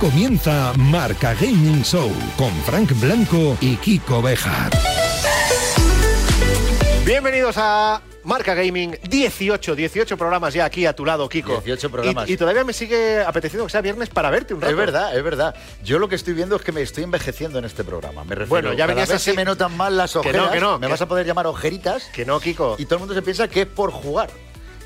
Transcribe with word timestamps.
comienza 0.00 0.72
Marca 0.78 1.34
Gaming 1.34 1.82
Show 1.84 2.10
con 2.38 2.50
Frank 2.64 2.90
Blanco 3.00 3.56
y 3.60 3.76
Kiko 3.76 4.22
Bejar. 4.22 4.72
Bienvenidos 7.04 7.56
a 7.58 8.00
Marca 8.24 8.54
Gaming, 8.54 8.96
18, 9.08 9.74
18 9.76 10.16
programas 10.16 10.54
ya 10.54 10.64
aquí 10.64 10.86
a 10.86 10.94
tu 10.94 11.04
lado, 11.04 11.28
Kiko. 11.28 11.60
18 11.60 11.90
programas. 11.90 12.28
Y, 12.30 12.32
y 12.32 12.36
todavía 12.38 12.64
me 12.64 12.72
sigue 12.72 13.20
apeteciendo 13.20 13.66
que 13.66 13.72
sea 13.72 13.82
viernes 13.82 14.08
para 14.08 14.30
verte 14.30 14.54
un 14.54 14.62
rato. 14.62 14.70
Es 14.70 14.76
verdad, 14.78 15.16
es 15.16 15.22
verdad. 15.22 15.54
Yo 15.84 15.98
lo 15.98 16.08
que 16.08 16.14
estoy 16.14 16.32
viendo 16.32 16.56
es 16.56 16.62
que 16.62 16.72
me 16.72 16.80
estoy 16.80 17.04
envejeciendo 17.04 17.58
en 17.58 17.66
este 17.66 17.84
programa. 17.84 18.24
Me 18.24 18.34
refiero, 18.34 18.48
Bueno, 18.48 18.72
ya 18.72 18.86
venías 18.86 19.10
así. 19.10 19.30
se 19.30 19.36
me 19.36 19.44
notan 19.44 19.76
mal 19.76 19.96
las 19.98 20.12
Que 20.12 20.18
no, 20.18 20.20
ojeras. 20.20 20.50
que 20.50 20.60
no, 20.60 20.78
Me 20.78 20.86
que- 20.86 20.92
vas 20.92 21.02
a 21.02 21.08
poder 21.08 21.26
llamar 21.26 21.46
ojeritas. 21.46 22.04
Que 22.14 22.24
no, 22.24 22.40
Kiko. 22.40 22.76
Y 22.78 22.84
todo 22.86 22.94
el 22.96 23.00
mundo 23.00 23.14
se 23.14 23.22
piensa 23.22 23.48
que 23.48 23.62
es 23.62 23.66
por 23.66 23.90
jugar. 23.90 24.30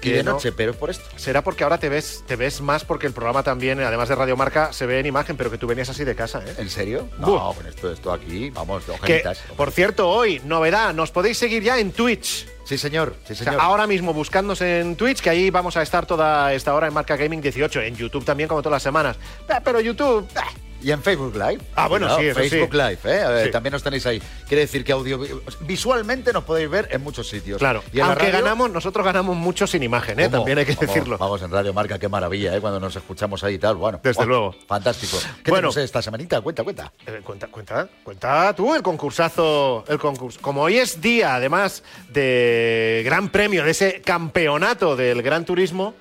Y 0.08 0.12
de 0.12 0.22
no. 0.24 0.32
noche, 0.32 0.52
pero 0.52 0.72
es 0.72 0.76
por 0.76 0.90
esto. 0.90 1.04
Será 1.16 1.42
porque 1.42 1.64
ahora 1.64 1.78
te 1.78 1.88
ves, 1.88 2.24
te 2.26 2.36
ves 2.36 2.60
más 2.60 2.84
porque 2.84 3.06
el 3.06 3.12
programa 3.12 3.42
también, 3.42 3.80
además 3.80 4.08
de 4.08 4.14
Radio 4.14 4.36
Marca, 4.36 4.72
se 4.72 4.86
ve 4.86 4.98
en 5.00 5.06
imagen, 5.06 5.36
pero 5.36 5.50
que 5.50 5.58
tú 5.58 5.66
venías 5.66 5.88
así 5.88 6.04
de 6.04 6.14
casa, 6.14 6.42
¿eh? 6.46 6.54
¿En 6.58 6.70
serio? 6.70 7.08
No, 7.18 7.52
con 7.54 7.66
esto, 7.66 7.92
esto 7.92 8.12
aquí, 8.12 8.50
vamos, 8.50 8.84
Que, 8.84 8.90
ojeritas. 8.92 9.38
por 9.56 9.70
cierto, 9.70 10.08
hoy, 10.08 10.40
novedad, 10.44 10.92
nos 10.94 11.10
podéis 11.10 11.38
seguir 11.38 11.62
ya 11.62 11.78
en 11.78 11.92
Twitch. 11.92 12.46
Sí, 12.64 12.78
señor, 12.78 13.14
sí, 13.26 13.34
O 13.34 13.36
sea, 13.36 13.44
señor. 13.46 13.60
ahora 13.60 13.86
mismo 13.86 14.14
buscándonos 14.14 14.60
en 14.62 14.96
Twitch, 14.96 15.20
que 15.20 15.28
ahí 15.30 15.50
vamos 15.50 15.76
a 15.76 15.82
estar 15.82 16.06
toda 16.06 16.52
esta 16.54 16.74
hora 16.74 16.86
en 16.86 16.94
Marca 16.94 17.14
Gaming 17.16 17.42
18, 17.42 17.82
en 17.82 17.94
YouTube 17.96 18.24
también 18.24 18.48
como 18.48 18.62
todas 18.62 18.76
las 18.76 18.82
semanas. 18.82 19.16
Eh, 19.48 19.52
Pero 19.62 19.80
YouTube, 19.80 20.26
eh, 20.34 20.40
Y 20.84 20.92
en 20.92 21.02
Facebook 21.02 21.34
Live. 21.34 21.60
Ah, 21.74 21.88
bueno, 21.88 22.14
sí, 22.18 22.26
eso 22.26 22.40
sí. 22.42 22.48
Facebook 22.50 22.74
Live, 22.74 22.98
¿eh? 23.04 23.22
A 23.22 23.30
ver, 23.30 23.46
Sí. 23.46 23.50
También 23.52 23.72
nos 23.72 23.82
tenéis 23.82 24.04
ahí. 24.06 24.20
Quiere 24.46 24.60
decir 24.62 24.84
que 24.84 24.92
audio 24.92 25.18
visualmente 25.60 26.32
nos 26.32 26.44
podéis 26.44 26.68
ver 26.68 26.88
en 26.90 27.02
muchos 27.02 27.26
sitios. 27.28 27.58
claro. 27.58 27.82
Y 27.92 28.00
Aunque 28.00 28.26
radio- 28.26 28.32
ganamos, 28.44 28.70
nosotros 28.70 29.04
ganamos 29.04 29.34
mucho 29.36 29.66
sin 29.66 29.82
imagen, 29.82 30.20
¿eh? 30.20 30.24
¿Cómo? 30.24 30.38
También 30.38 30.58
hay 30.58 30.66
que 30.66 30.74
decirlo. 30.74 31.16
Vamos 31.18 31.40
en 31.42 31.50
Radio 31.50 31.72
Marca, 31.72 31.98
qué 31.98 32.08
maravilla, 32.08 32.54
¿eh? 32.54 32.60
Cuando 32.60 32.78
nos 32.80 32.94
escuchamos 32.96 33.42
ahí 33.44 33.54
y 33.54 33.58
tal. 33.58 33.76
Bueno, 33.76 33.98
Desde 34.02 34.26
luego. 34.26 34.54
Fantástico. 34.68 35.16
¿Qué 35.42 35.50
Bueno. 35.50 35.68
tenemos 35.70 35.76
esta 35.78 36.02
semanita? 36.02 36.40
Cuenta, 36.42 36.62
cuenta. 36.62 36.92
Eh, 37.06 37.20
cuenta, 37.24 37.46
cuenta, 37.48 37.88
cuenta 38.02 38.52
tú 38.54 38.74
el 38.74 38.82
concursazo, 38.82 39.84
el 39.88 39.98
concurso. 39.98 40.38
Como 40.42 40.60
hoy 40.62 40.76
es 40.76 41.00
día, 41.00 41.34
además 41.36 41.82
de 42.10 43.02
gran 43.04 43.30
premio 43.30 43.64
de 43.64 43.70
ese 43.70 44.02
campeonato 44.02 44.96
del 44.96 45.22
Gran 45.22 45.44
Turismo, 45.44 45.94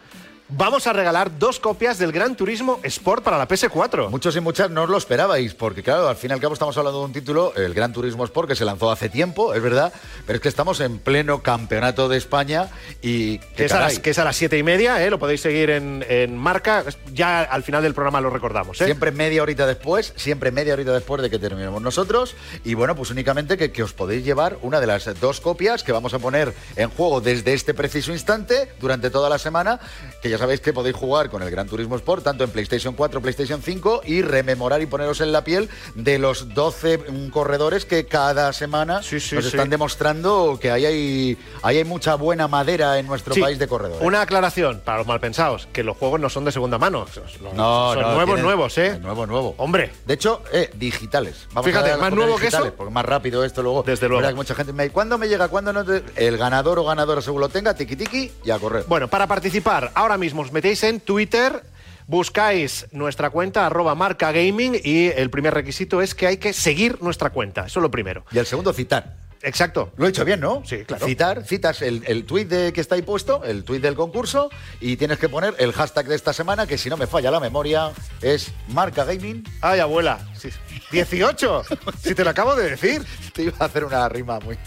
vamos 0.49 0.87
a 0.87 0.93
regalar 0.93 1.37
dos 1.39 1.59
copias 1.59 1.97
del 1.97 2.11
Gran 2.11 2.35
Turismo 2.35 2.79
Sport 2.83 3.23
para 3.23 3.37
la 3.37 3.47
PS4. 3.47 4.09
Muchos 4.09 4.35
y 4.35 4.39
muchas 4.41 4.69
no 4.69 4.83
os 4.83 4.89
lo 4.89 4.97
esperabais, 4.97 5.53
porque 5.53 5.83
claro, 5.83 6.07
al 6.07 6.15
fin 6.15 6.31
y 6.31 6.33
al 6.33 6.39
cabo 6.39 6.53
estamos 6.53 6.77
hablando 6.77 6.99
de 6.99 7.05
un 7.05 7.13
título, 7.13 7.53
el 7.55 7.73
Gran 7.73 7.93
Turismo 7.93 8.23
Sport, 8.25 8.49
que 8.49 8.55
se 8.55 8.65
lanzó 8.65 8.91
hace 8.91 9.09
tiempo, 9.09 9.53
es 9.53 9.61
verdad, 9.61 9.93
pero 10.25 10.37
es 10.37 10.41
que 10.41 10.49
estamos 10.49 10.79
en 10.79 10.99
pleno 10.99 11.41
campeonato 11.41 12.09
de 12.09 12.17
España 12.17 12.69
y 13.01 13.39
que 13.39 13.65
es, 13.65 13.71
a 13.71 13.79
las, 13.79 13.87
caray, 13.93 14.01
que 14.01 14.09
es 14.09 14.19
a 14.19 14.23
las 14.23 14.35
siete 14.35 14.57
y 14.57 14.63
media, 14.63 15.03
¿eh? 15.03 15.09
lo 15.09 15.19
podéis 15.19 15.41
seguir 15.41 15.69
en, 15.69 16.05
en 16.07 16.37
marca. 16.37 16.83
Ya 17.13 17.41
al 17.41 17.63
final 17.63 17.81
del 17.83 17.93
programa 17.93 18.21
lo 18.21 18.29
recordamos. 18.29 18.79
¿eh? 18.81 18.85
Siempre 18.85 19.11
media 19.11 19.41
horita 19.43 19.65
después, 19.65 20.13
siempre 20.15 20.51
media 20.51 20.73
horita 20.73 20.93
después 20.93 21.21
de 21.21 21.29
que 21.29 21.39
terminemos 21.39 21.81
nosotros. 21.81 22.35
Y 22.63 22.73
bueno, 22.73 22.95
pues 22.95 23.11
únicamente 23.11 23.57
que, 23.57 23.71
que 23.71 23.83
os 23.83 23.93
podéis 23.93 24.25
llevar 24.25 24.57
una 24.61 24.79
de 24.79 24.87
las 24.87 25.19
dos 25.19 25.39
copias 25.39 25.83
que 25.83 25.91
vamos 25.91 26.13
a 26.13 26.19
poner 26.19 26.53
en 26.75 26.89
juego 26.89 27.21
desde 27.21 27.53
este 27.53 27.73
preciso 27.73 28.11
instante 28.11 28.69
durante 28.79 29.09
toda 29.09 29.29
la 29.29 29.37
semana. 29.37 29.79
Que 30.21 30.32
ya 30.33 30.39
sabéis 30.39 30.61
que 30.61 30.73
podéis 30.73 30.95
jugar 30.95 31.29
con 31.29 31.43
el 31.43 31.51
Gran 31.51 31.67
Turismo 31.67 31.95
Sport, 31.95 32.23
tanto 32.23 32.43
en 32.43 32.49
PlayStation 32.49 32.95
4, 32.95 33.21
PlayStation 33.21 33.61
5, 33.61 34.01
y 34.05 34.23
rememorar 34.23 34.81
y 34.81 34.87
poneros 34.87 35.21
en 35.21 35.31
la 35.31 35.43
piel 35.43 35.69
de 35.93 36.17
los 36.17 36.55
12 36.55 36.97
mm, 36.97 37.29
corredores 37.29 37.85
que 37.85 38.07
cada 38.07 38.51
semana 38.51 39.03
Sí, 39.03 39.19
sí, 39.19 39.35
nos 39.35 39.43
sí. 39.45 39.49
están 39.51 39.69
demostrando 39.69 40.57
que 40.59 40.71
ahí 40.71 40.85
hay, 40.87 41.37
ahí 41.61 41.77
hay 41.77 41.83
mucha 41.83 42.15
buena 42.15 42.47
madera 42.47 42.97
en 42.97 43.05
nuestro 43.05 43.35
país 43.35 43.59
de 43.59 43.67
corredores. 43.67 44.03
Una 44.05 44.21
aclaración 44.21 44.81
para 44.83 44.97
los 44.97 45.05
malpensados, 45.07 45.67
que 45.71 45.83
los 45.83 45.95
juegos 45.97 46.19
no 46.19 46.29
son 46.29 46.45
de 46.45 46.51
segunda 46.51 46.79
mano. 46.79 47.05
Son, 47.13 47.23
No, 47.55 47.93
son 47.93 48.01
no, 48.01 48.07
nuevos, 48.15 48.25
tienen- 48.25 48.43
nuevos, 48.43 48.77
¿eh? 48.79 48.97
Nuevo, 48.99 49.27
nuevo. 49.27 49.53
Hombre. 49.57 49.91
De 50.07 50.15
hecho, 50.15 50.41
eh, 50.51 50.71
digitales. 50.73 51.47
Vamos 51.53 51.69
Fíjate, 51.69 51.91
a 51.91 51.97
más 51.97 52.11
nuevo 52.11 52.37
que 52.37 52.47
eso. 52.47 52.73
Porque 52.75 52.91
más 52.91 53.05
rápido 53.05 53.43
esto 53.43 53.61
luego. 53.61 53.83
Desde 53.83 54.09
luego. 54.09 54.27
Que 54.27 54.33
mucha 54.33 54.55
gente 54.55 54.73
me 54.73 54.89
¿cuándo 54.89 55.19
me 55.19 55.27
llega? 55.27 55.47
¿Cuándo 55.47 55.71
no? 55.71 55.85
te-?" 55.85 56.03
El 56.15 56.37
ganador 56.37 56.79
o 56.79 56.85
ganadora 56.85 57.21
según 57.21 57.41
lo 57.41 57.49
tenga, 57.49 57.75
tiki 57.75 57.95
tiki 57.95 58.31
y 58.43 58.49
a 58.51 58.57
correr. 58.57 58.85
Bueno, 58.87 59.07
para 59.07 59.27
participar, 59.27 59.91
ahora 59.93 60.17
mismo 60.17 60.22
os 60.31 60.51
metéis 60.51 60.83
en 60.83 60.99
Twitter, 60.99 61.63
buscáis 62.07 62.87
nuestra 62.91 63.29
cuenta, 63.29 63.65
arroba 63.65 63.95
marca 63.95 64.31
gaming, 64.31 64.79
y 64.81 65.07
el 65.07 65.29
primer 65.29 65.53
requisito 65.53 66.01
es 66.01 66.15
que 66.15 66.27
hay 66.27 66.37
que 66.37 66.53
seguir 66.53 67.01
nuestra 67.01 67.31
cuenta. 67.31 67.65
Eso 67.65 67.79
es 67.79 67.83
lo 67.83 67.91
primero. 67.91 68.25
Y 68.31 68.37
el 68.37 68.45
segundo, 68.45 68.71
citar. 68.71 69.22
Exacto. 69.43 69.91
Lo 69.97 70.05
he 70.05 70.09
hecho 70.09 70.23
bien, 70.23 70.39
¿no? 70.39 70.63
Sí, 70.65 70.85
claro. 70.85 71.05
Citar, 71.05 71.43
citas 71.45 71.81
el, 71.81 72.03
el 72.07 72.25
tuit 72.25 72.47
de, 72.47 72.71
que 72.71 72.79
está 72.81 72.95
ahí 72.95 73.01
puesto, 73.01 73.43
el 73.43 73.63
tuit 73.63 73.81
del 73.81 73.93
concurso, 73.93 74.49
y 74.79 74.95
tienes 74.95 75.19
que 75.19 75.27
poner 75.27 75.53
el 75.59 75.73
hashtag 75.73 76.07
de 76.07 76.15
esta 76.15 76.31
semana, 76.31 76.65
que 76.65 76.77
si 76.77 76.89
no 76.89 76.95
me 76.95 77.07
falla 77.07 77.29
la 77.29 77.41
memoria, 77.41 77.91
es 78.21 78.51
marca 78.69 79.03
gaming. 79.03 79.43
Ay, 79.61 79.81
abuela. 79.81 80.19
sí. 80.37 80.49
18. 80.91 81.63
si 82.01 82.15
te 82.15 82.23
lo 82.23 82.29
acabo 82.29 82.55
de 82.55 82.69
decir. 82.69 83.03
Te 83.33 83.43
iba 83.43 83.53
a 83.59 83.65
hacer 83.65 83.83
una 83.83 84.07
rima 84.07 84.39
muy 84.39 84.57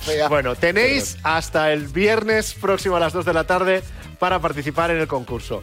fea. 0.00 0.28
Bueno, 0.28 0.56
tenéis 0.56 1.18
hasta 1.22 1.72
el 1.72 1.88
viernes 1.88 2.54
próximo 2.54 2.96
a 2.96 3.00
las 3.00 3.12
2 3.12 3.24
de 3.24 3.32
la 3.34 3.44
tarde 3.44 3.82
para 4.18 4.40
participar 4.40 4.90
en 4.90 4.98
el 4.98 5.06
concurso. 5.06 5.62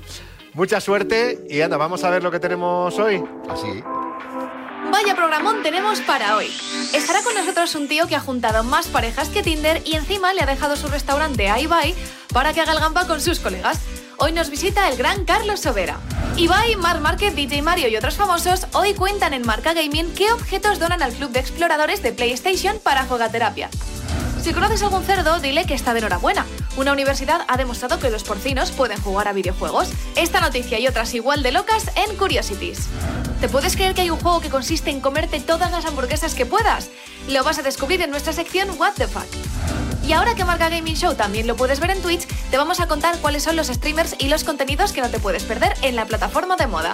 Mucha 0.54 0.80
suerte 0.80 1.46
y 1.50 1.62
anda, 1.62 1.78
vamos 1.78 2.04
a 2.04 2.10
ver 2.10 2.24
lo 2.24 2.30
que 2.30 2.40
tenemos 2.40 2.98
hoy. 3.00 3.24
Así. 3.50 3.84
Vaya 4.92 5.16
programón 5.16 5.64
tenemos 5.64 6.02
para 6.02 6.36
hoy. 6.36 6.52
Estará 6.94 7.24
con 7.24 7.34
nosotros 7.34 7.76
un 7.76 7.88
tío 7.88 8.08
que 8.08 8.16
ha 8.18 8.20
juntado 8.20 8.62
más 8.64 8.88
parejas 8.88 9.30
que 9.30 9.42
Tinder 9.42 9.82
y 9.86 9.96
encima 9.96 10.34
le 10.34 10.42
ha 10.42 10.46
dejado 10.46 10.76
su 10.76 10.90
restaurante 10.90 11.50
a 11.50 11.62
Ibai 11.62 11.96
para 12.34 12.52
que 12.52 12.60
haga 12.60 12.74
el 12.74 12.80
gamba 12.80 13.08
con 13.08 13.22
sus 13.22 13.40
colegas. 13.40 13.80
Hoy 14.18 14.34
nos 14.34 14.50
visita 14.50 14.90
el 14.90 14.98
gran 14.98 15.24
Carlos 15.24 15.62
Sobera. 15.62 15.98
Ibai, 16.36 16.76
Mar 16.76 17.00
Márquez, 17.00 17.34
DJ 17.34 17.62
Mario 17.62 17.88
y 17.88 17.96
otros 17.96 18.16
famosos 18.16 18.68
hoy 18.74 18.94
cuentan 18.94 19.34
en 19.34 19.48
Marca 19.48 19.74
Gaming 19.74 20.14
qué 20.14 20.32
objetos 20.34 20.78
donan 20.78 21.02
al 21.02 21.14
club 21.14 21.32
de 21.32 21.40
exploradores 21.40 22.04
de 22.04 22.12
PlayStation 22.12 22.78
para 22.84 23.06
jugaterapia. 23.06 23.70
Si 24.42 24.54
conoces 24.54 24.82
algún 24.82 25.04
cerdo, 25.04 25.40
dile 25.40 25.66
que 25.66 25.76
está 25.76 25.94
de 25.94 26.00
enhorabuena. 26.00 26.48
Una 26.76 26.94
universidad 26.94 27.46
ha 27.48 27.58
demostrado 27.58 28.00
que 28.00 28.10
los 28.10 28.24
porcinos 28.24 28.72
pueden 28.72 29.00
jugar 29.00 29.28
a 29.28 29.34
videojuegos. 29.34 29.90
Esta 30.16 30.42
noticia 30.42 30.80
y 30.80 30.88
otras 30.88 31.14
igual 31.14 31.44
de 31.44 31.52
locas 31.52 31.92
en 31.96 32.16
Curiosities. 32.18 32.88
¿Te 33.40 33.50
puedes 33.50 33.76
creer 33.76 33.94
que 33.94 34.02
hay 34.02 34.10
un 34.10 34.20
juego 34.20 34.42
que 34.42 34.50
consiste 34.50 34.90
en 34.90 35.00
comerte 35.00 35.40
todas 35.42 35.72
las 35.72 35.86
hamburguesas 35.86 36.34
que 36.34 36.48
puedas? 36.48 36.90
Lo 37.30 37.44
vas 37.44 37.60
a 37.60 37.62
descubrir 37.62 38.02
en 38.02 38.10
nuestra 38.10 38.34
sección 38.34 38.70
What 38.80 38.94
the 38.96 39.08
Fuck. 39.08 39.28
Y 40.08 40.14
ahora 40.14 40.34
que 40.34 40.44
Marca 40.44 40.70
Gaming 40.70 40.96
Show 40.96 41.14
también 41.14 41.46
lo 41.46 41.56
puedes 41.56 41.80
ver 41.80 41.92
en 41.92 42.02
Twitch, 42.02 42.26
te 42.50 42.58
vamos 42.58 42.80
a 42.80 42.88
contar 42.88 43.20
cuáles 43.20 43.44
son 43.44 43.56
los 43.56 43.68
streamers 43.68 44.16
y 44.18 44.28
los 44.28 44.44
contenidos 44.44 44.92
que 44.92 45.02
no 45.02 45.10
te 45.10 45.20
puedes 45.20 45.44
perder 45.44 45.76
en 45.84 45.96
la 45.96 46.06
plataforma 46.06 46.56
de 46.56 46.66
moda. 46.66 46.94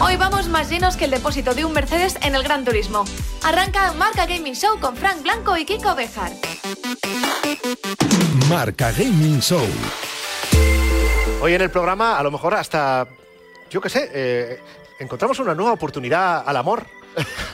Hoy 0.00 0.16
vamos 0.16 0.48
más 0.48 0.68
llenos 0.68 0.96
que 0.96 1.04
el 1.04 1.10
depósito 1.10 1.54
de 1.54 1.64
un 1.64 1.72
Mercedes 1.72 2.16
en 2.22 2.34
el 2.34 2.42
Gran 2.42 2.64
Turismo. 2.64 3.04
Arranca 3.42 3.92
Marca 3.92 4.26
Gaming 4.26 4.54
Show 4.54 4.78
con 4.80 4.96
Frank 4.96 5.22
Blanco 5.22 5.56
y 5.56 5.64
Kiko 5.64 5.94
Bejar. 5.94 6.32
Marca 8.48 8.90
Gaming 8.92 9.40
Show. 9.40 9.64
Hoy 11.40 11.54
en 11.54 11.60
el 11.62 11.70
programa, 11.70 12.18
a 12.18 12.22
lo 12.22 12.30
mejor 12.30 12.54
hasta, 12.54 13.06
yo 13.70 13.80
qué 13.80 13.88
sé, 13.88 14.10
eh, 14.12 14.60
encontramos 14.98 15.38
una 15.38 15.54
nueva 15.54 15.72
oportunidad 15.72 16.42
al 16.46 16.56
amor. 16.56 16.84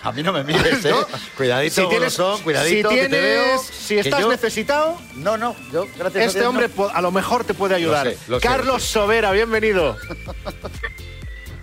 A 0.05 0.13
mí 0.13 0.23
no 0.23 0.33
me 0.33 0.45
mires, 0.45 0.85
¿eh? 0.85 0.91
¿No? 0.93 0.99
Cuidadito, 1.37 1.75
Si 1.83 1.89
tienes- 1.89 2.17
golosón, 2.17 2.43
cuidadito, 2.43 2.91
si 2.91 2.95
que 2.95 3.03
te 3.03 3.09
tienes- 3.09 3.23
veo. 3.23 3.59
si 3.59 3.99
estás 3.99 4.21
yo- 4.21 4.29
necesitado, 4.31 4.97
No, 5.17 5.37
no, 5.37 5.57
yo, 5.73 5.87
gracias 5.99 6.23
a 6.23 6.27
este 6.27 6.39
Dios, 6.41 6.49
hombre 6.49 6.71
no. 6.77 6.89
a 6.89 7.01
lo 7.03 7.11
mejor 7.11 7.45
te 7.45 7.55
puede 7.55 7.75
ayudar. 7.75 8.07
Lo 8.07 8.13
sé, 8.13 8.19
lo 8.29 8.41
sé, 8.41 8.47
Carlos 8.47 8.83
sé. 8.85 8.93
Sobera, 8.93 9.33
bienvenido. 9.33 9.97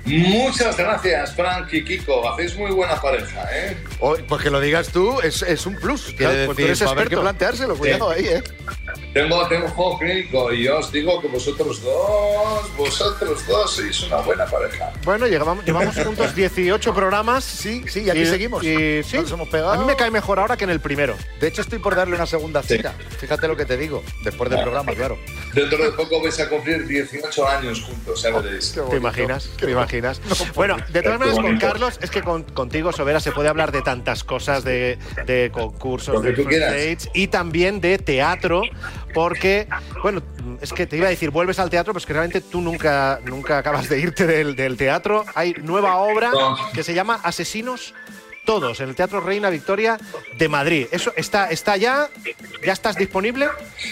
Muchas 0.06 0.78
gracias, 0.78 1.34
Frank 1.36 1.74
y 1.74 1.84
Kiko. 1.84 2.30
Hacéis 2.30 2.56
muy 2.56 2.72
buena 2.72 3.02
pareja, 3.02 3.44
¿eh? 3.52 3.76
Oh, 4.00 4.16
pues 4.28 4.42
que 4.44 4.50
lo 4.52 4.60
digas 4.60 4.90
tú 4.90 5.20
es, 5.22 5.42
es 5.42 5.66
un 5.66 5.76
plus. 5.76 6.14
Claro, 6.18 6.46
pues 6.46 6.58
tú 6.58 6.64
eres 6.64 6.82
a 6.82 6.86
haber 6.86 6.98
que 6.98 7.16
experto. 7.16 7.22
planteárselo, 7.22 7.76
cuidado 7.76 8.12
ahí, 8.12 8.26
¿eh? 8.28 8.44
Tengo, 9.16 9.48
tengo 9.48 9.64
un 9.68 9.72
juego 9.72 9.98
clínico 9.98 10.52
y 10.52 10.64
yo 10.66 10.80
os 10.80 10.92
digo 10.92 11.22
que 11.22 11.30
vosotros 11.30 11.82
dos, 11.82 12.76
vosotros 12.76 13.48
dos 13.48 13.72
sois 13.74 14.02
una 14.04 14.18
buena 14.18 14.46
pareja. 14.46 14.92
Bueno, 15.06 15.26
llevamos, 15.26 15.64
llevamos 15.64 15.96
juntos 15.96 16.36
18 16.36 16.94
programas. 16.94 17.46
Sí, 17.46 17.86
sí, 17.88 18.02
y 18.02 18.10
aquí 18.10 18.26
seguimos. 18.26 18.62
Y 18.62 19.04
sí, 19.04 19.16
Nos 19.16 19.32
hemos 19.32 19.48
pegado. 19.48 19.72
a 19.72 19.78
mí 19.78 19.86
me 19.86 19.96
cae 19.96 20.12
mejor 20.12 20.38
ahora 20.38 20.58
que 20.58 20.66
en 20.66 20.70
el 20.70 20.82
primero. 20.82 21.16
De 21.40 21.48
hecho, 21.48 21.62
estoy 21.62 21.80
por 21.80 21.96
darle 21.96 22.14
una 22.18 22.26
segunda 22.26 22.62
cita. 22.62 22.94
Fíjate 23.18 23.48
lo 23.48 23.56
que 23.56 23.64
te 23.64 23.78
digo, 23.78 24.04
después 24.26 24.50
del 24.50 24.62
programa, 24.62 24.92
claro. 24.94 25.18
Dentro 25.54 25.82
de 25.82 25.92
poco 25.94 26.22
vais 26.22 26.38
a 26.42 26.50
cumplir 26.50 26.86
18 26.86 27.48
años 27.48 27.84
juntos, 27.84 28.22
ya 28.22 28.38
veréis. 28.38 28.76
¿Te 28.90 28.98
imaginas? 28.98 29.50
¿Te 29.58 29.72
imaginas? 29.72 30.20
bueno, 30.56 30.76
de 30.90 31.02
todas 31.02 31.20
maneras, 31.20 31.40
con. 31.40 31.58
Carlos, 31.58 32.00
es 32.02 32.12
que 32.12 32.22
con- 32.22 32.44
contigo, 32.44 32.92
Sobera, 32.92 33.22
se 33.22 33.32
puede 33.32 33.48
hablar 33.48 33.72
de 33.72 33.82
tantas 33.82 34.26
cosas, 34.26 34.66
de, 34.66 35.00
de 35.26 35.52
concursos, 35.54 36.16
Lo 36.16 36.22
que 36.22 36.28
de 36.32 36.34
tú 36.34 36.42
first 36.42 36.50
quieras. 36.50 36.72
dates 36.74 37.10
y 37.14 37.28
también 37.28 37.80
de 37.80 37.98
teatro, 37.98 38.64
porque, 39.16 39.68
bueno, 40.04 40.22
es 40.62 40.74
que 40.74 40.86
te 40.86 40.98
iba 40.98 41.08
a 41.08 41.10
decir, 41.10 41.32
vuelves 41.32 41.58
al 41.58 41.70
teatro, 41.70 41.94
pero 41.94 42.00
es 42.00 42.06
que 42.06 42.14
realmente 42.14 42.42
tú 42.42 42.62
nunca, 42.62 43.20
nunca 43.26 43.58
acabas 43.58 43.88
de 43.90 43.98
irte 44.00 44.28
del, 44.28 44.56
del 44.56 44.76
teatro. 44.78 45.26
Hay 45.34 45.54
nueva 45.64 45.96
obra 45.96 46.32
No. 46.32 46.58
que 46.74 46.84
se 46.84 46.94
llama 46.94 47.20
Asesinos 47.24 47.94
todos, 48.46 48.80
en 48.80 48.90
el 48.90 48.96
Teatro 48.96 49.22
Reina 49.22 49.50
Victoria 49.50 49.98
de 50.38 50.48
Madrid. 50.48 50.88
¿Eso 50.92 51.12
está, 51.16 51.50
está 51.50 51.78
ya? 51.78 52.10
¿Ya 52.64 52.74
estás 52.74 52.96
disponible? 52.96 53.48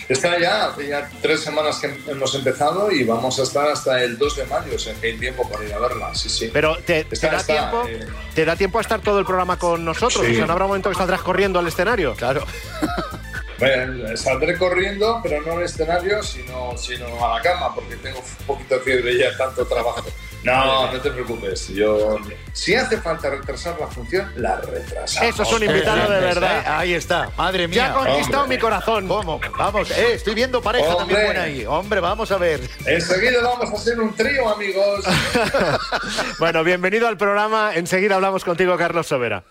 Está 0.07 0.39
ya, 0.39 0.67
hace 0.67 0.87
ya 0.89 1.09
tres 1.21 1.41
semanas 1.41 1.79
que 1.79 1.91
hemos 2.11 2.35
empezado 2.35 2.91
y 2.91 3.03
vamos 3.03 3.39
a 3.39 3.43
estar 3.43 3.67
hasta 3.67 4.03
el 4.03 4.17
2 4.17 4.35
de 4.35 4.45
mayo, 4.45 4.75
o 4.75 4.79
sea 4.79 4.93
que 4.93 5.07
hay 5.07 5.17
tiempo 5.17 5.49
para 5.49 5.65
ir 5.65 5.73
a 5.73 5.79
verla, 5.79 6.13
sí, 6.13 6.29
sí. 6.29 6.51
Pero 6.53 6.77
te, 6.77 7.03
da, 7.03 7.09
está, 7.11 7.39
tiempo, 7.41 7.87
eh. 7.87 8.05
¿te 8.35 8.45
da 8.45 8.55
tiempo 8.55 8.77
a 8.77 8.81
estar 8.81 9.01
todo 9.01 9.17
el 9.17 9.25
programa 9.25 9.57
con 9.57 9.83
nosotros? 9.83 10.23
Sí. 10.23 10.33
O 10.33 10.35
sea, 10.35 10.45
no 10.45 10.51
habrá 10.51 10.65
un 10.65 10.69
momento 10.69 10.89
que 10.89 10.95
saldrás 10.97 11.21
corriendo 11.21 11.57
al 11.57 11.67
escenario. 11.67 12.13
Claro. 12.13 12.45
Bueno, 13.59 14.17
saldré 14.17 14.57
corriendo, 14.57 15.19
pero 15.23 15.41
no 15.41 15.53
al 15.53 15.63
escenario, 15.63 16.21
sino, 16.23 16.77
sino 16.77 17.05
a 17.25 17.35
la 17.38 17.41
cama, 17.41 17.73
porque 17.75 17.95
tengo 17.97 18.19
un 18.19 18.45
poquito 18.45 18.75
de 18.75 18.81
fiebre 18.81 19.13
y 19.13 19.19
ya 19.19 19.35
tanto 19.38 19.65
trabajo. 19.65 20.03
No, 20.44 20.91
no 20.91 21.00
te 21.00 21.09
preocupes. 21.09 21.69
Yo, 21.69 22.17
si 22.51 22.75
hace 22.75 22.97
falta 23.00 23.29
retrasar 23.29 23.79
la 23.79 23.88
función, 23.88 24.29
la 24.35 24.57
retrasamos. 24.57 25.29
Eso 25.29 25.44
es 25.44 25.53
un 25.53 25.63
invitado 25.63 26.11
de 26.11 26.19
verdad. 26.19 26.63
Ahí 26.67 26.94
está, 26.94 27.29
madre 27.38 27.61
Ya 27.63 27.67
mía. 27.69 27.91
ha 27.91 27.94
conquistado 27.94 28.44
hombre. 28.44 28.57
mi 28.57 28.61
corazón. 28.61 29.07
¿Cómo? 29.07 29.39
Vamos, 29.57 29.89
eh, 29.91 30.13
estoy 30.15 30.35
viendo 30.35 30.61
pareja 30.61 30.85
Hombre. 30.95 30.97
también 31.15 31.25
buena 31.27 31.44
ahí. 31.44 31.65
Hombre, 31.65 32.01
vamos 32.01 32.29
a 32.33 32.38
ver. 32.38 32.59
Enseguida 32.85 33.41
vamos 33.41 33.71
a 33.71 33.73
hacer 33.77 33.97
un 34.01 34.13
trío, 34.15 34.49
amigos. 34.49 35.06
Bueno, 36.39 36.63
bienvenido 36.65 37.07
al 37.07 37.17
programa. 37.17 37.71
Enseguida 37.75 38.15
hablamos 38.15 38.44
contigo, 38.44 38.75
Carlos 38.77 39.07
Sobera. 39.07 39.44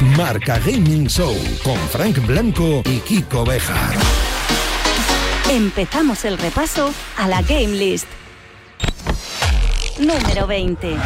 Marca 0.00 0.58
Gaming 0.58 1.06
Show 1.08 1.34
con 1.62 1.76
Frank 1.88 2.24
Blanco 2.26 2.82
y 2.84 2.98
Kiko 3.00 3.44
Bejar. 3.44 3.94
Empezamos 5.50 6.24
el 6.24 6.36
repaso 6.36 6.92
a 7.16 7.26
la 7.28 7.40
Game 7.42 7.68
List. 7.68 8.06
Número 9.98 10.46
20. 10.46 10.96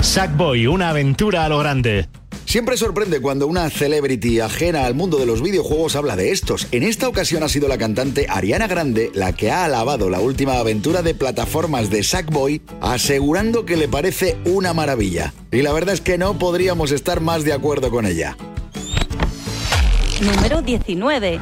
Sackboy, 0.00 0.66
una 0.66 0.90
aventura 0.90 1.44
a 1.44 1.48
lo 1.48 1.58
grande. 1.58 2.08
Siempre 2.54 2.76
sorprende 2.76 3.20
cuando 3.20 3.48
una 3.48 3.68
celebrity 3.68 4.38
ajena 4.38 4.86
al 4.86 4.94
mundo 4.94 5.18
de 5.18 5.26
los 5.26 5.42
videojuegos 5.42 5.96
habla 5.96 6.14
de 6.14 6.30
estos. 6.30 6.68
En 6.70 6.84
esta 6.84 7.08
ocasión 7.08 7.42
ha 7.42 7.48
sido 7.48 7.66
la 7.66 7.78
cantante 7.78 8.28
Ariana 8.28 8.68
Grande 8.68 9.10
la 9.12 9.32
que 9.32 9.50
ha 9.50 9.64
alabado 9.64 10.08
la 10.08 10.20
última 10.20 10.58
aventura 10.58 11.02
de 11.02 11.16
plataformas 11.16 11.90
de 11.90 12.04
Sackboy, 12.04 12.62
asegurando 12.80 13.66
que 13.66 13.76
le 13.76 13.88
parece 13.88 14.36
una 14.44 14.72
maravilla. 14.72 15.34
Y 15.50 15.62
la 15.62 15.72
verdad 15.72 15.94
es 15.94 16.00
que 16.00 16.16
no 16.16 16.38
podríamos 16.38 16.92
estar 16.92 17.20
más 17.20 17.42
de 17.42 17.54
acuerdo 17.54 17.90
con 17.90 18.06
ella. 18.06 18.36
Número 20.20 20.62
19. 20.62 21.40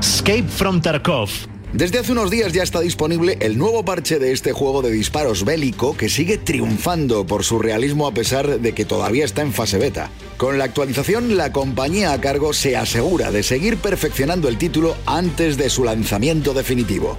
Escape 0.00 0.48
from 0.48 0.82
Tarkov. 0.82 1.30
Desde 1.72 1.98
hace 1.98 2.12
unos 2.12 2.30
días 2.30 2.52
ya 2.54 2.62
está 2.62 2.80
disponible 2.80 3.36
el 3.40 3.58
nuevo 3.58 3.84
parche 3.84 4.18
de 4.18 4.32
este 4.32 4.52
juego 4.52 4.80
de 4.80 4.90
disparos 4.90 5.44
bélico 5.44 5.94
que 5.96 6.08
sigue 6.08 6.38
triunfando 6.38 7.26
por 7.26 7.44
su 7.44 7.58
realismo 7.58 8.06
a 8.06 8.12
pesar 8.12 8.60
de 8.60 8.72
que 8.72 8.86
todavía 8.86 9.26
está 9.26 9.42
en 9.42 9.52
fase 9.52 9.76
beta. 9.76 10.10
Con 10.38 10.56
la 10.56 10.64
actualización, 10.64 11.36
la 11.36 11.52
compañía 11.52 12.12
a 12.12 12.20
cargo 12.20 12.54
se 12.54 12.76
asegura 12.76 13.30
de 13.30 13.42
seguir 13.42 13.76
perfeccionando 13.76 14.48
el 14.48 14.56
título 14.56 14.96
antes 15.04 15.58
de 15.58 15.68
su 15.68 15.84
lanzamiento 15.84 16.54
definitivo. 16.54 17.18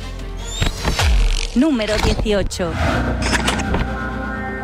Número 1.54 1.96
18. 1.98 2.72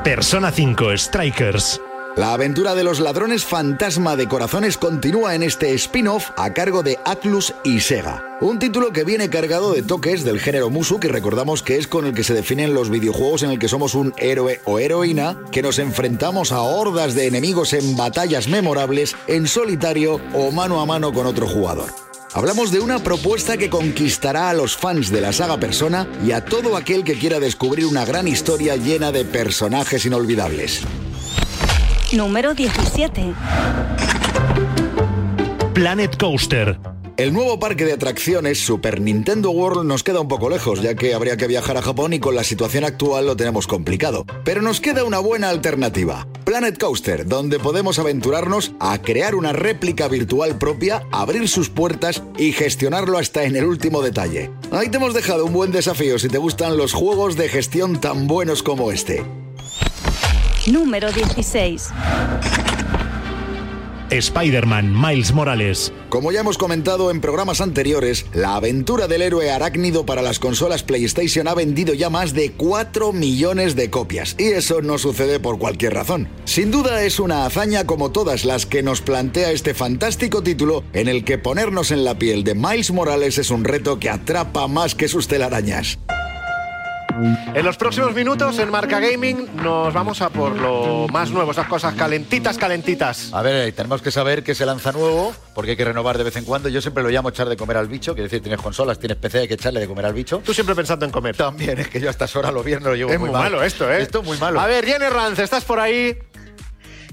Persona 0.04 0.52
5 0.52 0.98
Strikers. 0.98 1.82
La 2.16 2.32
aventura 2.32 2.76
de 2.76 2.86
los 2.86 3.02
ladrones 3.02 3.44
fantasma 3.44 4.16
de 4.16 4.30
corazones 4.30 4.78
continúa 4.78 5.36
en 5.36 5.44
este 5.44 5.74
spin-off 5.74 6.30
a 6.38 6.54
cargo 6.54 6.82
de 6.82 6.98
Atlus 7.04 7.54
y 7.66 7.82
Sega. 7.82 8.24
Un 8.40 8.58
título 8.58 8.94
que 8.94 9.04
viene 9.04 9.30
cargado 9.30 9.74
de 9.74 9.84
toques 9.84 10.24
del 10.24 10.40
género 10.40 10.70
Musu 10.70 10.98
que 10.98 11.10
recordamos 11.10 11.62
que 11.62 11.78
es 11.78 11.88
con 11.88 12.06
el 12.06 12.14
que 12.14 12.24
se 12.24 12.34
definen 12.34 12.74
los 12.74 12.90
videojuegos 12.90 13.44
en 13.44 13.50
el 13.50 13.60
que 13.60 13.68
somos 13.68 13.96
un 13.96 14.14
héroe 14.16 14.62
o 14.64 14.80
heroína, 14.80 15.42
que 15.52 15.62
nos 15.62 15.78
enfrentamos 15.78 16.54
a 16.54 16.62
hordas 16.62 17.16
de 17.16 17.28
enemigos 17.28 17.74
en 17.74 17.98
batallas 17.98 18.48
memorables, 18.48 19.14
en 19.28 19.46
solitario 19.46 20.22
o 20.34 20.52
mano 20.52 20.80
a 20.80 20.86
mano 20.86 21.12
con 21.12 21.28
otro 21.28 21.50
jugador. 21.50 21.90
Hablamos 22.34 22.72
de 22.72 22.80
una 22.80 23.00
propuesta 23.00 23.58
que 23.58 23.70
conquistará 23.70 24.50
a 24.50 24.54
los 24.54 24.78
fans 24.78 25.12
de 25.12 25.20
la 25.20 25.34
saga 25.34 25.60
Persona 25.60 26.08
y 26.26 26.32
a 26.32 26.46
todo 26.46 26.78
aquel 26.78 27.04
que 27.04 27.20
quiera 27.20 27.42
descubrir 27.42 27.86
una 27.86 28.06
gran 28.06 28.26
historia 28.26 28.78
llena 28.78 29.12
de 29.12 29.26
personajes 29.26 30.06
inolvidables. 30.06 30.82
Número 32.14 32.54
17. 32.54 33.34
Planet 35.74 36.18
Coaster. 36.18 36.80
El 37.18 37.34
nuevo 37.34 37.60
parque 37.60 37.84
de 37.84 37.94
atracciones 37.94 38.60
Super 38.60 39.02
Nintendo 39.02 39.50
World 39.50 39.86
nos 39.86 40.04
queda 40.04 40.20
un 40.20 40.28
poco 40.28 40.50
lejos, 40.50 40.82
ya 40.82 40.96
que 40.96 41.14
habría 41.14 41.36
que 41.36 41.48
viajar 41.48 41.78
a 41.78 41.82
Japón 41.82 42.14
y 42.14 42.20
con 42.20 42.36
la 42.36 42.44
situación 42.44 42.84
actual 42.84 43.26
lo 43.26 43.36
tenemos 43.36 43.68
complicado. 43.68 44.26
Pero 44.44 44.62
nos 44.62 44.82
queda 44.82 45.04
una 45.04 45.20
buena 45.20 45.50
alternativa. 45.50 46.28
Planet 46.46 46.78
Coaster, 46.78 47.26
donde 47.26 47.60
podemos 47.60 47.98
aventurarnos 47.98 48.74
a 48.80 49.02
crear 49.02 49.34
una 49.34 49.52
réplica 49.52 50.08
virtual 50.08 50.58
propia, 50.58 51.04
abrir 51.12 51.50
sus 51.50 51.70
puertas 51.70 52.22
y 52.38 52.52
gestionarlo 52.52 53.18
hasta 53.18 53.46
en 53.46 53.56
el 53.56 53.66
último 53.66 54.02
detalle. 54.02 54.52
Ahí 54.72 54.90
te 54.90 54.98
hemos 54.98 55.14
dejado 55.14 55.46
un 55.46 55.54
buen 55.54 55.72
desafío 55.72 56.20
si 56.20 56.30
te 56.30 56.38
gustan 56.38 56.78
los 56.78 56.94
juegos 56.94 57.36
de 57.36 57.50
gestión 57.50 58.00
tan 58.00 58.28
buenos 58.28 58.62
como 58.62 58.92
este. 58.92 59.24
Número 60.68 61.12
16. 61.12 61.92
Spider-Man, 64.10 65.00
Miles 65.00 65.32
Morales. 65.34 65.94
Como 66.10 66.32
ya 66.32 66.40
hemos 66.40 66.58
comentado 66.58 67.12
en 67.12 67.22
programas 67.22 67.62
anteriores, 67.62 68.26
la 68.34 68.56
aventura 68.56 69.08
del 69.08 69.22
héroe 69.22 69.52
arácnido 69.52 70.06
para 70.06 70.24
las 70.24 70.40
consolas 70.40 70.82
PlayStation 70.82 71.48
ha 71.48 71.54
vendido 71.54 71.94
ya 71.94 72.10
más 72.10 72.34
de 72.34 72.52
4 72.52 73.14
millones 73.14 73.76
de 73.76 73.92
copias. 73.92 74.36
Y 74.40 74.46
eso 74.46 74.82
no 74.82 74.98
sucede 74.98 75.40
por 75.40 75.60
cualquier 75.60 75.94
razón. 75.94 76.30
Sin 76.46 76.72
duda 76.72 77.04
es 77.04 77.20
una 77.20 77.46
hazaña 77.46 77.86
como 77.86 78.12
todas 78.12 78.44
las 78.44 78.66
que 78.66 78.82
nos 78.82 79.02
plantea 79.02 79.52
este 79.52 79.74
fantástico 79.74 80.42
título 80.42 80.84
en 80.94 81.08
el 81.08 81.24
que 81.24 81.38
ponernos 81.38 81.92
en 81.92 82.04
la 82.06 82.18
piel 82.18 82.44
de 82.44 82.56
Miles 82.56 82.92
Morales 82.92 83.38
es 83.38 83.52
un 83.52 83.64
reto 83.66 84.00
que 84.00 84.10
atrapa 84.10 84.68
más 84.68 84.96
que 84.96 85.08
sus 85.08 85.28
telarañas. 85.28 86.00
En 87.54 87.64
los 87.66 87.78
próximos 87.78 88.14
minutos 88.14 88.60
en 88.60 88.70
Marca 88.70 89.00
Gaming 89.00 89.48
nos 89.64 89.94
vamos 89.94 90.22
a 90.22 90.30
por 90.30 90.56
lo 90.60 91.08
más 91.08 91.32
nuevo, 91.32 91.52
esas 91.52 91.68
cosas 91.68 91.94
calentitas, 91.94 92.58
calentitas. 92.58 93.32
A 93.34 93.42
ver, 93.42 93.70
eh, 93.70 93.72
tenemos 93.72 94.02
que 94.02 94.12
saber 94.12 94.44
qué 94.44 94.54
se 94.54 94.66
lanza 94.66 94.92
nuevo, 94.92 95.34
porque 95.54 95.72
hay 95.72 95.78
que 95.78 95.86
renovar 95.86 96.18
de 96.18 96.26
vez 96.26 96.36
en 96.36 96.44
cuando. 96.44 96.68
Yo 96.68 96.82
siempre 96.82 97.04
lo 97.04 97.10
llamo 97.10 97.30
echar 97.30 97.48
de 97.48 97.56
comer 97.56 97.78
al 97.78 97.88
bicho, 97.88 98.14
quiere 98.14 98.24
decir, 98.28 98.42
tienes 98.42 98.62
consolas, 98.62 99.00
tienes 99.00 99.18
PC, 99.18 99.40
hay 99.40 99.48
que 99.48 99.54
echarle 99.54 99.80
de 99.80 99.88
comer 99.88 100.06
al 100.06 100.14
bicho. 100.14 100.42
Tú 100.44 100.54
siempre 100.54 100.76
pensando 100.76 101.06
en 101.06 101.12
comer. 101.12 101.38
También, 101.38 101.80
es 101.80 101.88
que 101.88 102.02
yo 102.02 102.10
a 102.10 102.12
estas 102.12 102.36
horas 102.36 102.54
lo 102.54 102.64
viernes 102.64 102.90
lo 102.90 102.96
llevo 102.96 103.12
Es 103.12 103.20
muy, 103.20 103.30
muy 103.30 103.34
mal. 103.40 103.52
malo 103.52 103.64
esto, 103.64 103.90
¿eh? 103.92 104.02
Esto 104.02 104.20
es 104.20 104.26
muy 104.26 104.38
malo. 104.38 104.60
A 104.60 104.66
ver, 104.68 104.86
Jenny 104.86 105.08
Ranz, 105.08 105.40
¿estás 105.40 105.64
por 105.64 105.80
ahí? 105.80 106.18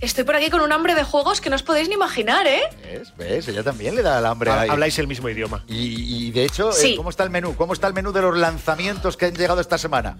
Estoy 0.03 0.25
por 0.25 0.35
aquí 0.35 0.51
con 0.51 0.61
un 0.61 0.73
hambre 0.73 0.97
de 0.97 1.05
juegos 1.05 1.41
que 1.41 1.49
no 1.49 1.55
os 1.55 1.63
podéis 1.63 1.89
ni 1.89 1.95
imaginar, 1.95 2.45
¿eh? 2.47 2.63
¿Ves? 2.83 3.13
¿Ves? 3.17 3.47
Ella 3.47 3.63
también 3.63 3.95
le 3.95 4.03
da 4.03 4.19
el 4.19 4.27
hambre 4.27 4.51
ahí. 4.51 4.69
Habláis 4.69 4.99
el 4.99 5.07
mismo 5.07 5.29
idioma. 5.29 5.63
Y, 5.69 6.27
y 6.27 6.31
de 6.33 6.45
hecho, 6.45 6.71
eh, 6.71 6.75
Sí. 6.75 6.97
¿cómo 6.97 7.09
está 7.09 7.23
el 7.23 7.31
menú? 7.31 7.55
¿Cómo 7.55 7.73
está 7.73 7.87
el 7.87 7.95
menú 7.95 8.11
de 8.13 8.21
los 8.21 8.37
lanzamientos 8.37 9.17
que 9.17 9.27
han 9.27 9.35
llegado 9.37 9.61
esta 9.61 9.79
semana? 9.79 10.17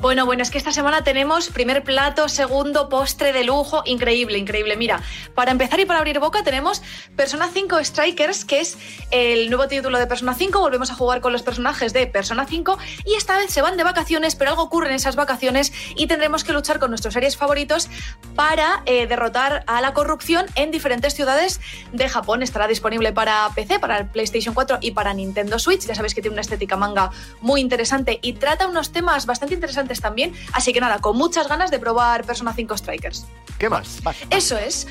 Bueno, 0.00 0.26
bueno, 0.26 0.42
es 0.42 0.50
que 0.50 0.58
esta 0.58 0.72
semana 0.72 1.02
tenemos 1.02 1.48
primer 1.48 1.82
plato, 1.82 2.28
segundo, 2.28 2.90
postre 2.90 3.32
de 3.32 3.42
lujo, 3.42 3.82
increíble, 3.86 4.36
increíble. 4.36 4.76
Mira, 4.76 5.00
para 5.34 5.50
empezar 5.50 5.80
y 5.80 5.86
para 5.86 6.00
abrir 6.00 6.18
boca 6.18 6.42
tenemos 6.42 6.82
Persona 7.16 7.48
5 7.50 7.82
Strikers, 7.82 8.44
que 8.44 8.60
es 8.60 8.76
el 9.10 9.48
nuevo 9.48 9.66
título 9.66 9.98
de 9.98 10.06
Persona 10.06 10.34
5. 10.34 10.60
Volvemos 10.60 10.90
a 10.90 10.94
jugar 10.94 11.22
con 11.22 11.32
los 11.32 11.42
personajes 11.42 11.94
de 11.94 12.06
Persona 12.06 12.44
5 12.46 12.78
y 13.06 13.14
esta 13.14 13.38
vez 13.38 13.50
se 13.50 13.62
van 13.62 13.78
de 13.78 13.84
vacaciones, 13.84 14.34
pero 14.34 14.50
algo 14.50 14.64
ocurre 14.64 14.90
en 14.90 14.96
esas 14.96 15.16
vacaciones 15.16 15.72
y 15.96 16.06
tendremos 16.06 16.44
que 16.44 16.52
luchar 16.52 16.78
con 16.78 16.90
nuestros 16.90 17.14
series 17.14 17.38
favoritos 17.38 17.88
para 18.34 18.82
eh, 18.84 19.06
derrotar 19.06 19.64
a 19.66 19.80
la 19.80 19.94
corrupción 19.94 20.44
en 20.54 20.70
diferentes 20.70 21.14
ciudades 21.14 21.60
de 21.92 22.10
Japón. 22.10 22.42
Estará 22.42 22.68
disponible 22.68 23.12
para 23.12 23.48
PC, 23.54 23.78
para 23.78 24.06
PlayStation 24.12 24.54
4 24.54 24.78
y 24.82 24.90
para 24.90 25.14
Nintendo 25.14 25.58
Switch. 25.58 25.86
Ya 25.86 25.94
sabéis 25.94 26.14
que 26.14 26.20
tiene 26.20 26.34
una 26.34 26.42
estética 26.42 26.76
manga 26.76 27.10
muy 27.40 27.62
interesante 27.62 28.18
y 28.20 28.34
trata 28.34 28.68
unos 28.68 28.92
temas 28.92 29.24
bastante 29.24 29.54
interesantes 29.54 29.93
también. 30.00 30.32
Así 30.52 30.72
que 30.72 30.80
nada, 30.80 31.00
con 31.00 31.16
muchas 31.16 31.48
ganas 31.48 31.70
de 31.70 31.78
probar 31.78 32.24
Persona 32.24 32.52
5 32.54 32.76
Strikers. 32.76 33.26
¿Qué 33.58 33.68
más? 33.68 34.00
Eso 34.30 34.58
es. 34.58 34.86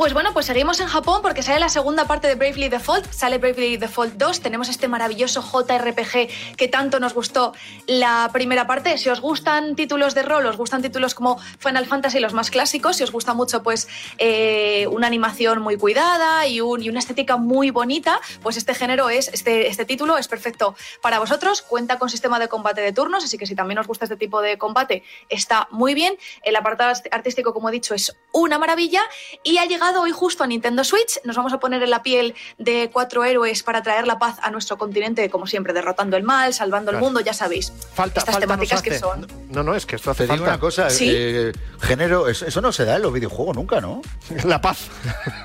Pues 0.00 0.14
bueno, 0.14 0.32
pues 0.32 0.46
seguimos 0.46 0.80
en 0.80 0.86
Japón 0.86 1.20
porque 1.20 1.42
sale 1.42 1.60
la 1.60 1.68
segunda 1.68 2.06
parte 2.06 2.26
de 2.26 2.34
Bravely 2.34 2.70
Default, 2.70 3.12
sale 3.12 3.36
Bravely 3.36 3.76
Default 3.76 4.14
2, 4.14 4.40
tenemos 4.40 4.70
este 4.70 4.88
maravilloso 4.88 5.42
JRPG 5.42 6.56
que 6.56 6.68
tanto 6.68 7.00
nos 7.00 7.12
gustó 7.12 7.52
la 7.86 8.30
primera 8.32 8.66
parte. 8.66 8.96
Si 8.96 9.10
os 9.10 9.20
gustan 9.20 9.76
títulos 9.76 10.14
de 10.14 10.22
rol, 10.22 10.46
os 10.46 10.56
gustan 10.56 10.80
títulos 10.80 11.14
como 11.14 11.38
Final 11.58 11.84
Fantasy, 11.84 12.18
los 12.18 12.32
más 12.32 12.50
clásicos, 12.50 12.96
si 12.96 13.02
os 13.02 13.12
gusta 13.12 13.34
mucho 13.34 13.62
pues 13.62 13.88
eh, 14.16 14.86
una 14.90 15.06
animación 15.06 15.60
muy 15.60 15.76
cuidada 15.76 16.46
y, 16.46 16.56
y 16.56 16.60
una 16.60 16.98
estética 16.98 17.36
muy 17.36 17.70
bonita, 17.70 18.22
pues 18.42 18.56
este 18.56 18.72
género 18.74 19.10
es, 19.10 19.28
este, 19.28 19.68
este 19.68 19.84
título 19.84 20.16
es 20.16 20.28
perfecto 20.28 20.76
para 21.02 21.18
vosotros. 21.18 21.60
Cuenta 21.60 21.98
con 21.98 22.08
sistema 22.08 22.38
de 22.38 22.48
combate 22.48 22.80
de 22.80 22.94
turnos, 22.94 23.22
así 23.22 23.36
que 23.36 23.44
si 23.44 23.54
también 23.54 23.78
os 23.78 23.86
gusta 23.86 24.06
este 24.06 24.16
tipo 24.16 24.40
de 24.40 24.56
combate, 24.56 25.02
está 25.28 25.68
muy 25.70 25.92
bien. 25.92 26.16
El 26.42 26.56
apartado 26.56 26.98
artístico, 27.10 27.52
como 27.52 27.68
he 27.68 27.72
dicho, 27.72 27.92
es 27.92 28.16
una 28.32 28.58
maravilla 28.58 29.02
y 29.42 29.58
ha 29.58 29.66
llegado 29.66 29.89
llegado 29.90 30.02
hoy 30.04 30.12
justo 30.12 30.44
a 30.44 30.46
Nintendo 30.46 30.84
Switch. 30.84 31.20
Nos 31.24 31.36
vamos 31.36 31.52
a 31.52 31.58
poner 31.58 31.82
en 31.82 31.90
la 31.90 32.02
piel 32.02 32.34
de 32.58 32.90
cuatro 32.92 33.24
héroes 33.24 33.62
para 33.62 33.82
traer 33.82 34.06
la 34.06 34.18
paz 34.18 34.36
a 34.42 34.50
nuestro 34.50 34.78
continente, 34.78 35.28
como 35.30 35.46
siempre, 35.46 35.72
derrotando 35.72 36.16
el 36.16 36.22
mal, 36.22 36.54
salvando 36.54 36.90
el 36.90 36.98
mundo, 36.98 37.20
ya 37.20 37.34
sabéis. 37.34 37.72
Falta, 37.94 38.20
Estas 38.20 38.34
falta 38.34 38.46
temáticas 38.46 38.82
que 38.82 38.98
son. 38.98 39.26
No, 39.50 39.62
no, 39.62 39.74
es 39.74 39.86
que 39.86 39.96
esto 39.96 40.10
hace 40.10 40.26
Te 40.26 40.32
digo 40.34 40.44
una 40.44 40.60
cosa, 40.60 40.90
Sí. 40.90 41.08
eh, 41.10 41.52
género, 41.80 42.28
eso, 42.28 42.46
eso 42.46 42.60
no 42.60 42.72
se 42.72 42.84
da 42.84 42.96
en 42.96 43.02
los 43.02 43.12
videojuegos 43.12 43.56
nunca, 43.56 43.80
¿no? 43.80 44.00
La 44.44 44.60
paz. 44.60 44.88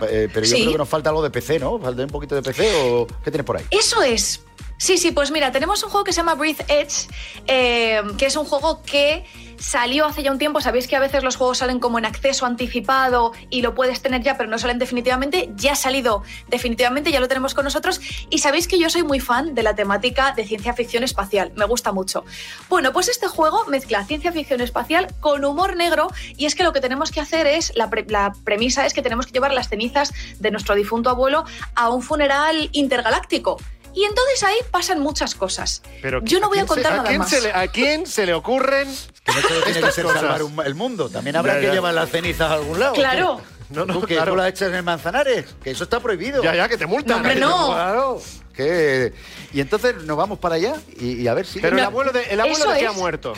Eh, 0.10 0.30
pero 0.34 0.46
yo 0.46 0.56
Sí. 0.56 0.62
creo 0.62 0.72
que 0.74 0.78
nos 0.78 0.90
falta 0.90 1.10
algo 1.10 1.24
de 1.24 1.30
PC, 1.32 1.60
¿no? 1.60 1.80
Falta 1.80 2.04
un 2.04 2.10
poquito 2.10 2.36
de 2.36 2.42
PC 2.44 2.72
o 2.84 3.08
¿qué 3.24 3.32
tienes 3.32 3.46
por 3.46 3.58
ahí? 3.58 3.66
Eso 3.72 4.02
es. 4.04 4.42
Sí, 4.78 4.98
sí, 4.98 5.12
pues 5.12 5.32
mira, 5.32 5.52
tenemos 5.54 5.82
un 5.84 5.90
juego 5.90 6.04
que 6.04 6.12
se 6.12 6.18
llama 6.18 6.36
Breathe 6.36 6.66
Edge, 6.68 7.08
eh, 7.48 8.02
que 8.18 8.26
es 8.26 8.36
un 8.36 8.44
juego 8.46 8.82
que 8.84 9.26
salió 9.58 10.06
hace 10.06 10.24
ya 10.24 10.32
un 10.32 10.38
tiempo. 10.38 10.62
Sabéis 10.62 10.88
que 10.88 10.96
a 10.96 11.00
veces 11.00 11.24
los 11.24 11.36
juegos 11.36 11.60
salen 11.60 11.80
como 11.80 11.98
en 11.98 12.06
acceso 12.06 12.46
anticipado 12.46 13.34
y 13.50 13.62
lo 13.62 13.76
puedes 13.76 14.02
tener 14.02 14.22
ya, 14.22 14.38
pero 14.38 14.50
no 14.50 14.58
salen 14.58 14.80
definitivamente. 14.80 15.50
Ya 15.56 15.74
ha 15.74 15.76
salido 15.76 16.24
definitivamente, 16.48 17.12
ya 17.12 17.20
lo 17.20 17.28
tenemos 17.28 17.54
con 17.54 17.66
nosotros. 17.66 18.02
Y 18.30 18.40
sabéis 18.40 18.68
que 18.68 18.80
yo 18.80 18.90
soy 18.90 19.04
muy 19.04 19.20
fan 19.20 19.56
de 19.56 19.64
la 19.64 19.76
temática 19.76 20.34
de 20.34 20.46
ciencia 20.46 20.74
ficción 20.74 21.04
espacial. 21.04 21.52
Me 21.56 21.66
gusta 21.66 21.92
mucho. 21.92 22.26
Bueno, 22.70 22.92
pues 22.94 23.08
este 23.08 23.28
juego 23.28 23.66
mezcla 23.68 24.04
ciencia 24.06 24.32
ficción 24.32 24.62
espacial 24.62 25.08
con 25.20 25.46
humor 25.46 25.76
negro. 25.76 26.08
Y 26.38 26.46
es 26.46 26.56
que 26.56 26.64
lo 26.64 26.74
que 26.74 26.82
tenemos 26.82 27.12
que 27.12 27.22
hacer 27.22 27.48
es, 27.48 27.72
la, 27.76 27.90
pre- 27.90 28.06
la 28.08 28.34
premisa 28.44 28.86
es 28.86 28.94
que 28.94 29.02
tenemos 29.02 29.26
que 29.26 29.34
llevar 29.34 29.54
las 29.54 29.70
cenizas 29.70 30.14
de 30.40 30.52
nuestro 30.52 30.76
difunto 30.76 31.10
abuelo 31.10 31.46
a 31.76 31.90
un 31.90 32.02
funeral 32.02 32.70
intergaláctico. 32.72 33.58
Y 33.96 34.04
entonces 34.04 34.44
ahí 34.44 34.58
pasan 34.72 35.00
muchas 35.00 35.34
cosas. 35.36 35.82
Pero 36.02 36.22
Yo 36.24 36.40
no 36.40 36.50
voy 36.50 36.60
a 36.60 36.66
quién 36.66 36.68
se- 36.68 36.74
contar 36.74 36.92
nada 36.98 37.08
quién 37.08 37.20
más. 37.20 37.30
se 37.30 37.42
le- 37.42 37.54
¿A 37.54 37.68
quién 37.70 38.06
se 38.06 38.26
le 38.26 38.34
ocurren 38.34 38.88
Que 39.24 39.32
no 39.34 39.42
todo 39.48 39.62
tiene 39.64 39.82
que 39.82 39.92
ser 39.92 40.06
salvar 40.08 40.44
un- 40.44 40.66
el 40.66 40.76
mundo. 40.76 41.10
También 41.10 41.36
habrá 41.38 41.54
Ya, 41.56 41.60
que 41.62 41.66
ya. 41.68 41.74
llevar 41.74 41.94
las 41.94 42.10
cenizas 42.12 42.52
a 42.52 42.54
algún 42.56 42.80
lado. 42.80 42.94
Claro. 42.94 43.42
No, 43.70 43.86
no, 43.86 43.94
¿Tú 43.96 44.02
que 44.02 44.16
claro. 44.16 44.34
tú 44.34 44.38
las 44.38 44.50
echas 44.50 44.72
en 44.72 44.86
Manzanares? 44.86 45.46
Que 45.64 45.72
eso 45.72 45.86
está 45.86 46.00
prohibido. 46.00 46.44
Ya, 46.44 46.54
ya, 46.54 46.68
que 46.70 46.78
te 46.78 46.86
multan. 46.86 47.10
No, 47.10 47.16
hombre, 47.18 47.36
no. 47.40 47.68
Claro. 47.74 48.22
Que- 48.54 49.14
Y 49.54 49.62
entonces 49.62 49.96
nos 50.04 50.16
vamos 50.18 50.38
para 50.40 50.56
allá 50.56 50.76
y, 51.00 51.22
y 51.22 51.28
a 51.28 51.34
ver 51.34 51.46
si... 51.48 51.60
Pero 51.60 51.76
el 51.78 51.84
abuelo 51.84 52.12
de, 52.12 52.24
el 52.26 52.40
abuelo 52.40 52.70
de 52.72 52.80
que 52.80 52.88
ha 52.88 52.92
muerto. 52.92 53.34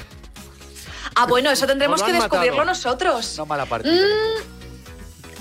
Ah, 1.16 1.26
bueno, 1.28 1.50
eso 1.50 1.66
tendremos 1.66 2.02
que 2.04 2.12
descubrirlo 2.14 2.58
matado. 2.58 2.66
nosotros. 2.66 3.36
No 3.38 3.46
mala 3.46 3.66
partida. 3.66 3.94
Mm, 3.94 4.57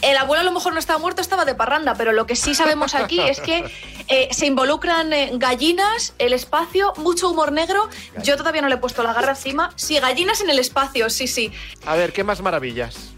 El 0.03 0.17
abuelo 0.17 0.43
a 0.43 0.45
lo 0.45 0.53
mejor 0.53 0.73
no 0.73 0.79
estaba 0.79 0.99
muerto, 0.99 1.21
estaba 1.21 1.45
de 1.45 1.55
parranda, 1.55 1.95
pero 1.95 2.13
lo 2.13 2.27
que 2.27 2.37
sí 2.37 2.55
sabemos 2.55 2.95
aquí 2.95 3.21
es 3.21 3.41
que 3.41 3.65
eh, 4.09 4.29
se 4.31 4.47
involucran 4.47 5.13
eh, 5.13 5.31
gallinas, 5.35 6.15
el 6.19 6.33
espacio, 6.33 6.93
mucho 6.97 7.31
humor 7.31 7.53
negro. 7.53 7.89
Yo 8.23 8.37
todavía 8.37 8.63
no 8.63 8.69
le 8.69 8.77
he 8.77 8.79
puesto 8.79 9.03
la 9.03 9.13
garra 9.13 9.31
encima. 9.31 9.73
Sí, 9.77 9.99
gallinas 9.99 10.41
en 10.41 10.51
el 10.51 10.59
espacio, 10.59 11.11
sí, 11.11 11.27
sí. 11.27 11.53
A 11.85 11.97
ver, 11.97 12.13
¿qué 12.13 12.25
más 12.25 12.41
maravillas? 12.41 13.16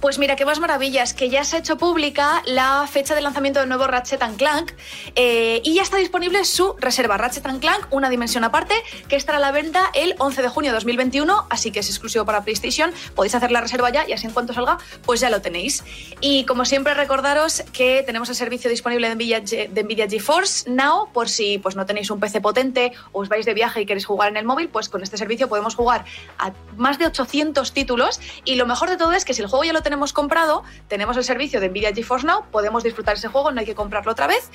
Pues 0.00 0.18
mira, 0.18 0.34
qué 0.34 0.46
más 0.46 0.60
maravillas, 0.60 1.12
que 1.12 1.28
ya 1.28 1.44
se 1.44 1.56
ha 1.56 1.58
hecho 1.58 1.76
pública 1.76 2.42
la 2.46 2.86
fecha 2.90 3.14
de 3.14 3.20
lanzamiento 3.20 3.60
del 3.60 3.68
nuevo 3.68 3.86
Ratchet 3.86 4.22
Clank 4.38 4.72
eh, 5.14 5.60
y 5.62 5.74
ya 5.74 5.82
está 5.82 5.98
disponible 5.98 6.42
su 6.46 6.74
reserva 6.78 7.18
Ratchet 7.18 7.42
Clank, 7.60 7.86
una 7.90 8.08
dimensión 8.08 8.42
aparte, 8.42 8.74
que 9.08 9.16
estará 9.16 9.36
a 9.36 9.40
la 9.42 9.52
venta 9.52 9.90
el 9.92 10.14
11 10.16 10.40
de 10.40 10.48
junio 10.48 10.70
de 10.70 10.76
2021, 10.76 11.46
así 11.50 11.70
que 11.70 11.80
es 11.80 11.90
exclusivo 11.90 12.24
para 12.24 12.42
PlayStation. 12.44 12.92
Podéis 13.14 13.34
hacer 13.34 13.50
la 13.50 13.60
reserva 13.60 13.90
ya 13.90 14.08
y 14.08 14.14
así 14.14 14.26
en 14.26 14.32
cuanto 14.32 14.54
salga, 14.54 14.78
pues 15.04 15.20
ya 15.20 15.28
lo 15.28 15.42
tenéis. 15.42 15.84
Y 16.22 16.44
como 16.44 16.64
siempre, 16.64 16.94
recordaros 16.94 17.62
que 17.74 18.02
tenemos 18.06 18.30
el 18.30 18.36
servicio 18.36 18.70
disponible 18.70 19.06
de 19.06 19.16
Nvidia, 19.16 19.40
Nvidia 19.40 20.08
GeForce 20.08 20.70
Now, 20.70 21.12
por 21.12 21.28
si 21.28 21.58
pues, 21.58 21.76
no 21.76 21.84
tenéis 21.84 22.10
un 22.10 22.20
PC 22.20 22.40
potente 22.40 22.92
o 23.12 23.20
os 23.20 23.28
vais 23.28 23.44
de 23.44 23.52
viaje 23.52 23.82
y 23.82 23.86
queréis 23.86 24.06
jugar 24.06 24.30
en 24.30 24.38
el 24.38 24.46
móvil, 24.46 24.70
pues 24.70 24.88
con 24.88 25.02
este 25.02 25.18
servicio 25.18 25.46
podemos 25.50 25.74
jugar 25.74 26.06
a 26.38 26.52
más 26.78 26.98
de 26.98 27.04
800 27.04 27.74
títulos 27.74 28.18
y 28.46 28.54
lo 28.54 28.64
mejor 28.64 28.88
de 28.88 28.96
todo 28.96 29.12
es 29.12 29.26
que 29.26 29.34
si 29.34 29.42
el 29.42 29.48
juego 29.48 29.64
ya 29.64 29.74
lo 29.74 29.82
tenemos 29.90 30.12
comprado, 30.12 30.62
tenemos 30.86 31.16
el 31.16 31.24
servicio 31.24 31.58
de 31.60 31.68
Nvidia 31.68 31.92
GeForce 31.92 32.24
Now, 32.24 32.44
podemos 32.52 32.84
disfrutar 32.84 33.16
ese 33.16 33.26
juego, 33.26 33.50
no 33.50 33.58
hay 33.58 33.66
que 33.66 33.74
comprarlo 33.74 34.12
otra 34.12 34.28
vez. 34.28 34.48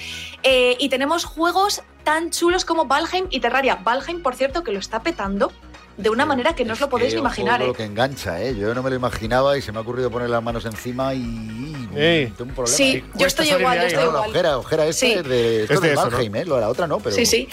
Eh, 0.44 0.78
y 0.80 0.88
tenemos 0.88 1.26
juegos 1.26 1.82
tan 2.06 2.30
chulos 2.32 2.64
como 2.64 2.86
Valheim 2.86 3.28
y 3.32 3.42
Terraria. 3.42 3.76
Valheim, 3.76 4.24
por 4.24 4.34
cierto, 4.36 4.64
que 4.64 4.72
lo 4.72 4.80
está 4.80 5.02
petando 5.04 5.52
de 5.98 6.10
una 6.10 6.26
manera 6.26 6.56
que 6.56 6.64
no 6.64 6.72
os 6.74 6.80
lo 6.80 6.88
podéis 6.90 7.10
Es 7.10 7.14
que, 7.16 7.20
imaginar. 7.20 7.56
ojo, 7.62 7.64
¿eh? 7.66 7.68
Lo 7.68 7.74
que 7.74 7.84
engancha, 7.84 8.42
¿eh? 8.42 8.56
Yo 8.56 8.74
no 8.74 8.82
me 8.82 8.90
lo 8.90 8.96
imaginaba 8.96 9.58
y 9.58 9.62
se 9.62 9.74
me 9.74 9.78
ha 9.78 9.82
ocurrido 9.82 10.10
poner 10.10 10.30
las 10.30 10.42
manos 10.44 10.66
encima 10.66 11.14
y... 11.14 11.90
Ey. 11.96 12.28
tengo 12.38 12.50
un 12.50 12.56
problema. 12.56 12.78
Sí, 12.78 13.04
yo 13.16 13.28
estoy 13.28 13.50
igual, 13.50 13.80
yo 13.80 13.88
estoy 13.88 14.04
¿no? 14.06 14.12
La 14.12 14.18
igual. 14.18 14.30
ojera, 14.30 14.58
ojera 14.58 14.86
esta 14.86 15.06
Sí. 15.06 15.12
es 15.14 15.24
de, 15.28 15.62
esto 15.64 15.74
Es 15.74 15.82
de 15.82 15.88
de 15.90 15.94
eso, 15.96 16.06
¿no? 16.06 16.12
Valheim, 16.12 16.36
¿eh? 16.38 16.46
Lo 16.46 16.56
de 16.56 16.62
la 16.62 16.70
otra 16.70 16.88
no, 16.88 17.00
pero... 17.00 17.14
Sí, 17.16 17.26
sí. 17.26 17.50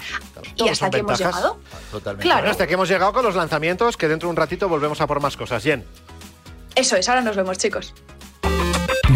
Y 0.56 0.68
hasta 0.68 0.86
aquí 0.86 0.98
hemos 0.98 1.18
llegado. 1.18 1.58
Totalmente. 1.90 2.22
Claro. 2.24 2.40
Bueno, 2.42 2.50
hasta 2.52 2.66
que 2.68 2.74
hemos 2.74 2.88
llegado 2.88 3.12
con 3.12 3.24
los 3.24 3.34
lanzamientos, 3.34 3.96
que 3.96 4.06
dentro 4.06 4.28
de 4.28 4.30
un 4.30 4.36
ratito 4.36 4.68
volvemos 4.68 5.00
a 5.00 5.06
por 5.08 5.20
más 5.20 5.36
cosas. 5.36 5.62
Jen. 5.64 5.84
Eso 6.74 6.96
es, 6.96 7.08
ahora 7.08 7.20
nos 7.20 7.36
vemos, 7.36 7.58
chicos. 7.58 7.94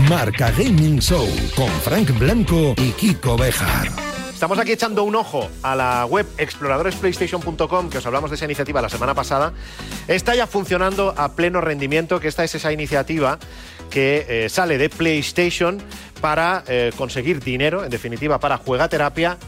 Marca 0.09 0.51
Gaming 0.53 1.01
Show 1.01 1.27
con 1.57 1.69
Frank 1.81 2.17
Blanco 2.19 2.75
y 2.77 2.91
Kiko 2.93 3.37
Bejar. 3.37 3.89
Estamos 4.33 4.59
aquí 4.59 4.73
echando 4.73 5.03
un 5.03 5.17
ojo 5.17 5.49
a 5.63 5.75
la 5.75 6.05
web 6.05 6.27
exploradoresplaystation.com, 6.37 7.89
que 7.89 7.99
os 7.99 8.07
hablamos 8.07 8.31
de 8.31 8.37
esa 8.37 8.45
iniciativa 8.45 8.83
la 8.83 8.91
semana 8.91 9.15
pasada. 9.15 9.55
Está 10.07 10.35
ya 10.35 10.47
funcionando 10.47 11.15
a 11.17 11.35
pleno 11.35 11.63
rendimiento, 11.63 12.21
que 12.21 12.29
esta 12.29 12.45
es 12.45 12.55
esa 12.55 12.71
iniciativa 12.71 13.39
que 13.89 14.27
eh, 14.29 14.49
sale 14.51 14.77
de 14.77 14.91
PlayStation 14.91 15.81
para 16.21 16.65
eh, 16.69 16.93
conseguir 16.99 17.43
dinero, 17.43 17.83
en 17.83 17.91
definitiva, 17.91 18.39
para 18.39 18.59
juegaterapia. 18.59 19.39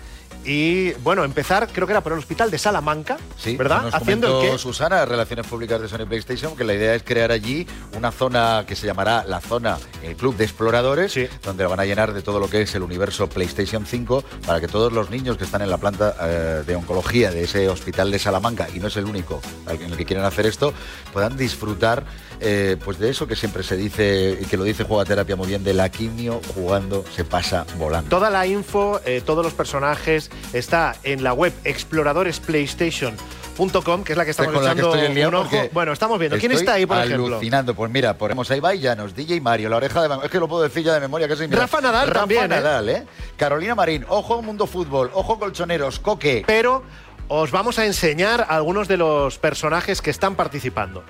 Y 0.44 0.92
bueno, 1.02 1.24
empezar, 1.24 1.68
creo 1.72 1.86
que 1.86 1.92
era 1.92 2.00
por 2.02 2.12
el 2.12 2.18
hospital 2.18 2.50
de 2.50 2.58
Salamanca, 2.58 3.18
Sí, 3.36 3.56
¿verdad? 3.56 3.82
Nos 3.82 3.94
Haciendo 3.94 4.42
el 4.42 4.52
que. 4.52 4.58
Susana, 4.58 5.04
Relaciones 5.04 5.46
Públicas 5.46 5.80
de 5.80 5.88
Sony 5.88 6.06
PlayStation, 6.08 6.56
que 6.56 6.64
la 6.64 6.74
idea 6.74 6.94
es 6.94 7.02
crear 7.02 7.30
allí 7.32 7.66
una 7.96 8.10
zona 8.12 8.64
que 8.66 8.74
se 8.74 8.86
llamará 8.86 9.24
la 9.24 9.40
zona, 9.40 9.76
el 10.02 10.16
Club 10.16 10.36
de 10.36 10.44
Exploradores, 10.44 11.12
Sí. 11.12 11.26
donde 11.44 11.64
lo 11.64 11.70
van 11.70 11.80
a 11.80 11.84
llenar 11.84 12.14
de 12.14 12.22
todo 12.22 12.40
lo 12.40 12.48
que 12.48 12.62
es 12.62 12.74
el 12.74 12.82
universo 12.82 13.28
PlayStation 13.28 13.84
5, 13.84 14.24
para 14.46 14.60
que 14.60 14.68
todos 14.68 14.92
los 14.92 15.10
niños 15.10 15.36
que 15.36 15.44
están 15.44 15.60
en 15.60 15.70
la 15.70 15.76
planta 15.78 16.14
eh, 16.22 16.62
de 16.66 16.76
oncología 16.76 17.30
de 17.30 17.44
ese 17.44 17.68
hospital 17.68 18.10
de 18.10 18.18
Salamanca, 18.18 18.68
y 18.74 18.78
no 18.80 18.86
es 18.88 18.96
el 18.96 19.04
único 19.04 19.40
en 19.68 19.82
el 19.82 19.96
que 19.96 20.06
quieren 20.06 20.24
hacer 20.24 20.46
esto, 20.46 20.72
puedan 21.12 21.36
disfrutar 21.36 22.04
eh, 22.40 22.76
pues 22.84 22.98
de 22.98 23.10
eso 23.10 23.26
que 23.26 23.36
siempre 23.36 23.62
se 23.62 23.76
dice, 23.76 24.38
y 24.40 24.44
que 24.46 24.56
lo 24.56 24.64
dice 24.64 24.84
Jugaterapia 24.84 25.36
muy 25.36 25.48
bien, 25.48 25.62
de 25.64 25.74
la 25.74 25.90
quimio 25.90 26.40
jugando 26.54 27.04
se 27.14 27.24
pasa 27.24 27.66
volando. 27.78 28.08
Toda 28.10 28.30
la 28.30 28.46
info, 28.46 29.00
eh, 29.04 29.22
todos 29.24 29.44
los 29.44 29.54
personajes, 29.54 30.30
está 30.52 30.94
en 31.02 31.24
la 31.24 31.32
web 31.32 31.52
exploradoresplaystation.com, 31.64 34.04
que 34.04 34.12
es 34.12 34.18
la 34.18 34.24
que 34.24 34.30
estamos 34.30 34.54
la 34.54 34.60
que 34.60 34.66
echando 34.66 34.94
estoy 34.94 35.24
un 35.24 35.34
ojo. 35.34 35.56
Bueno, 35.72 35.92
estamos 35.92 36.18
viendo. 36.18 36.38
¿Quién 36.38 36.52
está 36.52 36.74
ahí, 36.74 36.86
por 36.86 36.98
ejemplo? 36.98 37.26
alucinando. 37.26 37.74
Pues 37.74 37.90
mira, 37.90 38.16
ponemos 38.16 38.50
a 38.50 38.56
Ibai 38.56 38.78
Llanos, 38.78 39.14
DJ 39.14 39.40
Mario, 39.40 39.68
La 39.68 39.76
Oreja 39.76 40.06
de. 40.06 40.24
Es 40.24 40.30
que 40.30 40.38
lo 40.38 40.48
puedo 40.48 40.62
decir 40.62 40.84
ya 40.84 40.94
de 40.94 41.00
memoria 41.00 41.28
casi. 41.28 41.48
mira. 41.48 41.62
Rafa 41.62 41.80
Nadal 41.80 42.08
Rafa 42.08 42.20
también, 42.20 42.44
¿eh? 42.44 42.48
Nadal, 42.48 42.88
¿eh? 42.88 43.06
Carolina 43.36 43.74
Marín, 43.74 44.04
Ojo 44.08 44.40
Mundo 44.42 44.66
Fútbol, 44.66 45.10
Ojo 45.12 45.38
Colchoneros, 45.38 45.98
Coque. 45.98 46.44
Pero 46.46 46.82
os 47.28 47.50
vamos 47.50 47.78
a 47.78 47.84
enseñar 47.84 48.46
algunos 48.48 48.88
de 48.88 48.96
los 48.96 49.38
personajes 49.38 50.00
que 50.00 50.10
están 50.10 50.34
participando. 50.34 51.04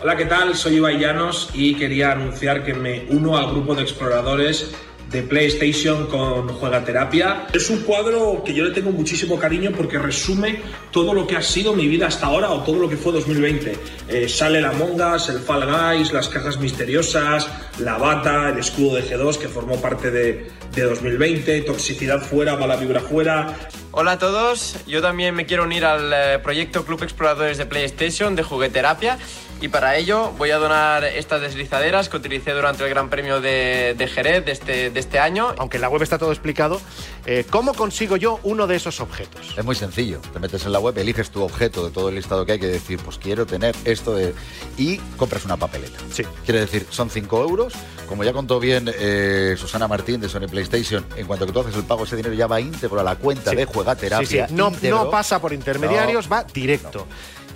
Hola, 0.00 0.16
¿qué 0.16 0.26
tal? 0.26 0.54
Soy 0.54 0.76
Ibai 0.76 0.96
Llanos 1.00 1.50
y 1.54 1.74
quería 1.74 2.12
anunciar 2.12 2.62
que 2.62 2.72
me 2.72 3.06
uno 3.08 3.36
al 3.36 3.50
grupo 3.50 3.74
de 3.74 3.82
exploradores 3.82 4.70
de 5.10 5.22
PlayStation 5.22 6.06
con 6.06 6.46
Juegaterapia. 6.46 7.48
Es 7.52 7.68
un 7.68 7.80
cuadro 7.80 8.44
que 8.44 8.54
yo 8.54 8.64
le 8.64 8.70
tengo 8.70 8.92
muchísimo 8.92 9.40
cariño 9.40 9.72
porque 9.76 9.98
resume 9.98 10.60
todo 10.92 11.14
lo 11.14 11.26
que 11.26 11.34
ha 11.34 11.42
sido 11.42 11.74
mi 11.74 11.88
vida 11.88 12.06
hasta 12.06 12.26
ahora 12.26 12.50
o 12.50 12.62
todo 12.62 12.78
lo 12.78 12.88
que 12.88 12.96
fue 12.96 13.10
2020. 13.10 13.76
Eh, 14.08 14.28
sale 14.28 14.60
la 14.60 14.70
Mongas, 14.70 15.30
el 15.30 15.40
Fall 15.40 15.66
Guys, 15.66 16.12
las 16.12 16.28
cajas 16.28 16.60
misteriosas, 16.60 17.48
la 17.80 17.98
bata, 17.98 18.50
el 18.50 18.58
escudo 18.58 18.94
de 18.94 19.02
G2 19.02 19.38
que 19.38 19.48
formó 19.48 19.80
parte 19.80 20.12
de, 20.12 20.48
de 20.76 20.82
2020, 20.82 21.62
toxicidad 21.62 22.20
fuera, 22.20 22.56
mala 22.56 22.76
vibra 22.76 23.00
fuera, 23.00 23.52
Hola 23.90 24.12
a 24.12 24.18
todos, 24.18 24.76
yo 24.86 25.00
también 25.00 25.34
me 25.34 25.46
quiero 25.46 25.64
unir 25.64 25.86
al 25.86 26.12
eh, 26.12 26.38
proyecto 26.40 26.84
Club 26.84 27.02
Exploradores 27.02 27.56
de 27.56 27.64
PlayStation 27.64 28.36
de 28.36 28.42
Jugueterapia 28.42 29.18
y 29.62 29.68
para 29.68 29.96
ello 29.96 30.30
voy 30.36 30.50
a 30.50 30.58
donar 30.58 31.04
estas 31.04 31.40
deslizaderas 31.40 32.10
que 32.10 32.18
utilicé 32.18 32.52
durante 32.52 32.84
el 32.84 32.90
Gran 32.90 33.08
Premio 33.08 33.40
de, 33.40 34.10
Jerez 34.14 34.44
de 34.44 34.52
este, 34.52 34.90
de 34.90 35.00
este 35.00 35.18
año. 35.18 35.54
Aunque 35.56 35.78
en 35.78 35.80
la 35.80 35.88
web 35.88 36.02
está 36.02 36.18
todo 36.18 36.32
explicado, 36.32 36.82
eh, 37.30 37.44
¿cómo 37.50 37.74
consigo 37.74 38.16
yo 38.16 38.40
uno 38.42 38.66
de 38.66 38.76
esos 38.76 39.00
objetos? 39.00 39.54
Es 39.56 39.62
muy 39.64 39.74
sencillo. 39.74 40.18
Te 40.32 40.38
metes 40.38 40.64
en 40.64 40.72
la 40.72 40.80
web, 40.80 40.96
eliges 40.96 41.28
tu 41.30 41.42
objeto 41.42 41.84
de 41.84 41.90
todo 41.90 42.08
el 42.08 42.14
listado 42.14 42.46
que 42.46 42.52
hay 42.52 42.58
que 42.58 42.68
decir, 42.68 42.98
pues 43.04 43.18
quiero 43.18 43.44
tener 43.44 43.76
esto 43.84 44.14
de... 44.14 44.34
y 44.78 44.96
compras 45.18 45.44
una 45.44 45.58
papeleta. 45.58 45.98
Sí. 46.10 46.22
Quiere 46.46 46.60
decir, 46.60 46.86
son 46.88 47.10
5 47.10 47.42
euros. 47.42 47.74
Como 48.08 48.24
ya 48.24 48.32
contó 48.32 48.58
bien 48.58 48.90
eh, 48.98 49.54
Susana 49.58 49.86
Martín 49.86 50.18
de 50.22 50.30
Sony 50.30 50.46
PlayStation, 50.50 51.04
en 51.16 51.26
cuanto 51.26 51.44
que 51.44 51.52
tú 51.52 51.60
haces 51.60 51.74
el 51.76 51.82
pago, 51.84 52.04
ese 52.04 52.16
dinero 52.16 52.34
ya 52.34 52.46
va 52.46 52.58
íntegro 52.58 52.98
a 52.98 53.02
la 53.02 53.16
cuenta 53.16 53.50
Sí. 53.50 53.56
de 53.56 53.66
Juegaterapia. 53.66 54.46
Sí, 54.46 54.48
sí. 54.48 54.54
No, 54.54 54.72
no 54.82 55.10
pasa 55.10 55.38
por 55.38 55.52
intermediarios, 55.52 56.32
va 56.32 56.44
directo. 56.44 57.06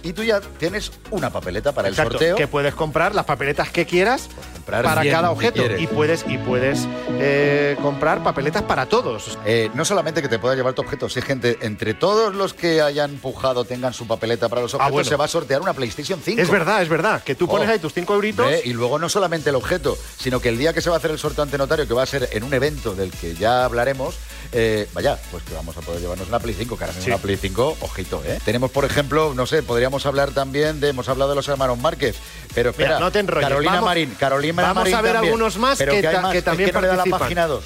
Y 0.03 0.13
tú 0.13 0.23
ya 0.25 0.41
tienes 0.41 0.93
una 1.11 1.31
papeleta 1.31 1.73
para 1.73 1.89
el 1.89 1.95
sorteo. 1.95 2.37
que 2.37 2.47
puedes 2.49 2.75
comprar 2.75 3.15
las 3.15 3.25
papeletas 3.25 3.71
que 3.71 3.87
quieras 3.87 4.29
comprar 4.57 4.85
para 4.85 5.03
100 5.03 5.15
cada 5.15 5.31
objeto 5.31 5.63
y 5.79 5.87
puedes 5.87 6.25
y 6.29 6.39
puedes 6.39 6.87
eh, 7.19 7.77
comprar 7.83 8.23
papeletas 8.23 8.63
para 8.63 8.87
todos. 8.87 9.39
Eh, 9.45 9.71
no 9.75 9.85
solamente 9.85 10.23
que 10.23 10.29
te 10.29 10.39
pueda 10.39 10.55
llevar 10.55 10.75
tu 10.75 10.83
objeto, 10.83 11.09
si 11.09 11.21
gente, 11.23 11.59
entre 11.63 11.95
todos 11.95 12.35
los 12.35 12.55
que 12.55 12.81
hayan 12.83 13.17
pujado 13.17 13.65
tengan 13.65 13.93
su 13.93 14.07
papeleta 14.07 14.49
para 14.49 14.63
los 14.63 14.75
objetos, 14.75 14.89
Ah, 14.89 14.93
bueno. 14.93 15.09
se 15.09 15.17
va 15.17 15.25
a 15.25 15.29
sortear 15.29 15.61
una 15.63 15.73
PlayStation 15.73 16.21
5. 16.23 16.41
Es 16.41 16.51
verdad, 16.51 16.83
es 16.83 16.89
verdad, 16.89 17.23
que 17.23 17.35
tú 17.35 17.47
pones 17.49 17.69
Oh. 17.69 17.73
ahí 17.73 17.79
tus 17.79 17.93
5 17.95 18.15
euritos. 18.15 18.47
Ve, 18.47 18.63
Y 18.65 18.73
luego 18.73 18.99
no 18.99 19.09
solamente 19.09 19.51
el 19.51 19.57
objeto, 19.57 19.97
sino 20.19 20.41
que 20.41 20.49
el 20.49 20.59
día 20.59 20.73
que 20.73 20.81
se 20.81 20.91
va 20.91 20.97
a 20.97 20.99
hacer 20.99 21.11
el 21.11 21.19
sorteo 21.19 21.43
ante 21.45 21.59
notario, 21.59 21.87
que 21.87 21.95
va 21.95 22.03
a 22.03 22.07
ser 22.07 22.29
en 22.33 22.43
un 22.45 22.53
evento 22.55 22.95
del 22.95 23.11
que 23.11 23.35
ya 23.35 23.65
hablaremos, 23.65 24.17
eh, 24.53 24.89
vaya, 24.93 25.19
pues 25.31 25.43
que 25.45 25.55
vamos 25.55 25.77
a 25.77 25.81
poder 25.81 26.01
llevarnos 26.01 26.29
una 26.29 26.39
Play 26.39 26.55
5, 26.55 26.77
que 26.77 26.85
ahora 26.85 26.93
mismo 26.95 27.05
Sí. 27.05 27.11
una 27.11 27.19
Play 27.23 27.37
5, 27.37 27.77
ojito, 27.81 28.23
¿eh? 28.27 28.39
Tenemos, 28.45 28.71
por 28.71 28.85
ejemplo, 28.85 29.33
no 29.35 29.47
sé, 29.47 29.63
podríamos 29.63 30.05
hablar 30.07 30.31
también 30.33 30.79
de, 30.81 30.89
hemos 30.91 31.09
hablado 31.09 31.31
de 31.31 31.37
los 31.37 31.49
hermanos 31.49 31.79
Márquez, 31.79 32.17
pero 32.55 32.71
espera, 32.71 32.89
Mira, 32.91 33.01
no 33.01 33.11
te 33.11 33.19
enrolles, 33.21 33.49
Carolina 33.49 33.73
vamos- 33.73 33.87
Marín, 33.87 34.15
Carolina 34.19 34.63
vamos 34.63 34.77
Marín 34.77 34.95
a 34.95 35.01
ver 35.03 35.13
también. 35.15 35.33
algunos 35.33 35.59
más 35.59 35.79
Pero 35.79 35.93
que 35.93 36.07
hay 36.07 36.15
ta- 36.15 36.21
más, 36.21 36.33
que 36.33 36.39
es 36.39 36.45
también 36.45 36.71
no 36.73 36.81
le 36.81 36.87
da 36.89 36.97
la 36.97 37.05
página 37.07 37.47
2. 37.47 37.65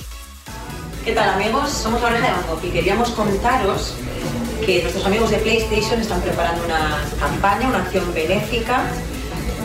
¿Qué 1.05 1.13
tal 1.13 1.29
amigos? 1.31 1.71
Somos 1.71 2.01
la 2.03 2.09
Oreja 2.09 2.27
de 2.27 2.49
Gogh 2.49 2.65
y 2.65 2.71
queríamos 2.71 3.11
contaros 3.11 3.95
que 4.65 4.83
nuestros 4.83 5.05
amigos 5.07 5.31
de 5.31 5.39
PlayStation 5.39 6.01
están 6.01 6.21
preparando 6.21 6.65
una 6.65 7.05
campaña, 7.21 7.69
una 7.69 7.79
acción 7.83 8.13
benéfica 8.15 8.83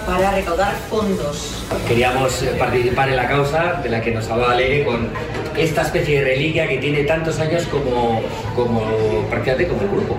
para 0.06 0.32
recaudar 0.32 0.76
fondos. 0.90 1.64
Queríamos 1.88 2.42
eh, 2.44 2.56
participar 2.58 3.10
en 3.10 3.16
la 3.16 3.28
causa 3.28 3.80
de 3.84 3.90
la 3.90 4.02
que 4.02 4.12
nos 4.12 4.28
hablaba 4.30 4.56
Leire 4.56 4.86
con 4.86 5.10
esta 5.58 5.84
especie 5.84 6.20
de 6.20 6.26
reliquia 6.26 6.68
que 6.68 6.78
tiene 6.78 7.04
tantos 7.04 7.40
años 7.40 7.64
como, 7.66 8.22
como 8.56 8.82
prácticamente 9.30 9.68
como 9.68 9.82
el 9.82 9.90
grupo. 9.90 10.18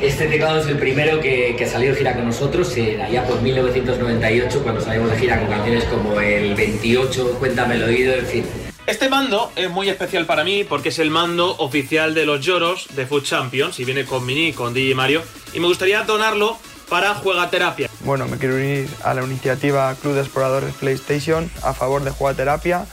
Este 0.00 0.26
teclado 0.26 0.60
es 0.60 0.66
el 0.66 0.78
primero 0.78 1.20
que, 1.20 1.54
que 1.56 1.66
salió 1.66 1.90
de 1.90 1.96
gira 1.96 2.14
con 2.14 2.26
nosotros 2.26 2.76
eh, 2.76 3.00
allá 3.02 3.24
por 3.24 3.40
1998 3.40 4.62
cuando 4.62 4.80
salimos 4.80 5.10
de 5.10 5.18
gira 5.18 5.38
con 5.38 5.48
canciones 5.48 5.84
como 5.84 6.20
el 6.20 6.54
28, 6.54 7.36
Cuéntame 7.38 7.76
el 7.76 7.84
oído, 7.84 8.14
en 8.14 8.26
fin. 8.26 8.44
Este 8.86 9.08
mando 9.08 9.50
es 9.56 9.70
muy 9.70 9.88
especial 9.88 10.26
para 10.26 10.44
mí 10.44 10.62
porque 10.64 10.90
es 10.90 10.98
el 10.98 11.10
mando 11.10 11.56
oficial 11.56 12.12
de 12.12 12.26
los 12.26 12.44
lloros 12.44 12.86
de 12.94 13.06
Food 13.06 13.22
Champions 13.22 13.80
y 13.80 13.84
viene 13.84 14.04
con 14.04 14.26
Mini, 14.26 14.52
con 14.52 14.74
DJ 14.74 14.94
Mario. 14.94 15.22
Y 15.54 15.60
me 15.60 15.68
gustaría 15.68 16.02
donarlo 16.02 16.58
para 16.90 17.14
Juegaterapia. 17.14 17.88
Bueno, 18.04 18.26
me 18.26 18.36
quiero 18.36 18.56
unir 18.56 18.86
a 19.02 19.14
la 19.14 19.22
iniciativa 19.22 19.94
Club 19.94 20.14
de 20.14 20.20
Exploradores 20.20 20.74
PlayStation 20.74 21.50
a 21.62 21.72
favor 21.72 22.04
de 22.04 22.10
Jugaterapia 22.10 22.84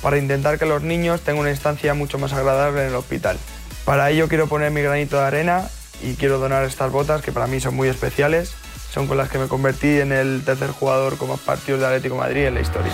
para 0.00 0.16
intentar 0.16 0.58
que 0.58 0.64
los 0.64 0.82
niños 0.82 1.20
tengan 1.20 1.42
una 1.42 1.50
estancia 1.50 1.92
mucho 1.92 2.18
más 2.18 2.32
agradable 2.32 2.80
en 2.82 2.88
el 2.88 2.94
hospital. 2.94 3.36
Para 3.84 4.10
ello 4.10 4.28
quiero 4.28 4.46
poner 4.46 4.70
mi 4.70 4.80
granito 4.80 5.18
de 5.18 5.24
arena 5.24 5.68
y 6.02 6.14
quiero 6.14 6.38
donar 6.38 6.64
estas 6.64 6.90
botas 6.90 7.20
que 7.20 7.32
para 7.32 7.46
mí 7.46 7.60
son 7.60 7.76
muy 7.76 7.88
especiales. 7.88 8.54
Son 8.90 9.06
con 9.06 9.18
las 9.18 9.28
que 9.28 9.38
me 9.38 9.46
convertí 9.46 10.00
en 10.00 10.10
el 10.10 10.42
tercer 10.42 10.70
jugador 10.70 11.18
con 11.18 11.28
más 11.28 11.40
partidos 11.40 11.80
de 11.80 11.86
Atlético 11.86 12.14
de 12.14 12.20
Madrid 12.22 12.46
en 12.46 12.54
la 12.54 12.62
historia. 12.62 12.92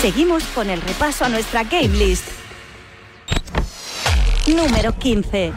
Seguimos 0.00 0.44
con 0.54 0.70
el 0.70 0.80
repaso 0.80 1.24
a 1.24 1.28
nuestra 1.28 1.64
game 1.64 1.88
list. 1.88 2.28
Número 4.46 4.96
15. 4.96 5.52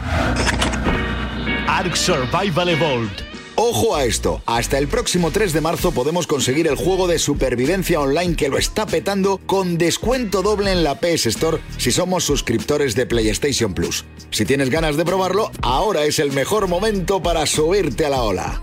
Ark 1.68 1.96
Survival 1.96 2.68
Evolved. 2.70 3.31
Ojo 3.64 3.94
a 3.94 4.04
esto, 4.04 4.42
hasta 4.44 4.76
el 4.76 4.88
próximo 4.88 5.30
3 5.30 5.52
de 5.52 5.60
marzo 5.60 5.92
podemos 5.92 6.26
conseguir 6.26 6.66
el 6.66 6.74
juego 6.74 7.06
de 7.06 7.20
supervivencia 7.20 8.00
online 8.00 8.34
que 8.34 8.48
lo 8.48 8.58
está 8.58 8.86
petando 8.86 9.38
con 9.46 9.78
descuento 9.78 10.42
doble 10.42 10.72
en 10.72 10.82
la 10.82 10.96
PS 10.96 11.26
Store 11.26 11.60
si 11.76 11.92
somos 11.92 12.24
suscriptores 12.24 12.96
de 12.96 13.06
PlayStation 13.06 13.72
Plus. 13.72 14.04
Si 14.32 14.44
tienes 14.44 14.68
ganas 14.68 14.96
de 14.96 15.04
probarlo, 15.04 15.52
ahora 15.62 16.02
es 16.06 16.18
el 16.18 16.32
mejor 16.32 16.66
momento 16.66 17.22
para 17.22 17.46
subirte 17.46 18.04
a 18.04 18.10
la 18.10 18.24
ola. 18.24 18.62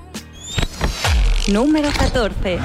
Número 1.48 1.90
14. 1.98 2.60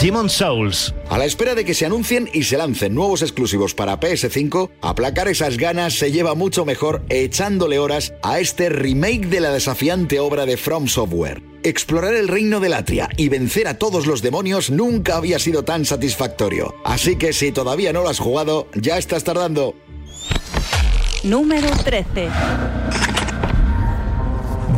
Demon 0.00 0.30
Souls. 0.30 0.94
A 1.10 1.18
la 1.18 1.26
espera 1.26 1.54
de 1.54 1.66
que 1.66 1.74
se 1.74 1.84
anuncien 1.84 2.30
y 2.32 2.44
se 2.44 2.56
lancen 2.56 2.94
nuevos 2.94 3.20
exclusivos 3.20 3.74
para 3.74 4.00
PS5, 4.00 4.70
aplacar 4.80 5.28
esas 5.28 5.58
ganas 5.58 5.92
se 5.92 6.10
lleva 6.10 6.34
mucho 6.34 6.64
mejor 6.64 7.04
echándole 7.10 7.78
horas 7.78 8.14
a 8.22 8.40
este 8.40 8.70
remake 8.70 9.26
de 9.26 9.40
la 9.40 9.52
desafiante 9.52 10.18
obra 10.18 10.46
de 10.46 10.56
From 10.56 10.88
Software. 10.88 11.42
Explorar 11.64 12.14
el 12.14 12.28
reino 12.28 12.60
de 12.60 12.70
Latria 12.70 13.10
y 13.18 13.28
vencer 13.28 13.68
a 13.68 13.74
todos 13.74 14.06
los 14.06 14.22
demonios 14.22 14.70
nunca 14.70 15.16
había 15.16 15.38
sido 15.38 15.64
tan 15.64 15.84
satisfactorio. 15.84 16.74
Así 16.82 17.16
que 17.16 17.34
si 17.34 17.52
todavía 17.52 17.92
no 17.92 18.02
lo 18.02 18.08
has 18.08 18.20
jugado, 18.20 18.68
ya 18.74 18.96
estás 18.96 19.22
tardando. 19.22 19.74
Número 21.24 21.68
13. 21.84 22.30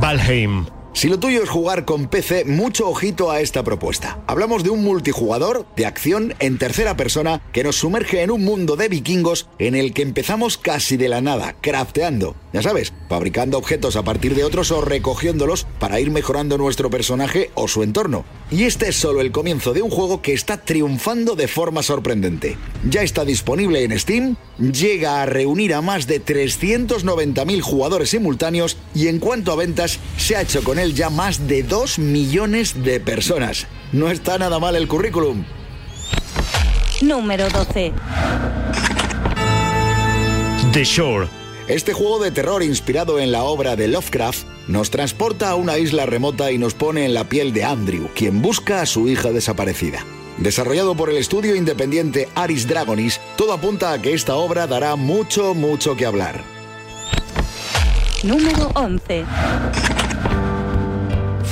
Valheim. 0.01 0.67
Si 0.95 1.09
lo 1.09 1.19
tuyo 1.19 1.43
es 1.43 1.49
jugar 1.49 1.87
con 1.87 2.07
PC, 2.07 2.45
mucho 2.45 2.87
ojito 2.87 3.31
a 3.31 3.41
esta 3.41 3.65
propuesta. 3.65 4.19
Hablamos 4.27 4.63
de 4.63 4.71
un 4.71 4.85
multijugador 4.85 5.67
de 5.75 5.87
acción 5.87 6.35
en 6.39 6.59
tercera 6.59 6.99
persona 6.99 7.41
que 7.53 7.65
nos 7.65 7.77
sumerge 7.77 8.23
en 8.23 8.31
un 8.31 8.45
mundo 8.45 8.77
de 8.77 8.89
vikingos 8.89 9.49
en 9.59 9.75
el 9.75 9.95
que 9.95 10.03
empezamos 10.03 10.59
casi 10.59 10.99
de 10.99 11.09
la 11.09 11.23
nada, 11.23 11.57
crafteando. 11.61 12.37
Ya 12.53 12.63
sabes, 12.63 12.93
fabricando 13.09 13.57
objetos 13.57 13.97
a 13.97 14.03
partir 14.03 14.35
de 14.35 14.45
otros 14.45 14.71
o 14.71 14.83
recogiéndolos 14.83 15.67
para 15.79 15.99
ir 15.99 16.11
mejorando 16.11 16.59
nuestro 16.59 16.91
personaje 16.91 17.51
o 17.55 17.69
su 17.69 17.83
entorno. 17.83 18.27
Y 18.51 18.65
este 18.65 18.91
es 18.91 18.97
solo 18.97 19.23
el 19.23 19.33
comienzo 19.33 19.73
de 19.73 19.81
un 19.81 19.91
juego 19.91 20.21
que 20.21 20.35
está 20.35 20.59
triunfando 20.59 21.35
de 21.35 21.49
forma 21.49 21.83
sorprendente. 21.83 22.59
Ya 22.89 23.03
está 23.03 23.25
disponible 23.25 23.83
en 23.83 23.99
Steam, 23.99 24.37
llega 24.59 25.23
a 25.23 25.27
reunir 25.27 25.73
a 25.73 25.81
más 25.81 26.07
de 26.07 26.23
390.000 26.23 27.63
jugadores 27.63 28.11
simultáneos 28.11 28.77
y 28.95 29.07
en 29.07 29.19
cuanto 29.19 29.53
a 29.53 29.57
ventas, 29.57 29.99
se 30.19 30.37
ha 30.37 30.43
hecho 30.43 30.63
con 30.63 30.82
él 30.83 30.95
ya 30.95 31.11
más 31.11 31.47
de 31.47 31.63
2 31.63 31.99
millones 31.99 32.83
de 32.83 32.99
personas. 32.99 33.67
No 33.93 34.11
está 34.11 34.39
nada 34.39 34.59
mal 34.59 34.75
el 34.75 34.89
currículum. 34.89 35.45
Número 37.01 37.49
12. 37.49 37.93
The 40.73 40.85
Shore. 40.85 41.29
Este 41.69 41.93
juego 41.93 42.19
de 42.19 42.33
terror 42.33 42.63
inspirado 42.63 43.21
en 43.21 43.31
la 43.31 43.45
obra 43.45 43.77
de 43.77 43.89
Lovecraft 43.89 44.45
nos 44.67 44.91
transporta 44.91 45.51
a 45.51 45.55
una 45.55 45.79
isla 45.79 46.07
remota 46.07 46.51
y 46.51 46.59
nos 46.59 46.75
pone 46.75 47.05
en 47.05 47.15
la 47.15 47.25
piel 47.25 47.53
de 47.53 47.65
Andrew, 47.65 48.09
quien 48.15 48.43
busca 48.43 48.81
a 48.81 48.87
su 48.87 49.09
hija 49.09 49.31
desaparecida. 49.31 50.05
Desarrollado 50.39 50.97
por 50.97 51.11
el 51.11 51.19
estudio 51.19 51.55
independiente 51.55 52.29
Aris 52.35 52.67
Dragonis, 52.67 53.21
todo 53.37 53.53
apunta 53.53 53.93
a 53.93 54.03
que 54.03 54.15
esta 54.15 54.35
obra 54.35 54.67
dará 54.67 54.97
mucho, 54.97 55.55
mucho 55.55 55.95
que 55.97 56.07
hablar. 56.07 56.43
Número 58.25 58.71
11. 58.75 59.25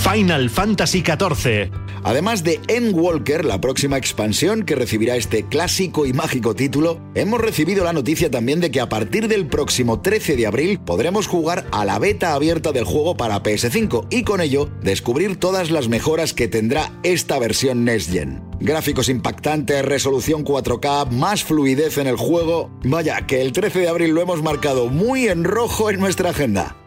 Final 0.01 0.49
Fantasy 0.49 1.03
XIV. 1.03 1.71
Además 2.03 2.43
de 2.43 2.59
Endwalker, 2.69 3.45
la 3.45 3.61
próxima 3.61 3.99
expansión 3.99 4.63
que 4.63 4.75
recibirá 4.75 5.17
este 5.17 5.47
clásico 5.47 6.07
y 6.07 6.15
mágico 6.15 6.55
título, 6.55 6.99
hemos 7.15 7.39
recibido 7.39 7.85
la 7.85 7.93
noticia 7.93 8.31
también 8.31 8.61
de 8.61 8.71
que 8.71 8.81
a 8.81 8.89
partir 8.89 9.29
del 9.29 9.47
próximo 9.47 10.01
13 10.01 10.37
de 10.37 10.47
abril 10.47 10.81
podremos 10.81 11.27
jugar 11.27 11.67
a 11.71 11.85
la 11.85 11.99
beta 11.99 12.33
abierta 12.33 12.73
del 12.73 12.85
juego 12.85 13.19
para 13.19 13.43
PS5 13.43 14.07
y 14.09 14.23
con 14.25 14.41
ello 14.41 14.71
descubrir 14.83 15.37
todas 15.37 15.71
las 15.71 15.89
mejoras 15.89 16.33
que 16.33 16.49
tendrá 16.49 16.91
esta 17.03 17.39
versión 17.39 17.85
Next 17.85 18.11
Gen. 18.11 18.43
Gráficos 18.59 19.11
impactantes, 19.11 19.85
resolución 19.85 20.47
4K, 20.47 21.11
más 21.11 21.45
fluidez 21.45 21.99
en 21.99 22.07
el 22.07 22.17
juego. 22.17 22.71
Vaya, 22.85 23.27
que 23.27 23.43
el 23.43 23.53
13 23.53 23.81
de 23.81 23.89
abril 23.89 24.11
lo 24.13 24.23
hemos 24.23 24.43
marcado 24.43 24.87
muy 24.89 25.29
en 25.29 25.45
rojo 25.45 25.91
en 25.91 26.01
nuestra 26.01 26.31
agenda. 26.31 26.80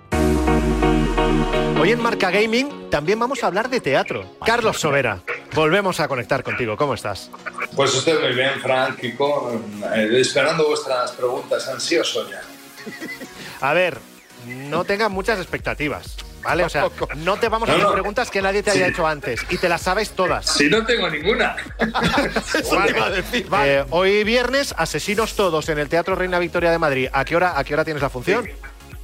Hoy 1.80 1.92
en 1.92 2.02
Marca 2.02 2.30
Gaming 2.32 2.90
también 2.90 3.20
vamos 3.20 3.44
a 3.44 3.48
hablar 3.48 3.70
de 3.70 3.82
teatro. 3.82 4.38
Carlos 4.46 4.80
Sobera, 4.80 5.20
volvemos 5.54 6.00
a 6.00 6.08
conectar 6.08 6.44
contigo. 6.44 6.78
¿Cómo 6.78 6.94
estás? 6.94 7.30
Pues 7.76 7.94
estoy 7.96 8.20
muy 8.20 8.34
bien, 8.34 8.52
Frank, 8.62 9.00
Kiko, 9.00 9.60
eh, 9.96 10.10
esperando 10.20 10.68
vuestras 10.68 11.12
preguntas, 11.12 11.68
ansioso 11.68 12.30
ya. 12.30 12.42
A 13.60 13.74
ver, 13.74 13.98
no 14.46 14.86
tengas 14.86 15.10
muchas 15.10 15.40
expectativas, 15.40 16.16
¿vale? 16.42 16.64
O 16.64 16.70
sea, 16.70 16.88
no 17.18 17.38
te 17.38 17.50
vamos 17.50 17.68
a 17.68 17.74
hacer 17.74 17.84
no. 17.86 17.92
preguntas 17.92 18.30
que 18.30 18.42
nadie 18.42 18.64
te 18.64 18.72
haya 18.72 18.86
Sí. 18.86 18.92
hecho 18.92 19.06
antes 19.08 19.42
y 19.50 19.58
te 19.58 19.68
las 19.68 19.82
sabes 19.82 20.12
todas. 20.12 20.46
Si 20.46 20.70
no 20.70 20.86
tengo 20.86 21.10
ninguna. 21.10 21.56
Vale. 22.72 23.24
Eh, 23.80 23.86
hoy 23.90 24.24
viernes, 24.24 24.74
asesinos 24.78 25.36
todos 25.36 25.68
en 25.70 25.80
el 25.80 25.90
Teatro 25.90 26.16
Reina 26.16 26.40
Victoria 26.40 26.72
de 26.72 26.80
Madrid. 26.80 27.10
¿A 27.12 27.26
qué 27.26 27.36
hora, 27.36 27.58
a 27.58 27.64
qué 27.64 27.74
hora 27.74 27.84
tienes 27.84 28.02
la 28.04 28.10
función? 28.10 28.48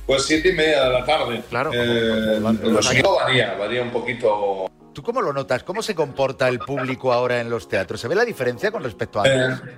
Pues 0.10 0.26
siete 0.26 0.50
y 0.50 0.54
media 0.54 0.86
de 0.86 0.90
la 0.90 1.06
tarde. 1.06 1.44
Claro. 1.52 1.70
Eh, 1.72 2.40
lo 2.40 2.82
siento, 2.82 3.18
varía, 3.18 3.54
varía 3.54 3.84
un 3.84 3.92
poquito. 3.92 4.66
¿Tú 4.92 5.04
cómo 5.04 5.22
lo 5.22 5.32
notas? 5.32 5.62
¿Cómo 5.62 5.84
se 5.84 5.94
comporta 5.94 6.50
el 6.50 6.58
público 6.58 7.14
ahora 7.14 7.40
en 7.40 7.48
los 7.48 7.68
teatros? 7.68 8.02
¿Se 8.02 8.08
ve 8.08 8.16
la 8.16 8.26
diferencia 8.26 8.72
con 8.72 8.84
respecto 8.84 9.22
a 9.22 9.28
Eh, 9.28 9.40
antes? 9.40 9.76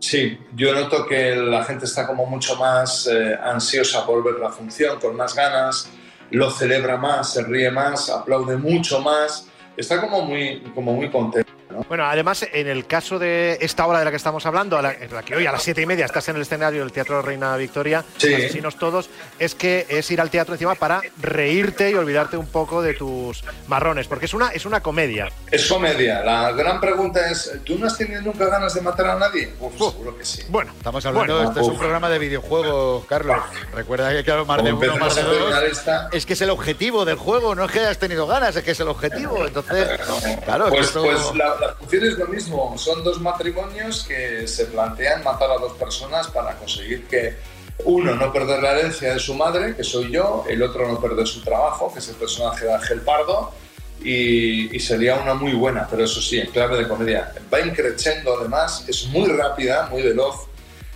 sí, 0.00 0.36
yo 0.56 0.74
noto 0.74 1.06
que 1.06 1.36
la 1.36 1.62
gente 1.62 1.84
está 1.84 2.08
como 2.08 2.26
mucho 2.26 2.56
más 2.56 3.06
eh, 3.06 3.38
ansiosa 3.40 4.04
por 4.04 4.24
ver 4.24 4.40
la 4.40 4.50
función, 4.50 4.98
con 4.98 5.14
más 5.14 5.36
ganas, 5.36 5.88
lo 6.32 6.50
celebra 6.50 6.96
más, 6.96 7.32
se 7.32 7.44
ríe 7.44 7.70
más, 7.70 8.10
aplaude 8.10 8.56
mucho 8.56 9.00
más, 9.00 9.46
está 9.76 10.00
como 10.00 10.22
muy, 10.22 10.60
como 10.74 10.92
muy 10.92 11.08
contento. 11.08 11.52
¿No? 11.70 11.78
¿no? 11.78 11.84
Bueno, 11.88 12.04
además, 12.04 12.44
en 12.52 12.66
el 12.68 12.86
caso 12.86 13.18
de 13.18 13.58
esta 13.60 13.86
hora 13.86 13.98
de 14.00 14.04
la 14.04 14.10
que 14.10 14.16
estamos 14.16 14.44
hablando, 14.46 14.76
a 14.78 14.82
la, 14.82 14.92
en 14.92 15.12
la 15.12 15.22
que 15.22 15.36
hoy 15.36 15.46
a 15.46 15.52
las 15.52 15.62
siete 15.62 15.82
y 15.82 15.86
media 15.86 16.04
estás 16.06 16.28
en 16.28 16.36
el 16.36 16.42
escenario 16.42 16.80
del 16.80 16.92
Teatro 16.92 17.22
Reina 17.22 17.56
Victoria, 17.56 18.04
Sí. 18.18 18.32
Asesinos 18.34 18.76
Todos, 18.76 19.10
es 19.38 19.54
que 19.54 19.86
es 19.88 20.10
ir 20.10 20.20
al 20.20 20.30
teatro 20.30 20.54
encima 20.54 20.74
para 20.74 21.00
reírte 21.20 21.90
y 21.90 21.94
olvidarte 21.94 22.36
un 22.36 22.46
poco 22.46 22.82
de 22.82 22.94
tus 22.94 23.42
marrones, 23.68 24.06
porque 24.08 24.26
es 24.26 24.34
una, 24.34 24.48
es 24.50 24.66
una 24.66 24.80
comedia. 24.80 25.28
Es 25.50 25.66
comedia. 25.68 26.22
La 26.24 26.52
gran 26.52 26.80
pregunta 26.80 27.30
es, 27.30 27.50
¿tú 27.64 27.78
no 27.78 27.86
has 27.86 27.96
tenido 27.96 28.22
nunca 28.22 28.46
ganas 28.46 28.74
de 28.74 28.80
matar 28.80 29.06
a 29.06 29.18
nadie? 29.18 29.52
Uf, 29.60 29.74
seguro 29.76 30.16
que 30.16 30.24
sí. 30.24 30.42
Bueno, 30.48 30.72
Estamos 30.76 31.04
hablando, 31.06 31.34
Bueno, 31.34 31.48
esto 31.50 31.60
es 31.60 31.68
un 31.68 31.78
programa 31.78 32.08
de 32.08 32.18
videojuegos, 32.18 33.04
Carlos. 33.06 33.36
Recuerda 33.74 34.10
que 34.12 34.24
claro, 34.24 34.44
más 34.46 34.62
de 34.64 34.72
uno, 34.72 34.96
más 34.96 35.14
de 35.14 35.22
dos. 35.22 35.62
esta- 35.70 36.08
Es 36.12 36.26
que 36.26 36.32
es 36.32 36.40
el 36.40 36.50
objetivo 36.50 37.04
del 37.04 37.16
juego, 37.16 37.54
no 37.54 37.64
es 37.66 37.70
que 37.72 37.80
hayas 37.80 37.98
tenido 37.98 38.26
ganas, 38.26 38.56
es 38.56 38.64
que 38.64 38.70
es 38.72 38.80
el 38.80 38.88
objetivo. 38.88 39.46
Entonces, 39.46 39.88
claro, 40.44 40.66
es 40.68 40.70
que 40.72 40.76
Pues, 40.76 40.86
esto- 40.88 41.02
pues 41.02 41.34
la, 41.36 41.54
la 41.60 41.74
función 41.74 42.04
es 42.04 42.18
lo 42.18 42.26
mismo. 42.26 42.76
Son 42.78 43.04
dos 43.04 43.20
matrimonios 43.20 44.04
que 44.04 44.46
se 44.46 44.66
plantean 44.66 45.22
matar 45.22 45.50
a 45.50 45.58
dos 45.58 45.74
personas 45.74 46.28
para 46.28 46.56
conseguir 46.56 47.06
que 47.06 47.36
uno 47.84 48.14
no 48.14 48.32
perder 48.32 48.62
la 48.62 48.78
herencia 48.78 49.14
de 49.14 49.20
su 49.20 49.34
madre, 49.34 49.74
que 49.76 49.84
soy 49.84 50.10
yo, 50.10 50.44
el 50.48 50.62
otro 50.62 50.86
no 50.86 51.00
perder 51.00 51.26
su 51.26 51.42
trabajo, 51.42 51.92
que 51.92 52.00
es 52.00 52.08
el 52.08 52.16
personaje 52.16 52.66
de 52.66 52.74
Ángel 52.74 53.00
Pardo, 53.00 53.52
y, 54.02 54.74
y 54.74 54.80
sería 54.80 55.16
una 55.16 55.34
muy 55.34 55.52
buena, 55.52 55.86
pero 55.88 56.04
eso 56.04 56.20
sí, 56.20 56.38
en 56.38 56.50
clave 56.50 56.78
de 56.78 56.88
comedia. 56.88 57.32
Va 57.52 57.60
increciendo 57.60 58.36
además, 58.38 58.84
es 58.88 59.06
muy 59.06 59.28
rápida, 59.28 59.88
muy 59.90 60.02
veloz, 60.02 60.46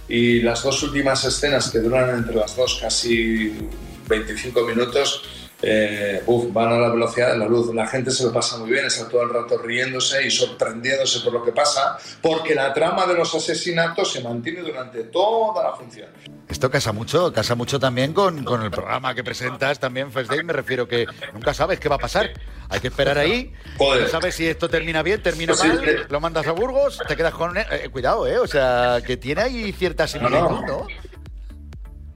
y 0.09 0.41
las 0.41 0.63
dos 0.63 0.83
últimas 0.83 1.25
escenas 1.25 1.71
que 1.71 1.79
duran 1.79 2.11
entre 2.11 2.35
las 2.35 2.55
dos 2.57 2.79
casi 2.81 3.69
25 4.07 4.63
minutos 4.63 5.23
eh, 5.67 6.23
uf, 6.27 6.53
van 6.53 6.73
a 6.73 6.79
la 6.79 6.89
velocidad 6.91 7.33
de 7.33 7.39
la 7.39 7.47
luz. 7.47 7.75
La 7.75 7.87
gente 7.87 8.11
se 8.11 8.25
lo 8.25 8.33
pasa 8.33 8.59
muy 8.59 8.71
bien, 8.71 8.85
está 8.85 9.09
todo 9.09 9.23
el 9.23 9.31
rato 9.31 9.57
riéndose 9.59 10.27
y 10.27 10.31
sorprendiéndose 10.31 11.21
por 11.21 11.33
lo 11.33 11.43
que 11.43 11.53
pasa, 11.53 11.97
porque 12.21 12.55
la 12.55 12.73
trama 12.73 13.07
de 13.07 13.15
los 13.15 13.35
asesinatos 13.35 14.13
se 14.13 14.23
mantiene 14.23 14.61
durante 14.61 15.05
toda 15.05 15.65
la 15.65 15.73
función. 15.75 16.09
Esto 16.49 16.71
casa 16.71 16.93
mucho, 16.93 17.33
casa 17.33 17.55
mucho 17.55 17.81
también 17.81 18.13
con, 18.13 18.45
con 18.45 18.63
el 18.63 18.71
programa 18.71 19.15
que 19.15 19.25
presentas, 19.25 19.81
también 19.81 20.13
First 20.13 20.31
Day, 20.31 20.45
me 20.45 20.53
refiero 20.53 20.87
que 20.87 21.07
nunca 21.33 21.55
sabes 21.55 21.81
qué 21.81 21.89
va 21.89 21.97
a 21.97 21.99
pasar. 21.99 22.31
Hay 22.69 22.81
que 22.81 22.89
esperar 22.89 23.17
ahí, 23.19 23.53
no 23.79 24.09
sabes 24.09 24.35
si 24.35 24.47
esto 24.47 24.69
termina 24.69 25.03
bien, 25.03 25.23
termina 25.23 25.55
sí, 25.55 25.69
mal, 25.69 26.07
lo 26.09 26.21
mandas 26.21 26.47
a 26.47 26.53
Burgos, 26.53 27.01
te 27.09 27.17
quedas 27.17 27.35
con... 27.35 27.57
Eh, 27.57 27.89
cuidado, 27.91 28.27
¿eh? 28.27 28.39
O 28.39 28.47
sea, 28.47 29.01
que 29.07 29.17
tiene 29.17 29.43
ahí 29.43 29.73
cierta 29.73 30.07
similitud, 30.07 30.61
¿no? 30.67 30.87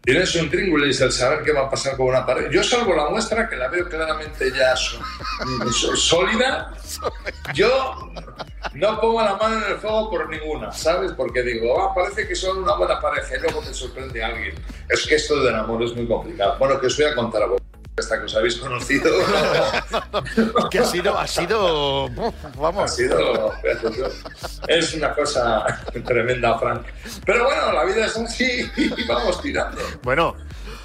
Tienes 0.09 0.35
un 0.37 0.49
tríngulis 0.49 1.03
el 1.03 1.13
saber 1.13 1.43
qué 1.43 1.53
va 1.53 1.67
a 1.67 1.69
pasar 1.69 1.95
con 1.95 2.07
una 2.07 2.25
pared. 2.25 2.51
Yo 2.51 2.65
salvo 2.65 2.95
la 2.95 3.11
muestra, 3.11 3.47
que 3.47 3.57
la 3.57 3.69
veo 3.69 3.87
claramente 3.91 4.51
ya 4.51 4.75
sólida. 4.75 6.73
Yo 7.53 8.11
no 8.73 9.01
pongo 9.03 9.21
la 9.21 9.37
mano 9.37 9.59
en 9.59 9.73
el 9.73 9.77
fuego 9.77 10.09
por 10.09 10.31
ninguna, 10.31 10.73
¿sabes? 10.73 11.13
Porque 11.13 11.43
digo, 11.43 11.79
ah, 11.79 11.95
parece 11.95 12.27
que 12.27 12.35
son 12.35 12.63
una 12.63 12.75
buena 12.77 12.99
pareja 12.99 13.37
y 13.37 13.41
luego 13.41 13.61
te 13.61 13.75
sorprende 13.75 14.25
alguien. 14.25 14.55
Es 14.89 15.07
que 15.07 15.17
esto 15.17 15.45
del 15.45 15.55
amor 15.55 15.83
es 15.83 15.95
muy 15.95 16.09
complicado. 16.09 16.57
Bueno, 16.59 16.81
que 16.81 16.87
os 16.87 16.97
voy 16.97 17.05
a 17.05 17.15
contar 17.15 17.43
a 17.43 17.47
vos, 17.49 17.61
esta 17.99 18.19
que 18.19 18.25
os 18.27 18.37
habéis 18.37 18.57
conocido. 18.57 19.11
que 20.71 20.79
ha 20.79 20.85
sido, 20.85 21.19
ha 21.19 21.27
sido, 21.27 22.09
vamos. 22.57 22.85
Ha 22.85 22.89
sido, 22.89 23.53
es 24.67 24.95
una 24.95 25.15
cosa 25.15 25.65
tremenda, 26.05 26.59
Frank. 26.59 26.87
Pero 27.25 27.45
bueno, 27.45 27.73
la 27.73 27.85
vida 27.85 28.07
es 28.07 28.17
así 28.17 28.71
y 28.77 29.07
vamos 29.07 29.41
tirando. 29.43 29.81
Bueno, 30.03 30.37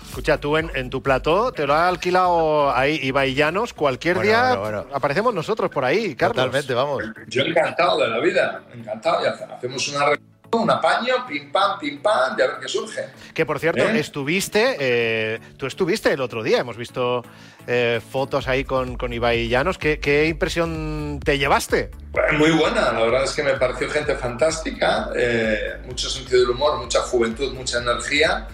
escucha, 0.08 0.38
tú 0.40 0.58
en, 0.58 0.72
en 0.76 0.90
tu 0.90 1.02
plató 1.02 1.52
te 1.52 1.66
lo 1.68 1.74
ha 1.74 1.88
alquilado 1.88 2.74
ahí 2.76 3.00
Ibai 3.04 3.34
Llanos. 3.34 3.74
Cualquier 3.74 4.16
Bueno, 4.16 4.30
día 4.30 4.56
bueno, 4.56 4.62
bueno. 4.84 4.96
aparecemos 4.96 5.34
nosotros 5.34 5.70
por 5.72 5.84
ahí, 5.86 6.16
Carlos. 6.16 6.36
Totalmente, 6.38 6.74
vamos. 6.74 7.04
Yo 7.28 7.44
encantado 7.44 8.00
de 8.02 8.08
la 8.10 8.20
vida, 8.20 8.62
encantado. 8.74 9.24
Y 9.24 9.28
hace- 9.28 9.44
hacemos 9.46 9.88
una 9.90 10.00
reunión, 10.06 10.33
un 10.58 10.70
apaño, 10.72 11.26
pim 11.28 11.52
pam, 11.52 11.80
pim 11.80 12.02
pam, 12.02 12.36
y 12.38 12.42
a 12.42 12.48
ver 12.48 12.56
qué 12.62 12.68
surge. 12.68 13.08
Que 13.34 13.46
por 13.46 13.60
cierto, 13.60 13.84
¿Eh? 13.84 14.00
estuviste, 14.00 14.78
eh, 14.80 15.40
tú 15.58 15.66
estuviste 15.66 16.12
el 16.12 16.22
otro 16.22 16.44
día, 16.44 16.60
hemos 16.60 16.78
visto 16.78 17.24
eh, 17.68 18.02
fotos 18.12 18.48
ahí 18.48 18.64
con, 18.64 18.96
con 18.98 19.12
Ibai 19.14 19.48
Llanos. 19.48 19.78
¿Qué, 19.78 20.00
qué 20.00 20.28
impresión 20.28 21.20
te 21.24 21.38
llevaste? 21.38 21.92
Pues 22.12 22.34
Muy 22.34 22.52
buena, 22.52 22.92
la 22.92 23.02
verdad 23.02 23.24
es 23.24 23.32
que 23.34 23.44
me 23.44 23.54
pareció 23.54 23.90
gente 23.90 24.16
fantástica, 24.16 25.10
eh, 25.16 25.78
mucho 25.86 26.10
sentido 26.10 26.42
del 26.42 26.50
humor, 26.52 26.78
mucha 26.78 27.00
juventud, 27.02 27.54
mucha 27.54 27.80
energía. 27.80 28.48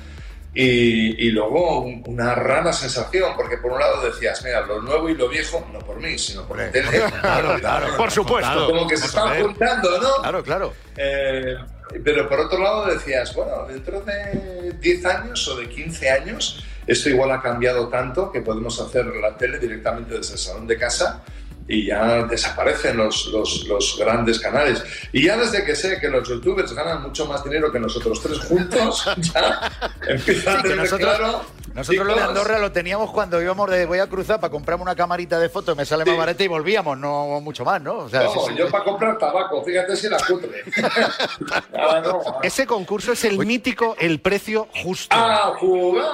Y, 0.51 1.27
y 1.27 1.29
luego 1.29 1.81
un- 1.81 2.03
una 2.07 2.33
rara 2.33 2.73
sensación, 2.73 3.33
porque 3.35 3.57
por 3.57 3.71
un 3.71 3.79
lado 3.79 4.01
decías, 4.01 4.43
mira, 4.43 4.61
lo 4.61 4.81
nuevo 4.81 5.07
y 5.07 5.13
lo 5.13 5.29
viejo, 5.29 5.65
no 5.71 5.77
por 5.77 5.97
mí, 6.01 6.17
sino 6.17 6.43
por 6.47 6.57
la 6.57 6.71
tele. 6.71 6.89
Claro, 7.21 7.59
claro. 7.59 7.95
Por 7.95 8.09
supuesto. 8.09 8.65
Como 8.65 8.87
que 8.87 8.97
se 8.97 9.05
están 9.05 9.39
juntando, 9.43 9.99
¿no? 10.01 10.09
Claro, 10.21 10.43
claro. 10.43 10.73
Eh, 10.97 11.55
pero 12.03 12.29
por 12.29 12.39
otro 12.39 12.59
lado 12.59 12.85
decías, 12.85 13.33
bueno, 13.35 13.65
dentro 13.67 14.01
de 14.01 14.73
10 14.79 15.05
años 15.05 15.47
o 15.47 15.57
de 15.57 15.67
15 15.67 16.09
años, 16.09 16.63
esto 16.85 17.09
igual 17.09 17.31
ha 17.31 17.41
cambiado 17.41 17.87
tanto 17.87 18.31
que 18.31 18.41
podemos 18.41 18.79
hacer 18.79 19.05
la 19.07 19.37
tele 19.37 19.59
directamente 19.59 20.15
desde 20.15 20.33
el 20.33 20.39
salón 20.39 20.67
de 20.67 20.77
casa 20.77 21.23
y 21.69 21.85
ya 21.85 22.23
desaparecen 22.23 22.97
los, 22.97 23.27
los, 23.27 23.63
los 23.67 23.95
grandes 23.99 24.39
canales. 24.39 24.83
Y 25.13 25.23
ya 25.25 25.37
desde 25.37 25.63
que 25.63 25.75
sé 25.75 25.99
que 25.99 26.09
los 26.09 26.27
youtubers 26.27 26.73
ganan 26.73 27.03
mucho 27.03 27.27
más 27.27 27.43
dinero 27.43 27.71
que 27.71 27.79
nosotros 27.79 28.19
tres 28.21 28.39
juntos, 28.39 29.05
ya 29.17 29.71
empieza 30.07 30.51
a 30.51 30.55
Sí, 30.57 30.61
que 30.63 30.69
tener 30.69 30.77
nosotros, 30.83 31.17
claro. 31.17 31.45
nosotros 31.75 32.07
lo 32.07 32.15
de 32.15 32.21
Andorra 32.21 32.57
lo 32.57 32.71
teníamos 32.71 33.11
cuando 33.11 33.39
íbamos 33.39 33.69
de 33.69 33.85
voy 33.85 33.99
a 33.99 34.07
cruzar 34.07 34.39
para 34.39 34.49
comprarme 34.49 34.81
una 34.81 34.95
camarita 34.95 35.39
de 35.39 35.47
fotos, 35.47 35.77
me 35.77 35.85
sale 35.85 36.05
más 36.05 36.17
barata 36.17 36.43
y 36.43 36.47
volvíamos, 36.47 36.97
no 36.97 37.39
mucho 37.39 37.63
más, 37.63 37.79
¿no? 37.81 37.99
O 37.99 38.09
sea, 38.09 38.23
no, 38.23 38.33
sí, 38.33 38.39
sí. 38.47 38.55
yo 38.57 38.67
para 38.69 38.83
comprar 38.83 39.17
tabaco, 39.19 39.63
fíjate 39.63 39.95
si 39.95 40.09
la 40.09 40.17
cutre. 40.17 40.63
Ah, 41.73 42.01
no. 42.03 42.21
Ese 42.43 42.65
concurso 42.65 43.11
es 43.13 43.23
el 43.25 43.37
mítico 43.39 43.95
El 43.99 44.19
Precio 44.19 44.67
Justo. 44.83 45.15
¡A 45.15 45.53
jugar! 45.59 46.13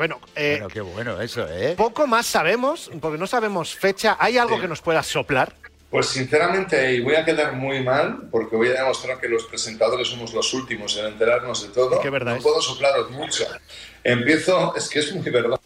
Bueno, 0.00 0.18
eh, 0.34 0.52
Bueno, 0.52 0.68
qué 0.68 0.80
bueno 0.80 1.20
eso, 1.20 1.46
¿eh? 1.46 1.74
poco 1.76 2.06
más 2.06 2.24
sabemos, 2.24 2.90
porque 3.02 3.18
no 3.18 3.26
sabemos 3.26 3.74
fecha. 3.74 4.16
¿Hay 4.18 4.38
algo 4.38 4.58
que 4.58 4.66
nos 4.66 4.80
pueda 4.80 5.02
soplar? 5.02 5.52
Pues 5.90 6.06
sinceramente, 6.06 6.94
y 6.94 7.00
voy 7.00 7.16
a 7.16 7.24
quedar 7.26 7.52
muy 7.52 7.84
mal, 7.84 8.22
porque 8.30 8.56
voy 8.56 8.68
a 8.68 8.80
demostrar 8.80 9.20
que 9.20 9.28
los 9.28 9.44
presentadores 9.44 10.08
somos 10.08 10.32
los 10.32 10.54
últimos 10.54 10.96
en 10.96 11.04
enterarnos 11.04 11.64
de 11.64 11.68
todo. 11.74 12.00
¿Qué 12.00 12.08
verdad 12.08 12.32
no 12.32 12.38
es? 12.38 12.42
puedo 12.42 12.62
soplaros 12.62 13.10
mucho. 13.10 13.44
Empiezo, 14.02 14.74
es 14.74 14.88
que 14.88 15.00
es 15.00 15.14
muy 15.14 15.28
verdad. 15.28 15.60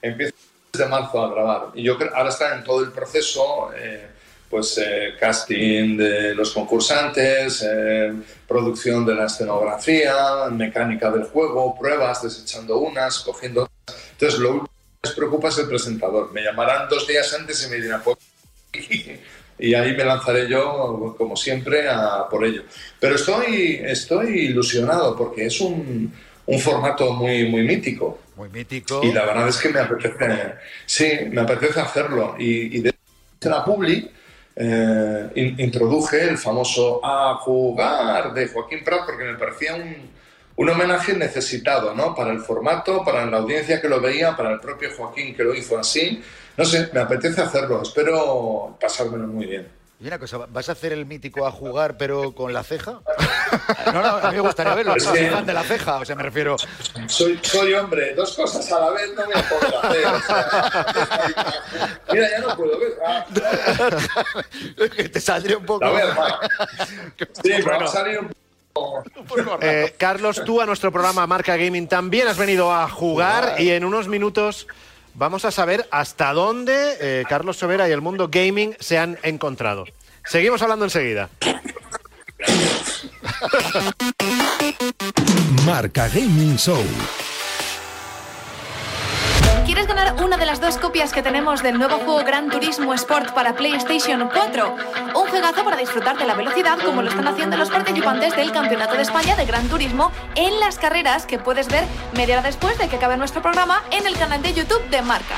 Empiezo 0.00 0.34
desde 0.72 0.88
marzo 0.88 1.22
a 1.22 1.30
grabar. 1.30 1.66
Y 1.74 1.82
yo 1.82 1.98
creo, 1.98 2.16
ahora 2.16 2.30
está 2.30 2.56
en 2.56 2.64
todo 2.64 2.82
el 2.82 2.92
proceso, 2.92 3.72
eh, 3.76 4.08
pues 4.50 4.76
eh, 4.78 5.14
casting 5.18 5.96
de 5.96 6.34
los 6.34 6.50
concursantes, 6.50 7.64
eh, 7.64 8.12
producción 8.48 9.06
de 9.06 9.14
la 9.14 9.26
escenografía, 9.26 10.48
mecánica 10.50 11.08
del 11.12 11.22
juego, 11.24 11.78
pruebas, 11.78 12.22
desechando 12.24 12.78
unas, 12.78 13.20
cogiendo 13.20 13.62
otras. 13.62 13.96
Entonces, 14.10 14.40
lo 14.40 14.50
último 14.50 14.70
que 15.00 15.08
les 15.08 15.14
preocupa 15.14 15.48
es 15.48 15.58
el 15.58 15.68
presentador. 15.68 16.32
Me 16.32 16.42
llamarán 16.42 16.88
dos 16.88 17.06
días 17.06 17.32
antes 17.32 17.64
y 17.64 17.70
me 17.70 17.76
dirán, 17.76 18.02
pues 18.02 18.18
y 19.58 19.74
ahí 19.74 19.94
me 19.94 20.04
lanzaré 20.04 20.48
yo, 20.48 21.14
como 21.16 21.36
siempre, 21.36 21.88
a 21.88 22.26
por 22.28 22.44
ello. 22.44 22.62
Pero 22.98 23.14
estoy, 23.14 23.80
estoy 23.84 24.46
ilusionado 24.46 25.14
porque 25.16 25.46
es 25.46 25.60
un, 25.60 26.12
un 26.46 26.60
formato 26.60 27.12
muy, 27.12 27.46
muy 27.48 27.62
mítico. 27.62 28.20
Muy 28.36 28.48
mítico. 28.48 29.00
Y 29.04 29.12
la 29.12 29.26
verdad 29.26 29.48
es 29.48 29.58
que 29.58 29.68
me 29.68 29.80
apetece, 29.80 30.54
sí, 30.86 31.10
me 31.30 31.42
apetece 31.42 31.78
hacerlo. 31.78 32.34
Y, 32.38 32.78
y 32.78 32.80
de 32.80 32.94
la 33.42 33.64
Publi 33.64 34.10
eh, 34.56 35.30
in- 35.34 35.60
introduje 35.60 36.22
el 36.28 36.36
famoso 36.38 37.00
A 37.04 37.36
jugar 37.40 38.32
de 38.34 38.48
Joaquín 38.48 38.84
Prat 38.84 39.06
porque 39.06 39.24
me 39.24 39.34
parecía 39.38 39.74
un, 39.74 40.10
un 40.56 40.68
homenaje 40.68 41.14
necesitado, 41.14 41.94
¿no? 41.94 42.14
Para 42.14 42.32
el 42.32 42.40
formato, 42.40 43.04
para 43.04 43.24
la 43.26 43.38
audiencia 43.38 43.80
que 43.80 43.88
lo 43.88 44.00
veía, 44.00 44.36
para 44.36 44.52
el 44.52 44.60
propio 44.60 44.90
Joaquín 44.96 45.34
que 45.34 45.44
lo 45.44 45.54
hizo 45.54 45.78
así. 45.78 46.22
No 46.56 46.64
sé, 46.64 46.90
me 46.92 47.00
apetece 47.00 47.40
hacerlo. 47.40 47.80
Espero 47.82 48.76
pasármelo 48.80 49.26
muy 49.26 49.46
bien. 49.46 49.79
Y 50.02 50.06
una 50.06 50.18
cosa, 50.18 50.38
¿vas 50.48 50.68
a 50.70 50.72
hacer 50.72 50.94
el 50.94 51.04
mítico 51.04 51.46
a 51.46 51.50
jugar 51.50 51.98
pero 51.98 52.32
con 52.32 52.52
la 52.52 52.62
ceja? 52.62 53.00
No, 53.86 54.00
no, 54.02 54.08
a 54.08 54.30
mí 54.30 54.36
me 54.36 54.42
gustaría 54.42 54.74
verlo, 54.74 54.94
soy 55.00 55.26
fan 55.26 55.44
de 55.44 55.52
la 55.52 55.64
ceja, 55.64 55.96
o 55.96 56.04
sea, 56.04 56.14
me 56.14 56.22
refiero... 56.22 56.56
Soy, 57.06 57.38
soy 57.42 57.74
hombre, 57.74 58.14
dos 58.14 58.34
cosas 58.34 58.70
a 58.70 58.78
la 58.78 58.90
vez 58.90 59.10
no 59.14 59.22
a 59.22 59.42
poder 59.42 59.74
hacer. 59.82 60.06
o 60.06 60.20
sea, 60.20 61.62
mira, 62.12 62.30
ya 62.30 62.38
no 62.40 62.56
puedo 62.56 62.78
ver. 62.78 62.92
Ah, 63.04 63.26
que 64.96 65.08
te 65.08 65.20
saldría 65.20 65.58
un 65.58 65.66
poco... 65.66 65.84
armar. 65.84 66.38
Sí, 67.42 67.50
me 67.50 67.62
va 67.62 67.84
a 67.84 67.86
salir 67.88 68.20
un 68.20 68.30
Eh, 69.62 69.94
Carlos, 69.98 70.42
tú 70.44 70.60
a 70.60 70.66
nuestro 70.66 70.92
programa 70.92 71.26
Marca 71.26 71.56
Gaming 71.56 71.88
también 71.88 72.28
has 72.28 72.38
venido 72.38 72.72
a 72.72 72.88
jugar 72.88 73.60
y 73.60 73.70
en 73.70 73.84
unos 73.84 74.06
minutos 74.06 74.68
vamos 75.20 75.44
a 75.44 75.50
saber 75.50 75.86
hasta 75.90 76.32
dónde 76.32 76.96
eh, 76.98 77.24
Carlos 77.28 77.58
Sobera 77.58 77.86
y 77.86 77.92
el 77.92 78.00
mundo 78.00 78.30
gaming 78.32 78.74
se 78.80 78.98
han 78.98 79.18
encontrado. 79.22 79.84
Seguimos 80.24 80.62
hablando 80.62 80.86
enseguida. 80.86 81.28
Marca 85.66 86.08
Gaming 86.08 86.56
Show. 86.56 86.82
¿Quieres 89.66 89.86
ganar 89.86 90.22
una 90.22 90.36
de 90.36 90.46
las 90.46 90.60
dos 90.60 90.78
copias 90.78 91.12
que 91.12 91.22
tenemos 91.22 91.62
del 91.62 91.78
nuevo 91.78 91.96
juego 91.98 92.24
Gran 92.24 92.50
Turismo 92.50 92.92
Sport 92.94 93.32
para 93.32 93.54
PlayStation 93.54 94.28
4? 94.28 94.76
Un 95.14 95.28
juegazo 95.28 95.64
para 95.64 95.76
disfrutar 95.76 96.18
de 96.18 96.26
la 96.26 96.34
velocidad 96.34 96.78
como 96.78 97.02
lo 97.02 97.08
están 97.08 97.28
haciendo 97.28 97.56
los 97.56 97.70
participantes 97.70 98.34
del 98.36 98.52
Campeonato 98.52 98.94
de 98.94 99.02
España 99.02 99.36
de 99.36 99.44
Gran 99.44 99.68
Turismo 99.68 100.10
en 100.34 100.58
las 100.60 100.78
carreras 100.78 101.26
que 101.26 101.38
puedes 101.38 101.68
ver 101.68 101.84
media 102.14 102.38
hora 102.38 102.46
después 102.46 102.78
de 102.78 102.88
que 102.88 102.96
acabe 102.96 103.16
nuestro 103.16 103.42
programa 103.42 103.82
en 103.90 104.06
el 104.06 104.16
canal 104.16 104.42
de 104.42 104.54
YouTube 104.54 104.88
de 104.90 105.02
Marca. 105.02 105.34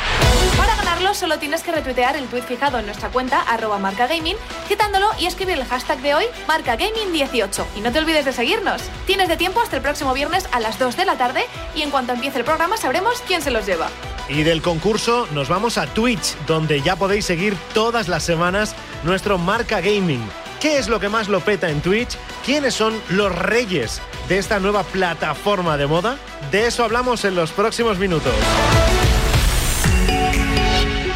Para 0.56 0.76
ganarlo 0.76 1.14
solo 1.14 1.38
tienes 1.38 1.62
que 1.62 1.72
retuitear 1.72 2.16
el 2.16 2.26
tweet 2.26 2.42
fijado 2.42 2.78
en 2.78 2.86
nuestra 2.86 3.08
cuenta 3.10 3.40
arroba 3.40 3.78
marcagaming, 3.78 4.36
citándolo 4.68 5.08
y 5.18 5.26
escribir 5.26 5.58
el 5.58 5.64
hashtag 5.64 6.00
de 6.00 6.14
hoy 6.14 6.24
marcagaming18. 6.46 7.64
Y 7.76 7.80
no 7.80 7.92
te 7.92 7.98
olvides 7.98 8.24
de 8.24 8.32
seguirnos. 8.32 8.82
Tienes 9.06 9.28
de 9.28 9.36
tiempo 9.36 9.60
hasta 9.60 9.76
el 9.76 9.82
próximo 9.82 10.14
viernes 10.14 10.48
a 10.52 10.60
las 10.60 10.78
2 10.78 10.96
de 10.96 11.04
la 11.04 11.16
tarde 11.16 11.44
y 11.74 11.82
en 11.82 11.90
cuanto 11.90 12.12
empiece 12.12 12.38
el 12.38 12.44
programa 12.44 12.76
sabremos 12.76 13.22
quién 13.26 13.42
se 13.42 13.50
los 13.50 13.66
lleva. 13.66 13.88
Y 14.28 14.44
del 14.44 14.62
concurso 14.62 15.26
nos 15.32 15.48
vamos 15.48 15.78
a 15.78 15.86
Twitch, 15.86 16.36
donde 16.46 16.80
ya 16.80 16.96
podéis 16.96 17.24
seguir 17.26 17.56
todas 17.74 18.08
las 18.08 18.22
semanas 18.22 18.74
nuestro 19.04 19.36
Marca 19.36 19.80
Gaming. 19.80 20.22
¿Qué 20.60 20.78
es 20.78 20.88
lo 20.88 21.00
que 21.00 21.08
más 21.08 21.28
lo 21.28 21.40
peta 21.40 21.68
en 21.68 21.80
Twitch? 21.80 22.16
¿Quiénes 22.44 22.74
son 22.74 22.94
los 23.08 23.34
reyes 23.34 24.00
de 24.28 24.38
esta 24.38 24.60
nueva 24.60 24.84
plataforma 24.84 25.76
de 25.76 25.86
moda? 25.86 26.18
De 26.52 26.66
eso 26.66 26.84
hablamos 26.84 27.24
en 27.24 27.34
los 27.34 27.50
próximos 27.50 27.98
minutos. 27.98 28.32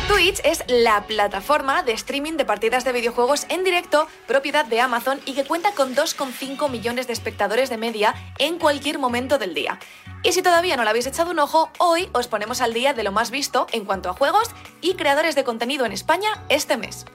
Twitch 0.09 0.40
es 0.45 0.64
la 0.66 1.07
plataforma 1.07 1.85
de 1.85 1.92
streaming 1.92 2.33
de 2.33 2.45
partidas 2.45 2.85
de 2.85 2.92
videojuegos 2.92 3.47
en 3.49 3.62
directo, 3.62 4.09
propiedad 4.27 4.64
de 4.64 4.81
Amazon 4.81 5.21
y 5.25 5.35
que 5.35 5.45
cuenta 5.45 5.73
con 5.73 5.95
2,5 5.95 6.69
millones 6.69 7.07
de 7.07 7.12
espectadores 7.12 7.71
de 7.71 7.77
media 7.77 8.14
en 8.38 8.59
cualquier 8.59 8.99
momento 8.99 9.38
del 9.38 9.55
día. 9.55 9.79
Y 10.23 10.33
si 10.33 10.43
todavía 10.43 10.77
no 10.77 10.85
le 10.85 10.91
habéis 10.91 11.07
echado 11.07 11.31
un 11.31 11.39
ojo, 11.39 11.71
hoy 11.79 12.09
os 12.13 12.27
ponemos 12.27 12.61
al 12.61 12.75
día 12.75 12.95
de 12.95 13.05
lo 13.05 13.13
más 13.13 13.31
visto 13.31 13.67
en 13.73 13.85
cuanto 13.85 14.11
a 14.11 14.15
juegos 14.15 14.51
y 14.81 14.95
creadores 14.95 15.35
de 15.35 15.45
contenido 15.45 15.85
en 15.87 15.93
España 15.93 16.45
este 16.49 16.77
mes. 16.77 17.07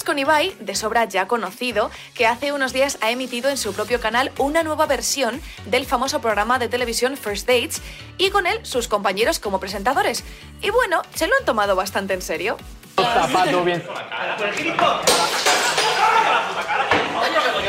Con 0.00 0.18
Ibai, 0.18 0.56
de 0.58 0.74
sobra 0.74 1.04
ya 1.04 1.28
conocido, 1.28 1.90
que 2.14 2.26
hace 2.26 2.50
unos 2.50 2.72
días 2.72 2.96
ha 3.02 3.10
emitido 3.10 3.50
en 3.50 3.58
su 3.58 3.74
propio 3.74 4.00
canal 4.00 4.32
una 4.38 4.62
nueva 4.62 4.86
versión 4.86 5.40
del 5.66 5.84
famoso 5.84 6.20
programa 6.20 6.58
de 6.58 6.68
televisión 6.68 7.16
First 7.16 7.46
Dates 7.46 7.82
y 8.16 8.30
con 8.30 8.46
él 8.46 8.58
sus 8.64 8.88
compañeros 8.88 9.38
como 9.38 9.60
presentadores. 9.60 10.24
Y 10.60 10.70
bueno, 10.70 11.02
se 11.14 11.28
lo 11.28 11.34
han 11.38 11.44
tomado 11.44 11.76
bastante 11.76 12.14
en 12.14 12.22
serio. 12.22 12.56
Zapato 12.96 13.62
bien. 13.64 13.82
¿Qué 13.82 14.64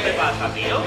te 0.02 0.14
pasa, 0.14 0.54
tío? 0.56 0.78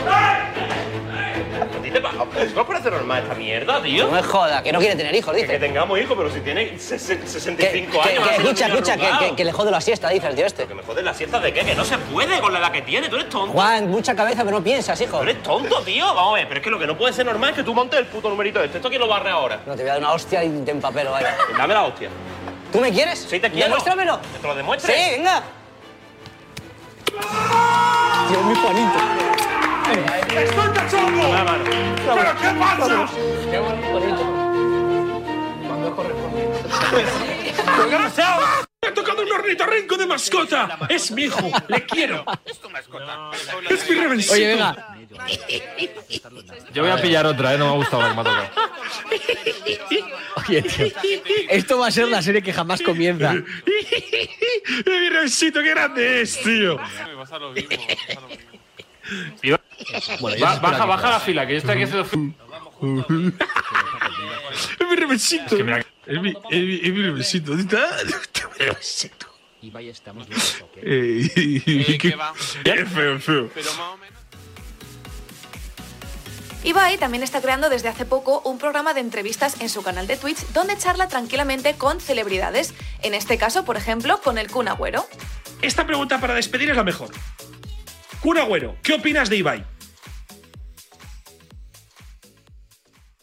¿A 1.63 1.83
ti 1.83 1.91
te 1.91 2.01
pasa? 2.01 2.26
¿No 2.55 2.67
parece 2.67 2.91
normal 2.91 3.23
esta 3.23 3.35
mierda, 3.35 3.83
tío? 3.83 4.07
No 4.07 4.13
me 4.13 4.23
joda, 4.23 4.63
que 4.63 4.73
no 4.73 4.79
quiere 4.79 4.95
tener 4.97 5.15
hijos, 5.15 5.35
dice. 5.35 5.47
Que 5.47 5.59
tengamos 5.59 5.99
hijos, 5.99 6.17
pero 6.17 6.31
si 6.33 6.41
tiene 6.41 6.79
se- 6.79 6.99
se- 6.99 7.27
65 7.27 7.93
Que- 8.03 8.09
años. 8.11 8.29
que- 8.29 8.35
escucha, 8.37 8.67
escucha, 8.67 8.97
que, 8.97 9.07
arrugado. 9.07 9.31
que- 9.31 9.37
que 9.37 9.45
le 9.45 9.53
jode 9.53 9.71
la 9.71 9.81
siesta, 9.81 10.09
dice 10.11 10.27
el 10.29 10.35
tío 10.35 10.47
este. 10.47 10.67
Que 10.67 10.75
me 10.75 10.83
jodes 10.83 11.05
la 11.05 11.15
siesta 11.15 11.41
de 11.41 11.53
qué, 11.53 11.65
que 11.65 11.75
no 11.75 11.85
se 11.85 11.99
puede 11.99 12.39
con 12.41 12.53
la 12.53 12.59
edad 12.61 12.73
que 12.73 12.83
tiene, 12.83 13.09
tú 13.09 13.17
eres 13.17 13.29
tonto. 13.29 13.53
Juan, 13.53 13.91
mucha 13.91 14.15
cabeza, 14.15 14.45
pero 14.45 14.59
no 14.59 14.65
piensas, 14.65 15.01
hijo. 15.01 15.17
Tú 15.19 15.23
eres 15.23 15.43
tonto, 15.43 15.81
tío. 15.83 16.07
Vamos 16.15 16.33
a 16.33 16.35
ver, 16.37 16.49
pero 16.49 16.61
es 16.61 16.65
que 16.65 16.71
lo 16.71 16.79
que 16.79 16.87
no 16.87 16.97
puede 16.97 17.13
ser 17.13 17.27
normal 17.27 17.51
es 17.51 17.57
que 17.57 17.63
tú 17.63 17.75
montes 17.75 17.99
el 18.01 18.07
puto 18.07 18.29
numerito 18.29 18.63
este. 18.63 18.79
¿Esto 18.79 18.89
quién 18.89 19.01
lo 19.01 19.09
barre 19.09 19.31
ahora? 19.31 19.61
No, 19.67 19.75
te 19.75 19.83
voy 19.83 19.91
a 19.91 19.93
dar 19.95 20.03
una 20.03 20.13
hostia 20.13 20.45
y 20.45 20.49
te 20.65 20.71
empapelo, 20.71 21.11
vaya. 21.13 21.37
Dame 21.59 21.75
la 21.75 21.85
hostia. 21.85 22.09
¿Tú 22.73 22.81
me 22.81 22.91
quieres? 22.93 23.21
Sí, 23.29 23.39
te 23.41 23.51
quiero. 23.51 23.67
Demuéstramelo. 23.69 24.21
¿Que 24.33 24.39
te 24.41 24.47
lo 24.47 24.55
demuestre? 24.55 24.95
Sí, 24.95 25.11
venga. 25.17 25.43
Dios 28.29 28.45
mío, 28.45 28.57
Juanito. 28.63 29.26
¡Estoy 29.87 30.69
cachondo! 30.75 31.23
La. 31.33 31.59
¿Pero 31.65 32.33
qué 32.41 32.49
pasa? 32.59 33.09
Qué 33.51 33.59
bonito. 33.59 34.25
Cuando 35.67 35.89
es 35.89 35.95
correspondiente. 35.95 36.59
¡Me 38.83 38.89
ha 38.89 38.95
tocado 38.95 39.23
un 39.23 39.33
ornitorrinco 39.33 39.97
de 39.97 40.07
mascota! 40.07 40.79
¡Es 40.89 41.11
mi 41.11 41.25
hijo! 41.25 41.51
¡Le 41.69 41.85
quiero! 41.85 42.25
¡Es 42.45 42.61
tu 42.61 42.71
mascota! 42.71 43.31
¡Es 43.69 43.89
mi 43.89 43.97
revencito! 43.97 44.35
Oye, 44.35 44.47
venga. 44.49 44.97
Yo 46.73 46.83
voy 46.83 46.93
a 46.93 46.97
pillar 47.01 47.27
otra, 47.27 47.55
¿eh? 47.55 47.59
No 47.59 47.67
me 47.67 47.73
ha 47.73 47.77
gustado 47.77 48.03
lo 48.03 48.09
que 48.09 48.15
me 48.15 48.21
ha 48.21 48.25
tocado. 48.25 48.49
Oye, 50.49 50.63
tío. 50.63 50.87
Esto 51.49 51.79
va 51.79 51.89
a 51.89 51.91
ser 51.91 52.09
la 52.09 52.23
serie 52.23 52.43
que 52.43 52.53
jamás 52.53 52.83
comienza. 52.83 53.33
¡Mi 53.35 55.09
revencito, 55.09 55.63
qué 55.63 55.71
grande 55.71 56.23
es, 56.23 56.41
tío! 56.43 56.79
Baja, 60.41 60.85
baja 60.85 61.11
la 61.11 61.21
fila, 61.21 61.47
que 61.47 61.53
yo 61.53 61.59
estoy 61.59 61.75
aquí 61.75 61.83
haciendo 61.85 62.05
fila. 62.05 62.33
¡Es 64.81 64.89
mi 64.89 64.97
revencito! 64.97 65.57
Es, 65.57 65.65
mi, 66.21 66.31
es, 66.31 66.63
mi, 66.63 66.81
es 66.83 66.93
mi 66.93 67.03
revencito. 67.03 67.51
¿Dónde 67.57 67.65
está? 67.65 67.89
Mi 68.59 68.67
revencito. 68.67 69.27
Y 69.63 69.71
vaya, 69.71 69.91
estamos 69.91 70.29
bien. 70.29 70.41
Eh, 70.83 71.31
qué, 71.99 72.17
qué 72.65 72.87
feo, 72.87 73.19
feo. 73.19 73.51
Ibai 76.63 76.99
también 76.99 77.23
está 77.23 77.41
creando 77.41 77.69
desde 77.69 77.89
hace 77.89 78.05
poco 78.05 78.41
un 78.45 78.59
programa 78.59 78.93
de 78.93 79.01
entrevistas 79.01 79.61
en 79.61 79.69
su 79.69 79.83
canal 79.83 80.07
de 80.07 80.17
Twitch 80.17 80.39
donde 80.53 80.77
charla 80.77 81.09
tranquilamente 81.09 81.75
con 81.75 82.01
celebridades. 82.01 82.75
En 83.03 83.15
este 83.15 83.39
caso, 83.39 83.65
por 83.65 83.77
ejemplo, 83.77 84.21
con 84.21 84.37
el 84.37 84.51
Kun 84.51 84.69
Agüero. 84.69 85.07
Esta 85.63 85.87
pregunta 85.87 86.21
para 86.21 86.35
despedir 86.35 86.71
es 86.71 86.77
la 86.77 86.85
mejor. 86.85 87.11
Kun 88.27 88.39
Agüero, 88.39 88.75
¿qué 88.83 88.95
opinas 88.95 89.31
de 89.31 89.37
Ibai? 89.37 89.65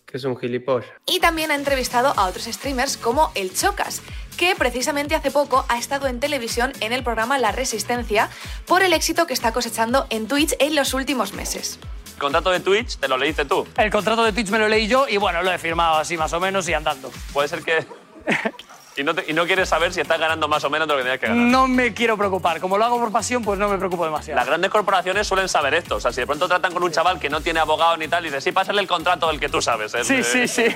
Que 0.06 0.16
es 0.16 0.24
un 0.24 0.38
gilipollas. 0.38 0.89
Y 1.06 1.20
también 1.20 1.52
ha 1.52 1.56
entrevistado 1.56 2.13
a 2.16 2.26
otros 2.28 2.46
streamers 2.46 2.96
como 2.96 3.30
el 3.36 3.54
Chocas, 3.54 4.02
que 4.38 4.56
precisamente 4.56 5.13
hace 5.13 5.30
poco 5.30 5.66
ha 5.68 5.78
estado 5.78 6.08
en 6.08 6.22
televisión 6.22 6.72
en 6.80 6.94
el 6.94 7.04
programa 7.04 7.38
La 7.38 7.52
Resistencia 7.52 8.30
por 8.66 8.82
el 8.82 8.94
éxito 8.94 9.28
que 9.28 9.34
está 9.34 9.52
cosechando 9.52 10.08
en 10.10 10.30
Twitch 10.30 10.56
en 10.60 10.74
los 10.74 10.94
últimos 10.94 11.34
meses. 11.34 11.80
El 12.13 12.20
contrato 12.20 12.52
de 12.52 12.62
Twitch 12.62 12.96
te 12.96 13.10
lo 13.10 13.18
leíste 13.18 13.44
tú. 13.44 13.68
El 13.76 13.92
contrato 13.92 14.24
de 14.24 14.32
Twitch 14.32 14.52
me 14.52 14.60
lo 14.60 14.70
leí 14.70 14.88
yo 14.88 15.10
y 15.10 15.18
bueno, 15.18 15.44
lo 15.44 15.52
he 15.52 15.58
firmado 15.58 15.98
así 15.98 16.16
más 16.16 16.32
o 16.32 16.39
menos 16.39 16.70
y 16.70 16.76
andando. 16.76 17.12
Puede 17.34 17.50
ser 17.50 17.62
que. 17.62 17.86
y, 18.95 19.03
no 19.03 19.13
te- 19.15 19.25
y 19.29 19.34
no 19.34 19.45
quieres 19.45 19.69
saber 19.69 19.93
si 19.93 20.01
estás 20.01 20.19
ganando 20.19 20.47
más 20.47 20.63
o 20.63 20.69
menos 20.69 20.88
de 20.88 20.93
lo 20.93 20.97
que 20.99 21.03
tienes 21.03 21.19
que 21.19 21.27
ganar. 21.27 21.43
No 21.47 21.67
me 21.67 21.93
quiero 21.93 22.17
preocupar. 22.17 22.60
Como 22.60 22.77
lo 22.77 22.86
hago 22.86 22.99
por 22.99 23.12
pasión, 23.12 23.43
pues 23.43 23.58
no 23.60 23.67
me 23.69 23.77
preocupo 23.77 24.06
demasiado. 24.06 24.38
Las 24.38 24.47
grandes 24.47 24.69
corporaciones 24.71 25.27
suelen 25.27 25.49
saber 25.49 25.73
esto. 25.73 25.95
O 25.95 25.99
sea, 25.99 26.12
si 26.12 26.21
de 26.21 26.27
pronto 26.27 26.47
tratan 26.47 26.73
con 26.73 26.84
un 26.84 26.91
chaval 26.91 27.19
que 27.19 27.29
no 27.29 27.41
tiene 27.41 27.60
abogado 27.60 27.97
ni 27.97 28.08
tal, 28.08 28.23
y 28.25 28.29
dices, 28.29 28.43
sí, 28.43 28.51
pásale 28.51 28.82
el 28.82 28.88
contrato 28.88 29.27
del 29.27 29.39
que 29.39 29.49
tú 29.49 29.62
sabes. 29.62 29.93
El 29.93 30.06
Sí, 30.06 30.15
de- 30.17 30.23
sí, 30.23 30.47
sí. 30.47 30.65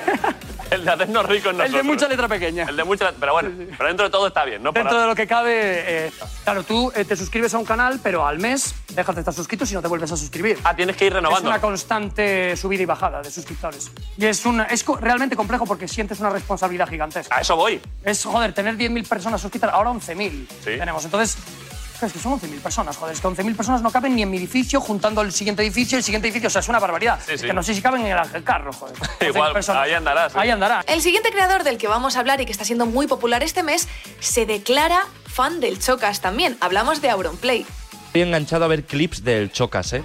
El 0.70 0.84
de 0.84 0.92
hacernos 0.92 1.26
ricos 1.26 1.52
El 1.52 1.58
de 1.60 1.64
nosotros. 1.64 1.86
mucha 1.86 2.08
letra 2.10 2.28
pequeña. 2.28 2.66
El 2.68 2.76
de 2.76 2.84
mucha. 2.84 3.14
Pero 3.18 3.32
bueno, 3.32 3.52
pero 3.78 3.88
dentro 3.88 4.06
de 4.06 4.12
todo 4.12 4.28
está 4.28 4.44
bien, 4.44 4.62
¿no? 4.62 4.74
Dentro 4.74 4.90
Para- 4.90 5.02
de 5.04 5.08
lo 5.08 5.16
que 5.16 5.26
cabe, 5.26 5.54
eh, 6.08 6.12
claro, 6.44 6.64
tú 6.64 6.92
eh, 6.94 7.06
te 7.06 7.16
suscribes 7.16 7.54
a 7.54 7.58
un 7.58 7.64
canal, 7.64 8.02
pero 8.04 8.28
al 8.28 8.38
mes 8.40 8.76
dejas 8.98 9.16
de 9.16 9.22
estar 9.22 9.34
suscrito 9.34 9.66
si 9.66 9.74
no 9.74 9.82
te 9.82 9.88
vuelves 9.88 10.12
a 10.12 10.18
suscribir. 10.18 10.60
Ah, 10.66 10.76
tienes 10.76 10.98
que 10.98 11.06
ir 11.06 11.14
renovando. 11.14 11.48
Es 11.50 11.54
una 11.56 11.62
constante 11.62 12.56
subida 12.58 12.84
y 12.84 12.86
bajada 12.86 13.22
de 13.22 13.32
suscriptores. 13.32 13.90
Y 14.18 14.26
es, 14.26 14.46
un, 14.46 14.60
es 14.62 14.84
co- 14.84 14.98
realmente 14.98 15.36
complejo 15.36 15.66
porque 15.66 15.88
sientes 15.88 16.20
una 16.20 16.30
responsabilidad 16.30 16.90
gigantesca. 16.90 17.36
A 17.36 17.42
eso 17.42 17.56
voy. 17.56 17.80
Es, 18.04 18.24
joder, 18.26 18.54
tener 18.54 18.76
10.000 18.78 19.08
personas 19.08 19.40
suscritas, 19.42 19.72
ahora 19.72 19.92
11.000 19.92 20.48
Sí. 20.50 20.50
tenemos. 20.78 21.06
Entonces, 21.06 21.38
es 22.02 22.14
que 22.14 22.20
son 22.20 22.40
11.000 22.40 22.60
personas, 22.62 22.96
joder, 22.96 23.16
es 23.16 23.22
que 23.22 23.28
11.000 23.28 23.56
personas 23.56 23.82
no 23.82 23.90
caben 23.92 24.16
ni 24.16 24.22
en 24.22 24.30
mi 24.30 24.38
edificio, 24.38 24.80
juntando 24.80 25.22
el 25.22 25.32
siguiente 25.32 25.64
edificio, 25.64 25.98
el 25.98 26.04
siguiente 26.04 26.28
edificio, 26.28 26.48
o 26.48 26.50
sea, 26.52 26.60
es 26.60 26.70
una 26.70 26.78
barbaridad. 26.80 27.20
Sí, 27.26 27.38
sí. 27.40 27.48
Que 27.48 27.54
no 27.54 27.64
sé 27.64 27.74
si 27.74 27.82
caben 27.82 28.02
en 28.02 28.12
el 28.12 28.18
Ángel 28.20 28.44
Carro, 28.44 28.72
joder. 28.74 28.96
11.000 29.20 29.28
Igual, 29.30 29.54
personas. 29.54 29.84
ahí 29.84 29.94
andarás. 29.94 30.32
sí. 30.34 30.38
Ahí 30.40 30.50
andará. 30.52 30.84
El 30.88 31.02
siguiente 31.02 31.32
creador 31.32 31.64
del 31.64 31.78
que 31.80 31.88
vamos 31.88 32.16
a 32.16 32.20
hablar 32.20 32.40
y 32.42 32.46
que 32.46 32.52
está 32.52 32.66
siendo 32.66 32.86
muy 32.86 33.08
popular 33.08 33.42
este 33.42 33.64
mes 33.64 33.88
se 34.20 34.46
declara 34.46 35.02
fan 35.26 35.60
del 35.60 35.80
Chocas 35.80 36.22
también. 36.22 36.58
Hablamos 36.62 37.02
de 37.02 37.10
Auronplay. 37.10 37.66
Estoy 38.18 38.30
enganchado 38.30 38.66
a 38.66 38.68
ver 38.68 38.84
clips 38.84 39.24
del 39.24 39.52
Chocas, 39.52 39.94
¿eh? 39.94 40.02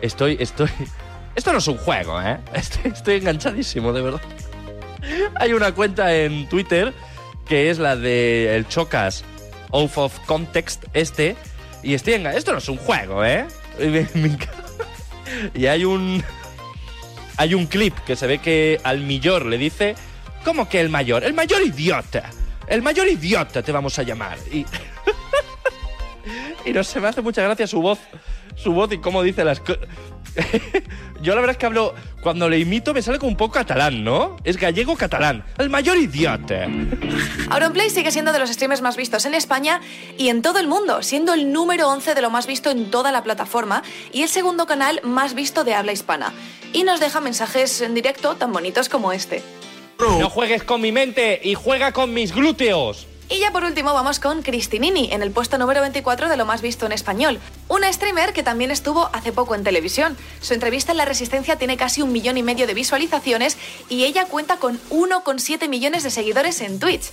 Estoy, 0.00 0.36
estoy... 0.38 0.68
Esto 1.34 1.50
no 1.50 1.58
es 1.58 1.66
un 1.66 1.76
juego, 1.76 2.22
¿eh? 2.22 2.38
Estoy, 2.84 3.16
enganchadísimo, 3.16 3.92
de 3.92 4.00
verdad. 4.00 4.20
Hay 5.34 5.52
una 5.52 5.74
cuenta 5.74 6.14
en 6.14 6.48
Twitter 6.48 6.94
que 7.44 7.68
es 7.70 7.80
la 7.80 7.96
de 7.96 8.54
el 8.54 8.68
Chocas 8.68 9.24
Off 9.72 9.98
of 9.98 10.16
Context 10.20 10.84
este 10.92 11.34
y 11.82 11.94
estoy 11.94 12.14
enganchado. 12.14 12.38
Esto 12.38 12.52
no 12.52 12.58
es 12.58 12.68
un 12.68 12.76
juego, 12.76 13.24
¿eh? 13.24 13.44
Y. 13.80 14.06
Y 15.58 15.66
hay 15.66 15.84
un... 15.84 16.22
Hay 17.38 17.54
un 17.54 17.66
clip 17.66 17.98
que 18.06 18.14
se 18.14 18.28
ve 18.28 18.38
que 18.38 18.80
al 18.84 19.00
mayor 19.00 19.46
le 19.46 19.58
dice... 19.58 19.96
¿Cómo 20.44 20.68
que 20.68 20.80
el 20.80 20.90
mayor? 20.90 21.24
El 21.24 21.34
mayor 21.34 21.60
idiota. 21.62 22.30
El 22.68 22.82
mayor 22.82 23.08
idiota 23.08 23.64
te 23.64 23.72
vamos 23.72 23.98
a 23.98 24.04
llamar. 24.04 24.38
Y... 24.52 24.64
Y 26.66 26.72
no 26.72 26.84
se 26.84 27.00
me 27.00 27.08
hace 27.08 27.22
mucha 27.22 27.42
gracia 27.42 27.66
su 27.66 27.80
voz. 27.80 27.98
su 28.56 28.72
voz 28.72 28.92
y 28.92 28.98
cómo 28.98 29.22
dice 29.22 29.44
las 29.44 29.60
cosas. 29.60 29.80
Yo 31.22 31.34
la 31.34 31.40
verdad 31.40 31.52
es 31.52 31.58
que 31.58 31.66
hablo, 31.66 31.94
cuando 32.22 32.48
le 32.48 32.58
imito 32.58 32.94
me 32.94 33.02
sale 33.02 33.18
como 33.18 33.30
un 33.30 33.36
poco 33.36 33.54
catalán, 33.54 34.02
¿no? 34.02 34.36
Es 34.44 34.56
gallego-catalán. 34.56 35.44
El 35.58 35.70
mayor 35.70 35.96
idiota. 35.98 36.68
Auronplay 37.50 37.90
sigue 37.90 38.10
siendo 38.10 38.32
de 38.32 38.38
los 38.38 38.50
streamers 38.50 38.80
más 38.80 38.96
vistos 38.96 39.24
en 39.26 39.34
España 39.34 39.80
y 40.18 40.28
en 40.28 40.42
todo 40.42 40.58
el 40.58 40.66
mundo, 40.66 41.02
siendo 41.02 41.34
el 41.34 41.52
número 41.52 41.88
11 41.88 42.14
de 42.14 42.22
lo 42.22 42.30
más 42.30 42.46
visto 42.46 42.70
en 42.70 42.90
toda 42.90 43.12
la 43.12 43.22
plataforma 43.22 43.82
y 44.12 44.22
el 44.22 44.28
segundo 44.28 44.66
canal 44.66 45.00
más 45.04 45.34
visto 45.34 45.64
de 45.64 45.74
habla 45.74 45.92
hispana. 45.92 46.32
Y 46.72 46.84
nos 46.84 47.00
deja 47.00 47.20
mensajes 47.20 47.80
en 47.82 47.94
directo 47.94 48.34
tan 48.36 48.52
bonitos 48.52 48.88
como 48.88 49.12
este. 49.12 49.42
No 50.18 50.30
juegues 50.30 50.64
con 50.64 50.80
mi 50.80 50.90
mente 50.90 51.40
y 51.42 51.54
juega 51.54 51.92
con 51.92 52.12
mis 52.12 52.34
glúteos. 52.34 53.06
Y 53.32 53.38
ya 53.38 53.50
por 53.50 53.64
último 53.64 53.94
vamos 53.94 54.20
con 54.20 54.42
Cristinini, 54.42 55.10
en 55.10 55.22
el 55.22 55.30
puesto 55.30 55.56
número 55.56 55.80
24 55.80 56.28
de 56.28 56.36
lo 56.36 56.44
más 56.44 56.60
visto 56.60 56.84
en 56.84 56.92
español. 56.92 57.40
Una 57.66 57.90
streamer 57.90 58.34
que 58.34 58.42
también 58.42 58.70
estuvo 58.70 59.08
hace 59.14 59.32
poco 59.32 59.54
en 59.54 59.64
televisión. 59.64 60.18
Su 60.42 60.52
entrevista 60.52 60.92
en 60.92 60.98
La 60.98 61.06
Resistencia 61.06 61.56
tiene 61.56 61.78
casi 61.78 62.02
un 62.02 62.12
millón 62.12 62.36
y 62.36 62.42
medio 62.42 62.66
de 62.66 62.74
visualizaciones 62.74 63.56
y 63.88 64.04
ella 64.04 64.26
cuenta 64.26 64.58
con 64.58 64.78
1,7 64.90 65.66
millones 65.70 66.02
de 66.02 66.10
seguidores 66.10 66.60
en 66.60 66.78
Twitch. 66.78 67.10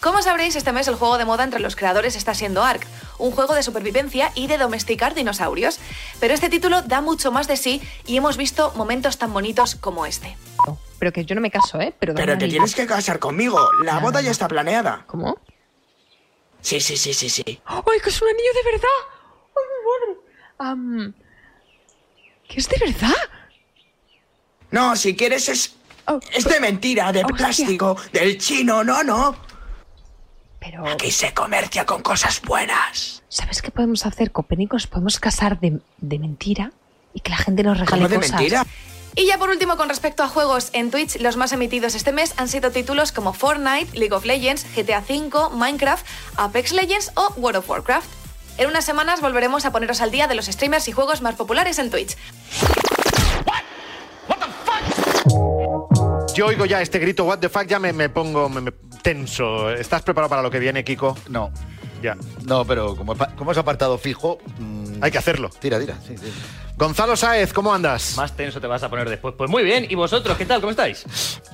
Como 0.00 0.22
sabréis, 0.22 0.56
este 0.56 0.72
mes 0.72 0.88
el 0.88 0.94
juego 0.94 1.18
de 1.18 1.26
moda 1.26 1.44
entre 1.44 1.60
los 1.60 1.76
creadores 1.76 2.16
está 2.16 2.32
siendo 2.32 2.64
Ark, 2.64 2.86
un 3.18 3.30
juego 3.30 3.54
de 3.54 3.62
supervivencia 3.62 4.32
y 4.34 4.46
de 4.46 4.56
domesticar 4.56 5.12
dinosaurios. 5.12 5.78
Pero 6.20 6.32
este 6.32 6.48
título 6.48 6.80
da 6.80 7.02
mucho 7.02 7.32
más 7.32 7.48
de 7.48 7.58
sí 7.58 7.82
y 8.06 8.16
hemos 8.16 8.38
visto 8.38 8.72
momentos 8.76 9.18
tan 9.18 9.30
bonitos 9.34 9.74
como 9.74 10.06
este. 10.06 10.38
Pero 10.98 11.12
que 11.12 11.26
yo 11.26 11.34
no 11.34 11.42
me 11.42 11.50
caso, 11.50 11.78
¿eh? 11.80 11.94
Pero, 11.98 12.14
Pero 12.14 12.38
te 12.38 12.48
tienes 12.48 12.74
que 12.74 12.86
casar 12.86 13.18
conmigo. 13.18 13.58
La 13.84 13.98
boda 13.98 14.22
ya 14.22 14.30
está 14.30 14.48
planeada. 14.48 15.04
¿Cómo? 15.06 15.38
Sí, 16.62 16.80
sí, 16.80 16.96
sí, 16.96 17.14
sí, 17.14 17.28
sí. 17.28 17.60
¡Ay, 17.64 18.00
que 18.02 18.10
es 18.10 18.22
un 18.22 18.28
anillo 18.28 18.50
de 18.54 18.70
verdad! 18.70 18.88
¡Ay, 19.56 19.64
mi 19.70 20.78
madre! 21.06 21.14
¿Qué 22.48 22.60
es 22.60 22.68
de 22.68 22.76
verdad? 22.78 23.16
No, 24.70 24.96
si 24.96 25.16
quieres 25.16 25.48
es... 25.48 25.76
Oh, 26.06 26.18
Es 26.32 26.44
de 26.44 26.60
mentira, 26.60 27.12
de 27.12 27.24
plástico, 27.24 27.96
del 28.12 28.38
chino, 28.38 28.82
no, 28.84 29.02
no. 29.02 29.36
Pero... 30.58 30.86
Aquí 30.86 31.10
se 31.10 31.32
comercia 31.32 31.86
con 31.86 32.02
cosas 32.02 32.42
buenas. 32.42 33.22
¿Sabes 33.28 33.62
qué 33.62 33.70
podemos 33.70 34.04
hacer, 34.06 34.32
Copérnicos? 34.32 34.86
Podemos 34.86 35.18
casar 35.20 35.58
de, 35.60 35.80
de 35.98 36.18
mentira 36.18 36.72
y 37.14 37.20
que 37.20 37.30
la 37.30 37.36
gente 37.38 37.62
nos 37.62 37.78
regale 37.78 38.02
¿Cómo 38.02 38.08
de 38.08 38.16
cosas. 38.16 38.32
mentira? 38.32 38.66
Y 39.16 39.26
ya 39.26 39.38
por 39.38 39.50
último, 39.50 39.76
con 39.76 39.88
respecto 39.88 40.22
a 40.22 40.28
juegos 40.28 40.70
en 40.72 40.90
Twitch, 40.90 41.20
los 41.20 41.36
más 41.36 41.52
emitidos 41.52 41.94
este 41.94 42.12
mes 42.12 42.32
han 42.36 42.48
sido 42.48 42.70
títulos 42.70 43.12
como 43.12 43.32
Fortnite, 43.32 43.98
League 43.98 44.14
of 44.14 44.24
Legends, 44.24 44.64
GTA 44.74 45.00
V, 45.08 45.50
Minecraft, 45.54 46.06
Apex 46.36 46.72
Legends 46.72 47.10
o 47.16 47.32
World 47.36 47.58
of 47.58 47.68
Warcraft. 47.68 48.08
En 48.56 48.68
unas 48.68 48.84
semanas 48.84 49.20
volveremos 49.20 49.64
a 49.64 49.72
poneros 49.72 50.00
al 50.00 50.10
día 50.10 50.26
de 50.28 50.34
los 50.34 50.46
streamers 50.46 50.86
y 50.88 50.92
juegos 50.92 51.22
más 51.22 51.34
populares 51.34 51.78
en 51.78 51.90
Twitch. 51.90 52.16
Yo 56.34 56.46
oigo 56.46 56.64
ya 56.64 56.80
este 56.80 56.98
grito, 56.98 57.24
what 57.24 57.38
the 57.38 57.48
fuck, 57.48 57.66
ya 57.66 57.78
me, 57.78 57.92
me 57.92 58.08
pongo 58.08 58.48
me- 58.48 58.60
me 58.60 58.72
tenso. 59.02 59.70
¿Estás 59.70 60.02
preparado 60.02 60.28
para 60.30 60.42
lo 60.42 60.50
que 60.50 60.58
viene, 60.58 60.84
Kiko? 60.84 61.16
No. 61.28 61.50
Ya. 62.02 62.16
No, 62.44 62.64
pero 62.64 62.96
como, 62.96 63.14
como 63.36 63.52
es 63.52 63.58
apartado 63.58 63.98
fijo. 63.98 64.38
mm, 64.58 65.02
Hay 65.02 65.10
que 65.10 65.18
hacerlo. 65.18 65.50
Tira, 65.50 65.78
tira. 65.78 65.98
Sí, 66.06 66.16
sí. 66.16 66.32
Gonzalo 66.80 67.14
Sáez, 67.14 67.52
¿cómo 67.52 67.74
andas? 67.74 68.16
Más 68.16 68.34
tenso 68.34 68.58
te 68.58 68.66
vas 68.66 68.82
a 68.82 68.88
poner 68.88 69.06
después. 69.06 69.34
Pues 69.36 69.50
muy 69.50 69.62
bien. 69.62 69.86
¿Y 69.90 69.94
vosotros 69.96 70.38
qué 70.38 70.46
tal? 70.46 70.62
¿Cómo 70.62 70.70
estáis? 70.70 71.04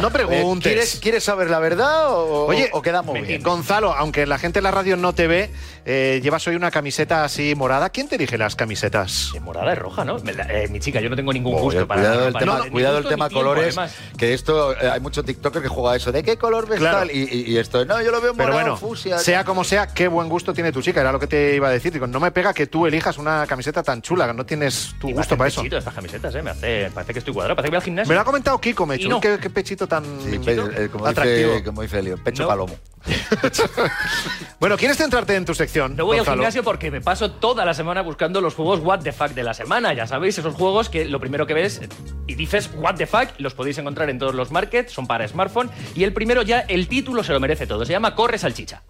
No 0.00 0.10
preguntes. 0.10 0.70
¿Quieres, 0.70 0.98
¿Quieres 1.00 1.24
saber 1.24 1.48
la 1.50 1.58
verdad 1.58 2.12
o, 2.12 2.44
Oye, 2.46 2.68
o 2.72 2.82
quedamos 2.82 3.20
bien? 3.20 3.42
Gonzalo, 3.42 3.94
aunque 3.94 4.26
la 4.26 4.38
gente 4.38 4.58
en 4.58 4.64
la 4.64 4.70
radio 4.70 4.96
no 4.96 5.14
te 5.14 5.26
ve, 5.26 5.50
eh, 5.90 6.20
llevas 6.22 6.46
hoy 6.46 6.54
una 6.54 6.70
camiseta 6.70 7.24
así 7.24 7.54
morada. 7.54 7.88
¿Quién 7.88 8.08
te 8.08 8.16
elige 8.16 8.36
las 8.36 8.54
camisetas? 8.54 9.32
Morada 9.40 9.72
y 9.72 9.74
roja, 9.74 10.04
¿no? 10.04 10.18
Me 10.18 10.34
la- 10.34 10.44
eh, 10.44 10.68
mi 10.68 10.80
chica, 10.80 11.00
yo 11.00 11.08
no 11.08 11.16
tengo 11.16 11.32
ningún 11.32 11.54
Oye, 11.54 11.62
gusto 11.62 11.88
para 11.88 12.02
cuidado 12.02 12.26
el 12.26 12.32
para- 12.34 12.44
tema, 12.44 12.64
ni 12.64 12.70
cuidado 12.70 12.98
el 12.98 13.02
gusto 13.04 13.10
ni 13.10 13.14
tema 13.16 13.28
tiempo, 13.30 13.40
colores, 13.48 13.78
además. 13.78 13.94
que 14.18 14.34
esto 14.34 14.72
eh, 14.78 14.90
hay 14.90 15.00
mucho 15.00 15.22
TikToker 15.24 15.62
que 15.62 15.68
juega 15.68 15.92
a 15.92 15.96
eso 15.96 16.12
de 16.12 16.22
qué 16.22 16.36
color 16.36 16.68
ves 16.68 16.78
Claro. 16.78 16.98
tal 16.98 17.10
y, 17.10 17.20
y- 17.22 17.52
y 17.52 17.56
esto 17.56 17.82
no, 17.86 18.02
yo 18.02 18.10
lo 18.10 18.20
veo 18.20 18.34
Pero 18.34 18.48
morado, 18.52 18.60
bueno, 18.72 18.76
fucsia. 18.76 19.18
sea 19.18 19.44
como 19.44 19.64
sea, 19.64 19.86
qué 19.86 20.08
buen 20.08 20.28
gusto 20.28 20.52
tiene 20.52 20.72
tu 20.72 20.82
chica. 20.82 21.00
Era 21.00 21.10
lo 21.10 21.18
que 21.18 21.26
te 21.26 21.54
iba 21.56 21.68
a 21.68 21.70
decir. 21.70 21.90
Digo, 21.92 22.06
no 22.06 22.20
me 22.20 22.30
pega 22.32 22.52
que 22.52 22.66
tú 22.66 22.86
elijas 22.86 23.16
una 23.16 23.46
camiseta 23.46 23.82
tan 23.82 24.02
chula, 24.02 24.30
no 24.34 24.44
tienes 24.44 24.94
tu 25.00 25.08
Y 25.08 25.12
me 25.12 25.16
gusto 25.18 25.20
hacen 25.34 25.38
para 25.38 25.48
eso. 25.48 25.60
pechito 25.62 25.78
estas 25.78 25.94
camisetas, 25.94 26.34
¿eh? 26.34 26.42
Me 26.42 26.50
hace, 26.50 26.90
parece 26.92 27.14
que 27.14 27.18
estoy 27.20 27.32
cuadrado. 27.32 27.56
Parece 27.56 27.68
que 27.68 27.70
voy 27.70 27.76
al 27.78 27.84
gimnasio. 27.84 28.08
Me 28.10 28.14
lo 28.14 28.20
ha 28.20 28.24
comentado 28.24 28.60
Kiko, 28.60 28.84
me 28.84 28.92
ha 28.92 28.96
Y 28.96 28.98
dicho, 28.98 29.08
no. 29.08 29.16
"Uy, 29.16 29.22
qué, 29.22 29.38
qué 29.40 29.48
pechito 29.48 29.86
tan 29.86 30.04
Sí, 30.22 30.38
pe- 30.38 30.52
eh, 30.52 30.88
como, 30.92 31.06
atractivo. 31.06 31.52
dice, 31.52 31.64
como 31.64 31.80
dice 31.82 31.98
Elio, 32.00 32.18
pecho 32.22 32.42
No. 32.42 32.48
palomo. 32.50 32.76
Bueno, 34.60 34.76
¿quieres 34.76 34.96
centrarte 34.96 35.36
en 35.36 35.44
tu 35.44 35.54
sección? 35.54 35.77
No 35.86 36.06
voy 36.06 36.18
al 36.18 36.24
gimnasio 36.24 36.64
porque 36.64 36.90
me 36.90 37.00
paso 37.00 37.30
toda 37.30 37.64
la 37.64 37.74
semana 37.74 38.02
buscando 38.02 38.40
los 38.40 38.54
juegos 38.54 38.80
What 38.80 39.00
the 39.00 39.12
Fuck 39.12 39.30
de 39.30 39.44
la 39.44 39.54
semana. 39.54 39.92
Ya 39.92 40.06
sabéis, 40.06 40.38
esos 40.38 40.54
juegos 40.54 40.88
que 40.88 41.04
lo 41.04 41.20
primero 41.20 41.46
que 41.46 41.54
ves 41.54 41.82
y 42.26 42.34
dices 42.34 42.70
What 42.74 42.96
the 42.96 43.06
Fuck, 43.06 43.28
los 43.38 43.54
podéis 43.54 43.78
encontrar 43.78 44.10
en 44.10 44.18
todos 44.18 44.34
los 44.34 44.50
markets, 44.50 44.92
son 44.92 45.06
para 45.06 45.28
smartphone. 45.28 45.70
Y 45.94 46.02
el 46.02 46.12
primero 46.12 46.42
ya, 46.42 46.60
el 46.60 46.88
título 46.88 47.22
se 47.22 47.32
lo 47.32 47.38
merece 47.38 47.66
todo. 47.66 47.84
Se 47.84 47.92
llama 47.92 48.14
Corre 48.14 48.38
Salchicha. 48.38 48.82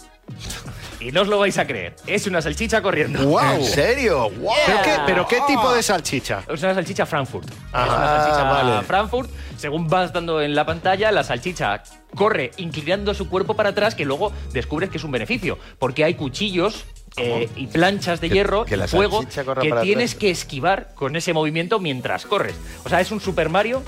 Y 1.01 1.13
no 1.13 1.23
os 1.23 1.29
lo 1.29 1.39
vais 1.39 1.57
a 1.59 1.67
creer. 1.67 1.95
Es 2.07 2.27
una 2.27 2.43
salchicha 2.43 2.83
corriendo. 2.83 3.23
¡Guau! 3.25 3.55
¿En 3.57 3.65
serio? 3.65 4.29
¡Guau! 4.31 4.57
¿Pero 4.67 4.83
qué, 4.83 4.91
pero 5.07 5.29
qué 5.29 5.41
tipo 5.47 5.73
de 5.73 5.83
salchicha? 5.83 6.43
Es 6.53 6.61
una 6.63 6.75
salchicha 6.75 7.07
Frankfurt. 7.07 7.49
Ah, 7.73 7.85
es 7.85 7.89
una 7.93 8.07
salchicha 8.07 8.43
vale. 8.51 8.83
Frankfurt. 8.87 9.31
Según 9.57 9.87
vas 9.89 10.13
dando 10.13 10.41
en 10.43 10.55
la 10.57 10.67
pantalla, 10.67 11.13
la 11.13 11.23
salchicha 11.23 11.83
corre 12.17 12.51
inclinando 12.57 13.15
su 13.15 13.29
cuerpo 13.29 13.55
para 13.55 13.69
atrás, 13.71 13.95
que 13.95 14.05
luego 14.05 14.33
descubres 14.53 14.91
que 14.91 14.99
es 14.99 15.05
un 15.05 15.13
beneficio. 15.13 15.59
Porque 15.79 16.03
hay 16.05 16.15
cuchillos 16.15 16.85
eh, 17.17 17.49
y 17.55 17.67
planchas 17.69 18.21
de 18.21 18.29
Que- 18.29 18.35
hierro, 18.35 18.65
que 18.65 18.77
la 18.77 18.87
y 18.87 18.89
fuego, 18.89 19.23
salchicha 19.23 19.45
que 19.61 19.73
tienes 19.83 20.11
atrás. 20.13 20.21
que 20.21 20.31
esquivar 20.31 20.95
con 20.95 21.15
ese 21.15 21.33
movimiento 21.33 21.79
mientras 21.79 22.27
corres. 22.27 22.55
O 22.85 22.89
sea, 22.89 23.01
es 23.01 23.13
un 23.13 23.21
Super 23.21 23.49
Mario 23.51 23.83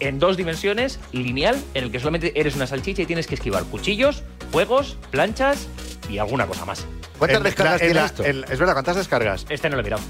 en 0.00 0.18
dos 0.18 0.36
dimensiones, 0.36 0.98
lineal, 1.12 1.56
en 1.74 1.84
el 1.84 1.92
que 1.92 1.98
solamente 2.00 2.38
eres 2.38 2.56
una 2.56 2.66
salchicha 2.66 3.02
y 3.02 3.06
tienes 3.06 3.26
que 3.26 3.36
esquivar 3.36 3.64
cuchillos, 3.64 4.22
fuegos, 4.50 4.96
planchas 5.10 5.68
y 6.08 6.18
alguna 6.18 6.46
cosa 6.46 6.64
más. 6.64 6.86
¿Cuántas 7.18 7.42
descargas 7.42 7.80
la- 7.80 7.86
en 7.86 7.92
tiene 7.92 8.00
la- 8.00 8.06
esto? 8.06 8.24
es 8.24 8.58
verdad, 8.58 8.72
¿cuántas 8.74 8.96
descargas? 8.96 9.46
Este 9.48 9.68
no 9.70 9.76
lo 9.76 9.80
he 9.80 9.84
mirado. 9.84 10.02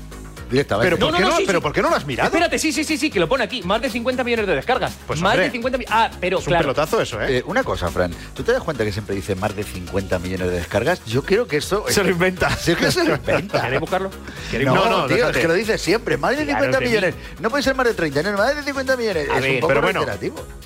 Directamente. 0.53 0.97
Pero, 0.97 0.99
¿por, 1.11 1.17
qué 1.17 1.23
no, 1.25 1.37
sí, 1.37 1.43
pero 1.47 1.59
sí. 1.59 1.63
¿por 1.63 1.73
qué 1.73 1.83
no 1.83 1.91
lo 1.91 1.97
has 1.97 2.07
mirado? 2.07 2.29
Espérate, 2.29 2.59
sí, 2.59 2.73
sí, 2.73 2.85
sí, 2.85 2.97
sí, 2.97 3.11
que 3.11 3.19
lo 3.19 3.29
pone 3.29 3.43
aquí. 3.45 3.63
Más 3.63 3.83
de 3.83 3.91
50 3.91 4.23
millones 4.23 4.47
de 4.47 4.55
descargas. 4.55 4.93
Pues, 5.07 5.21
más 5.21 5.33
hombre, 5.33 5.47
de 5.47 5.51
50 5.53 5.79
millones. 5.79 5.97
Ah, 5.97 6.11
pero 6.21 6.39
Es 6.39 6.45
un 6.47 6.51
claro. 6.51 6.63
pelotazo 6.65 7.01
eso, 7.01 7.21
¿eh? 7.21 7.39
Eh, 7.39 7.43
una 7.47 7.65
cosa, 7.65 7.89
Fran, 7.91 8.13
¿tú 8.35 8.43
te 8.43 8.53
das 8.53 8.63
cuenta 8.63 8.85
que 8.85 8.93
siempre 8.93 9.15
dice 9.17 9.35
más 9.35 9.57
de 9.57 9.65
50 9.65 10.19
millones 10.21 10.49
de 10.51 10.57
descargas? 10.57 11.05
Yo 11.07 11.23
creo 11.25 11.47
que 11.49 11.57
eso... 11.57 11.85
Se 11.89 12.05
lo 12.05 12.11
inventa. 12.11 12.51
Sí, 12.63 12.73
es 12.73 12.79
que 12.79 12.93
se 12.93 13.03
lo 13.05 13.15
inventa. 13.17 13.63
¿Queréis 13.63 13.81
buscarlo? 13.81 14.11
¿Queréis 14.51 14.67
No, 14.69 14.75
buscarlo? 14.75 14.99
no, 14.99 15.07
tío, 15.07 15.17
déjate. 15.17 15.39
es 15.39 15.43
que 15.43 15.49
lo 15.49 15.55
dice 15.55 15.79
siempre. 15.79 16.17
Más 16.17 16.37
de 16.37 16.45
Claro, 16.45 16.59
50 16.65 16.79
de 16.79 16.85
mí. 16.85 16.89
millones. 16.91 17.15
No 17.41 17.51
puede 17.51 17.63
ser 17.63 17.75
más 17.75 17.87
de 17.87 17.95
30, 17.95 18.23
no, 18.23 18.39
más 18.39 18.55
de 18.55 18.63
50 18.63 18.97
millones. 18.97 19.29
A 19.31 19.37
es 19.37 19.43
ver, 19.43 19.51
un 19.55 19.61
poco 19.61 19.69
pero 19.69 19.83
bueno. 19.83 20.05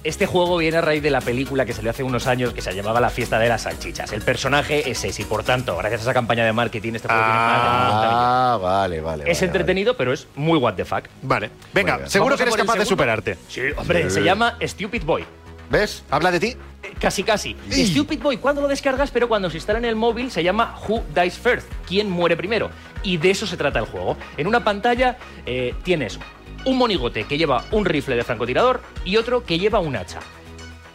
Este 0.05 0.27
juego 0.27 0.57
viene 0.59 0.77
a 0.79 0.81
raíz 0.81 1.03
de 1.03 1.11
la 1.11 1.21
película 1.21 1.65
que 1.65 1.73
salió 1.73 1.91
hace 1.91 2.03
unos 2.03 2.27
años 2.27 2.53
que 2.53 2.61
se 2.61 2.73
llamaba 2.75 3.01
La 3.01 3.11
fiesta 3.11 3.39
de 3.39 3.49
las 3.49 3.63
salchichas. 3.63 4.13
El 4.13 4.23
personaje 4.23 4.91
es 4.91 5.05
ese 5.05 5.23
y 5.23 5.25
por 5.25 5.43
tanto, 5.45 5.77
gracias 5.77 6.01
a 6.01 6.05
esa 6.05 6.15
campaña 6.15 6.45
de 6.45 6.53
marketing, 6.53 6.95
este 6.95 7.09
juego 7.09 7.23
tiene 7.23 7.39
más 7.39 7.53
de 7.53 7.59
50 7.59 8.07
millones. 8.07 8.17
Ah, 8.19 8.59
vale, 8.63 9.01
vale. 9.01 9.25
Es 9.31 9.39
vale, 9.41 9.47
entretenido, 9.47 9.76
pero 9.97 10.13
es 10.13 10.27
muy 10.37 10.59
what 10.59 10.75
the 10.75 10.85
fuck. 10.85 11.05
Vale, 11.23 11.51
venga, 11.73 12.09
seguro 12.09 12.37
que 12.37 12.43
eres 12.45 12.57
capaz 12.57 12.77
de 12.79 12.87
superarte. 12.87 13.37
Sí, 13.49 13.61
hombre, 13.77 14.05
Sí. 14.05 14.11
se 14.17 14.23
llama 14.25 14.57
Stupid 14.63 15.03
Boy. 15.05 15.25
¿Ves? 15.69 16.05
¿Habla 16.11 16.31
de 16.31 16.39
ti? 16.41 16.47
Eh, 16.83 16.95
Casi, 17.01 17.25
casi. 17.25 17.57
Stupid 17.71 18.21
Boy, 18.21 18.37
cuando 18.37 18.61
lo 18.63 18.69
descargas, 18.69 19.11
pero 19.11 19.27
cuando 19.29 19.51
se 19.51 19.57
instala 19.57 19.81
en 19.81 19.85
el 19.85 19.97
móvil, 19.97 20.31
se 20.31 20.43
llama 20.45 20.77
Who 20.87 21.03
Dies 21.15 21.37
First? 21.39 21.69
¿Quién 21.89 22.09
muere 22.09 22.37
primero? 22.37 22.71
Y 23.03 23.17
de 23.17 23.31
eso 23.31 23.47
se 23.47 23.57
trata 23.57 23.81
el 23.81 23.87
juego. 23.87 24.17
En 24.37 24.47
una 24.47 24.63
pantalla 24.63 25.19
eh, 25.45 25.75
tienes 25.83 26.19
un 26.65 26.79
monigote 26.79 27.25
que 27.25 27.37
lleva 27.37 27.65
un 27.73 27.85
rifle 27.85 28.15
de 28.17 28.23
francotirador 28.25 28.81
y 29.05 29.17
otro 29.17 29.45
que 29.45 29.59
lleva 29.59 29.81
un 29.81 29.97
hacha. 29.97 30.21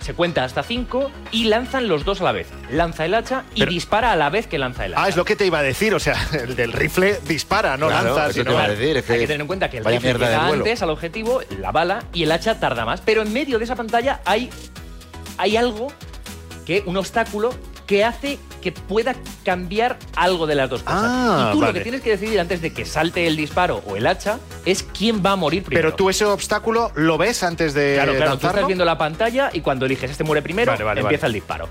Se 0.01 0.13
cuenta 0.15 0.43
hasta 0.43 0.63
cinco 0.63 1.11
y 1.31 1.45
lanzan 1.45 1.87
los 1.87 2.03
dos 2.05 2.21
a 2.21 2.23
la 2.23 2.31
vez. 2.31 2.47
Lanza 2.71 3.05
el 3.05 3.13
hacha 3.13 3.43
y 3.53 3.59
Pero- 3.59 3.71
dispara 3.71 4.11
a 4.11 4.15
la 4.15 4.29
vez 4.31 4.47
que 4.47 4.57
lanza 4.57 4.85
el 4.85 4.93
hacha. 4.93 5.03
Ah, 5.03 5.09
es 5.09 5.15
lo 5.15 5.25
que 5.25 5.35
te 5.35 5.45
iba 5.45 5.59
a 5.59 5.63
decir. 5.63 5.93
O 5.93 5.99
sea, 5.99 6.15
el 6.33 6.55
del 6.55 6.73
rifle 6.73 7.19
dispara, 7.27 7.77
no 7.77 7.87
Claro, 7.87 8.05
lanza, 8.07 8.23
eso 8.25 8.33
te 8.33 8.39
sino. 8.41 8.51
iba 8.53 8.63
a 8.63 8.67
decir, 8.69 8.97
es 8.97 9.05
que 9.05 9.13
Hay 9.13 9.19
que 9.19 9.27
tener 9.27 9.41
en 9.41 9.47
cuenta 9.47 9.69
que 9.69 9.77
el 9.77 9.83
vaya 9.83 9.97
rifle 9.99 10.09
mierda 10.13 10.25
de 10.27 10.33
llega 10.35 10.47
vuelo. 10.47 10.63
antes 10.63 10.81
al 10.81 10.89
objetivo, 10.89 11.41
la 11.59 11.71
bala, 11.71 12.03
y 12.13 12.23
el 12.23 12.31
hacha 12.31 12.59
tarda 12.59 12.83
más. 12.83 13.01
Pero 13.01 13.21
en 13.21 13.31
medio 13.31 13.59
de 13.59 13.63
esa 13.65 13.75
pantalla 13.75 14.21
hay, 14.25 14.49
hay 15.37 15.55
algo, 15.55 15.91
que 16.65 16.81
un 16.87 16.97
obstáculo, 16.97 17.53
que 17.85 18.03
hace 18.05 18.39
que 18.61 18.71
pueda 18.71 19.15
cambiar 19.43 19.97
algo 20.15 20.47
de 20.47 20.55
las 20.55 20.69
dos 20.69 20.83
cosas. 20.83 21.01
Ah, 21.03 21.49
y 21.49 21.55
tú 21.55 21.61
lo 21.61 21.73
que 21.73 21.81
tienes 21.81 22.01
que 22.01 22.11
decidir 22.11 22.39
antes 22.39 22.61
de 22.61 22.71
que 22.73 22.85
salte 22.85 23.25
el 23.27 23.35
disparo 23.35 23.81
o 23.87 23.95
el 23.95 24.05
hacha 24.07 24.39
es 24.65 24.83
quién 24.83 25.23
va 25.25 25.31
a 25.31 25.35
morir 25.35 25.63
primero. 25.63 25.89
Pero 25.89 25.95
tú 25.95 26.09
ese 26.09 26.25
obstáculo 26.25 26.91
lo 26.95 27.17
ves 27.17 27.43
antes 27.43 27.73
de 27.73 27.93
Claro, 27.95 28.11
claro, 28.13 28.25
tú 28.25 28.29
lanzarlo. 28.31 28.49
estás 28.57 28.67
viendo 28.67 28.85
la 28.85 28.97
pantalla 28.97 29.49
y 29.51 29.61
cuando 29.61 29.85
eliges 29.85 30.11
este 30.11 30.23
muere 30.23 30.41
primero, 30.41 30.71
Vale, 30.71 30.83
vale, 30.83 31.01
empieza 31.01 31.23
vale. 31.27 31.29
el 31.37 31.41
disparo. 31.41 31.69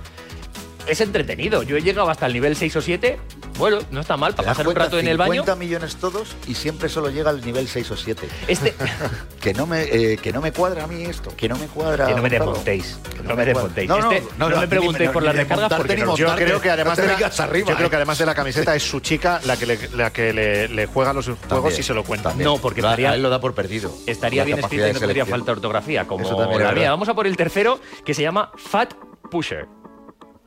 Es 0.87 1.01
entretenido. 1.01 1.63
Yo 1.63 1.77
he 1.77 1.83
llegado 1.83 2.11
hasta 2.11 2.27
el 2.27 2.33
nivel 2.33 2.57
6 2.57 2.77
o 2.77 2.81
7 2.83 3.19
Bueno, 3.61 3.79
no 3.93 4.01
está 4.01 4.17
mal 4.17 4.33
¿Te 4.35 4.39
para 4.39 4.49
pasar 4.51 4.67
un 4.67 4.75
rato 4.75 4.99
en 4.99 5.07
el 5.07 5.17
baño. 5.17 5.43
50 5.43 5.55
millones 5.57 5.97
todos 5.97 6.35
y 6.49 6.55
siempre 6.55 6.89
solo 6.89 7.11
llega 7.11 7.31
al 7.31 7.41
nivel 7.45 7.69
6 7.69 7.91
o 7.93 7.97
7. 7.97 8.29
Este, 8.49 8.75
Que 9.41 9.55
no 9.55 9.67
me, 9.67 9.83
eh, 9.85 10.17
que 10.19 10.33
no 10.33 10.41
me 10.41 10.53
cuadra 10.53 10.85
a 10.85 10.87
mí 10.87 11.05
esto, 11.05 11.31
que 11.37 11.49
no 11.49 11.57
me 11.57 11.67
cuadra. 11.67 12.07
que 12.07 12.15
no 12.15 12.23
me 12.23 12.29
desmontéis. 12.31 12.99
Que 13.17 13.23
no 13.23 13.37
me 13.37 13.45
desmontéis. 13.47 13.89
No, 13.89 13.99
no, 14.01 14.11
Este, 14.13 14.29
no, 14.39 14.49
no 14.49 14.55
no, 14.57 14.61
me 14.63 14.69
preguntéis 14.69 15.09
ni- 15.09 15.13
por 15.13 15.23
ni 15.23 15.27
las 15.29 15.37
recargas 15.37 15.73
porque 15.75 15.95
ni 15.97 16.03
no. 16.03 16.17
Yo 16.17 16.35
creo 16.35 16.61
que 16.61 16.71
además 16.71 16.97
de 16.97 17.07
la, 17.07 17.13
arriba, 17.45 17.69
yo 17.71 17.77
creo 17.77 17.87
¿eh? 17.87 17.91
que 17.91 17.97
además 17.97 18.19
de 18.19 18.27
la 18.27 18.35
camiseta 18.35 18.75
es 18.75 18.83
su 18.83 19.01
chica 19.01 19.41
la 19.45 19.57
que 19.57 19.67
le, 19.67 19.89
la 19.95 20.11
que 20.11 20.33
le, 20.33 20.69
le 20.69 20.87
juega 20.87 21.13
los 21.13 21.31
juegos 21.49 21.79
y 21.79 21.83
se 21.83 21.95
lo 21.95 22.03
cuenta. 22.05 22.35
No, 22.35 22.57
porque 22.59 22.81
a 22.81 22.85
estaría- 22.85 23.15
él 23.15 23.23
lo 23.23 23.31
da 23.31 23.41
por 23.41 23.55
perdido. 23.55 23.93
Estaría 24.07 24.43
bien 24.45 24.59
escrita 24.59 24.89
y 24.89 24.93
no 24.95 25.01
tendría 25.01 25.27
falta 25.27 25.53
ortografía, 25.53 26.07
como 26.07 26.29
también 26.37 26.63
la 26.63 26.73
mía. 26.73 26.91
Vamos 26.91 27.09
a 27.09 27.15
por 27.15 27.27
el 27.27 27.37
tercero, 27.37 27.79
que 28.05 28.15
se 28.15 28.23
llama 28.23 28.53
Fat 28.57 28.95
Pusher. 29.31 29.67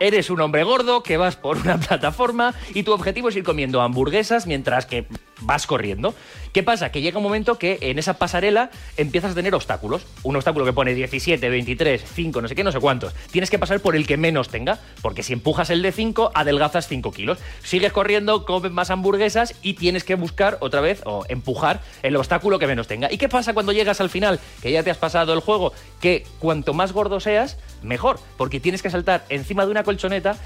Eres 0.03 0.29
un 0.29 0.41
hombre 0.41 0.65
gordo 0.65 1.01
que 1.01 1.15
vas 1.15 1.37
por 1.37 1.55
una 1.55 1.77
plataforma 1.87 2.53
y 2.73 2.83
tu 2.83 2.91
objetivo 2.91 3.29
es 3.29 3.37
ir 3.37 3.45
comiendo 3.45 3.81
hamburguesas 3.81 4.47
mientras 4.47 4.85
que 4.85 5.07
vas 5.41 5.67
corriendo. 5.67 6.13
¿Qué 6.51 6.61
pasa? 6.61 6.91
Que 6.91 7.01
llega 7.01 7.17
un 7.17 7.23
momento 7.23 7.57
que 7.57 7.79
en 7.81 7.97
esa 7.97 8.13
pasarela 8.13 8.69
empiezas 8.95 9.31
a 9.31 9.35
tener 9.35 9.55
obstáculos. 9.55 10.05
Un 10.21 10.35
obstáculo 10.35 10.65
que 10.65 10.73
pone 10.73 10.93
17, 10.93 11.49
23, 11.49 12.03
5, 12.13 12.41
no 12.41 12.47
sé 12.47 12.55
qué, 12.55 12.63
no 12.63 12.71
sé 12.71 12.79
cuántos. 12.79 13.13
Tienes 13.31 13.49
que 13.49 13.57
pasar 13.57 13.79
por 13.79 13.95
el 13.95 14.05
que 14.05 14.17
menos 14.17 14.49
tenga, 14.49 14.79
porque 15.01 15.23
si 15.23 15.33
empujas 15.33 15.69
el 15.71 15.81
de 15.81 15.91
5, 15.91 16.31
adelgazas 16.33 16.87
5 16.87 17.11
kilos. 17.11 17.39
Sigues 17.63 17.91
corriendo, 17.91 18.45
comes 18.45 18.71
más 18.71 18.91
hamburguesas 18.91 19.55
y 19.63 19.73
tienes 19.73 20.03
que 20.03 20.15
buscar 20.15 20.57
otra 20.61 20.81
vez 20.81 21.01
o 21.05 21.25
empujar 21.27 21.81
el 22.03 22.15
obstáculo 22.15 22.59
que 22.59 22.67
menos 22.67 22.87
tenga. 22.87 23.11
¿Y 23.11 23.17
qué 23.17 23.29
pasa 23.29 23.53
cuando 23.53 23.71
llegas 23.71 23.99
al 23.99 24.09
final? 24.09 24.39
Que 24.61 24.71
ya 24.71 24.83
te 24.83 24.91
has 24.91 24.97
pasado 24.97 25.33
el 25.33 25.39
juego, 25.39 25.73
que 25.99 26.25
cuanto 26.39 26.73
más 26.73 26.93
gordo 26.93 27.19
seas, 27.19 27.57
mejor, 27.81 28.19
porque 28.37 28.59
tienes 28.59 28.81
que 28.81 28.89
saltar 28.89 29.25
encima 29.29 29.65
de 29.65 29.71
una 29.71 29.83
colchoneta 29.83 30.37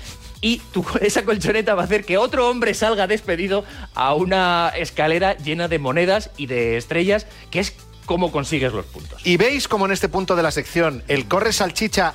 y 0.41 0.59
tu- 0.71 0.85
esa 1.01 1.23
colchoneta 1.23 1.75
va 1.75 1.81
a 1.83 1.85
hacer 1.85 2.05
que 2.05 2.17
otro 2.17 2.49
hombre 2.49 2.73
salga 2.73 3.07
despedido 3.07 3.63
a 3.95 4.13
una 4.13 4.71
escalera 4.75 5.35
llena 5.37 5.67
de 5.67 5.79
monedas 5.79 6.29
y 6.37 6.45
de 6.47 6.77
estrellas, 6.77 7.27
que 7.51 7.59
es 7.59 7.73
cómo 8.05 8.31
consigues 8.31 8.71
los 8.73 8.85
puntos. 8.85 9.21
Y 9.25 9.37
veis 9.37 9.67
como 9.67 9.85
en 9.85 9.91
este 9.91 10.09
punto 10.09 10.35
de 10.35 10.43
la 10.43 10.51
sección 10.51 11.03
el 11.07 11.27
corre 11.27 11.51
salchicha 11.53 12.13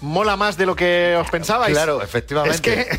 mola 0.00 0.36
más 0.36 0.56
de 0.56 0.66
lo 0.66 0.76
que 0.76 1.16
os 1.18 1.30
pensabais. 1.30 1.72
Claro, 1.74 2.02
efectivamente. 2.02 2.54
Es 2.56 2.60
que 2.60 2.98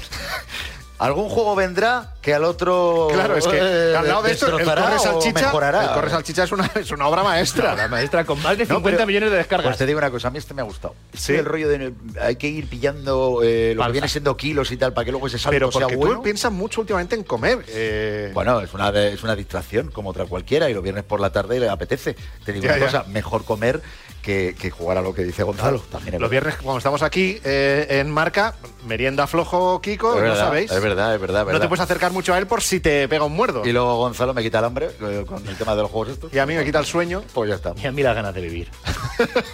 Algún 0.97 1.27
juego 1.27 1.55
vendrá 1.55 2.13
que 2.21 2.33
al 2.33 2.45
otro. 2.45 3.09
Claro, 3.11 3.35
es 3.35 3.45
que 3.45 3.57
eh, 3.57 3.95
al 3.97 4.07
lado 4.07 4.23
de 4.23 4.31
esto, 4.31 4.47
el 4.57 4.63
Corre 4.65 4.97
Salchicha, 4.99 5.33
mejorará. 5.41 5.83
el 5.85 5.89
Corre 5.91 6.09
Salchicha 6.09 6.43
es 6.45 6.51
una, 6.53 6.71
es 6.75 6.89
una 6.91 7.07
obra 7.07 7.21
maestra. 7.23 7.75
La 7.75 7.87
maestra 7.89 8.23
con 8.23 8.41
más 8.41 8.57
de 8.57 8.65
No, 8.65 8.75
50 8.75 8.97
pero- 8.97 9.07
millones 9.07 9.31
de 9.31 9.37
descargas. 9.37 9.67
Pues 9.67 9.77
te 9.77 9.85
digo 9.85 9.97
una 9.99 10.09
cosa, 10.09 10.29
a 10.29 10.31
mí 10.31 10.37
este 10.37 10.53
me 10.53 10.61
ha 10.61 10.65
gustado. 10.65 10.95
Sí. 11.13 11.33
el 11.35 11.43
rollo 11.45 11.67
de 11.67 11.93
hay 12.21 12.37
que 12.37 12.47
ir 12.47 12.69
pillando 12.69 13.41
eh, 13.43 13.73
lo 13.75 13.85
que 13.85 13.91
viene 13.91 14.07
siendo 14.07 14.37
kilos 14.37 14.71
y 14.71 14.77
tal 14.77 14.93
para 14.93 15.03
que 15.05 15.11
luego 15.11 15.27
ese 15.27 15.37
salto 15.37 15.51
Pero 15.51 15.71
sea 15.71 15.81
porque 15.81 15.95
bueno. 15.97 16.15
tú 16.15 16.23
piensas 16.23 16.51
mucho 16.51 16.79
últimamente 16.81 17.15
en 17.15 17.23
comer. 17.23 17.65
eh, 17.67 18.31
Bueno, 18.33 18.61
es 18.61 18.73
una, 18.73 18.89
es 18.89 19.21
una 19.23 19.35
distracción 19.35 19.91
como 19.91 20.11
otra 20.11 20.25
cualquiera 20.25 20.69
y 20.69 20.73
los 20.73 20.81
viernes 20.81 21.03
por 21.03 21.19
la 21.19 21.29
tarde 21.31 21.59
le 21.59 21.67
apetece. 21.69 22.15
Te 22.45 22.53
digo 22.53 22.65
Ya, 22.65 22.71
una 22.71 22.79
ya. 22.79 22.85
cosa, 22.85 23.03
mejor 23.09 23.43
comer 23.43 23.81
que, 24.25 24.55
que 24.59 24.71
jugar 24.71 24.97
a 24.97 25.01
lo 25.01 25.13
que 25.13 25.23
dice 25.23 25.43
Gonzalo. 25.43 25.79
También 25.91 26.13
los 26.19 26.29
verdad. 26.29 26.31
viernes, 26.31 26.55
cuando 26.63 26.79
estamos 26.79 27.03
aquí 27.03 27.39
eh, 27.43 27.85
en 27.89 28.09
marca, 28.09 28.55
merienda 28.87 29.27
flojo, 29.27 29.79
Kiko, 29.81 30.15
Es 30.15 30.15
no 30.15 30.21
verdad, 30.21 30.39
sabéis. 30.39 30.71
Es 30.71 30.81
verdad, 30.81 31.13
es 31.15 31.21
verdad, 31.21 31.41
es 31.41 31.45
No 31.45 31.51
te 31.51 31.53
verdad. 31.53 31.69
puedes 31.69 31.81
acercar 31.83 32.11
mucho 32.11 32.33
a 32.33 32.37
él 32.39 32.47
por 32.47 32.63
si 32.63 32.79
te 32.79 33.07
pega 33.07 33.23
un 33.23 33.33
muerdo. 33.33 33.61
Y 33.65 33.71
luego 33.71 33.97
Gonzalo 33.97 34.33
me 34.33 34.41
quita 34.41 34.59
el 34.59 34.65
hambre 34.65 34.89
eh, 34.99 35.23
con 35.27 35.47
el 35.47 35.55
tema 35.55 35.75
de 35.75 35.83
los 35.83 35.91
juegos 35.91 36.09
estos. 36.13 36.33
Y 36.33 36.39
a 36.39 36.45
mí 36.45 36.55
me 36.55 36.65
quita 36.65 36.79
el 36.79 36.85
sueño. 36.85 37.23
Pues 37.33 37.49
ya 37.49 37.55
está. 37.55 37.73
Y 37.81 37.85
a 37.85 37.91
mí 37.91 38.01
las 38.01 38.15
ganas 38.15 38.33
de 38.33 38.41
vivir. 38.41 38.69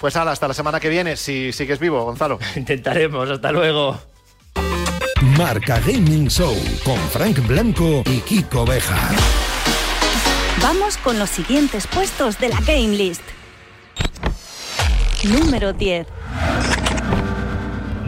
Pues 0.00 0.16
hala, 0.16 0.32
hasta 0.32 0.48
la 0.48 0.54
semana 0.54 0.80
que 0.80 0.88
viene, 0.88 1.16
si 1.16 1.52
sigues 1.52 1.78
vivo, 1.78 2.02
Gonzalo. 2.04 2.36
Intentaremos, 2.56 3.30
hasta 3.30 3.52
luego. 3.52 3.96
Marca 5.38 5.78
Gaming 5.86 6.28
Show 6.28 6.56
con 6.84 6.98
Frank 7.10 7.38
Blanco 7.46 8.02
y 8.06 8.18
Kiko 8.22 8.64
Bejar. 8.66 9.14
Vamos 10.60 10.96
con 10.96 11.20
los 11.20 11.30
siguientes 11.30 11.86
puestos 11.86 12.40
de 12.40 12.48
la 12.48 12.58
Game 12.62 12.88
List. 12.96 13.22
Número 15.24 15.72
10. 15.72 16.06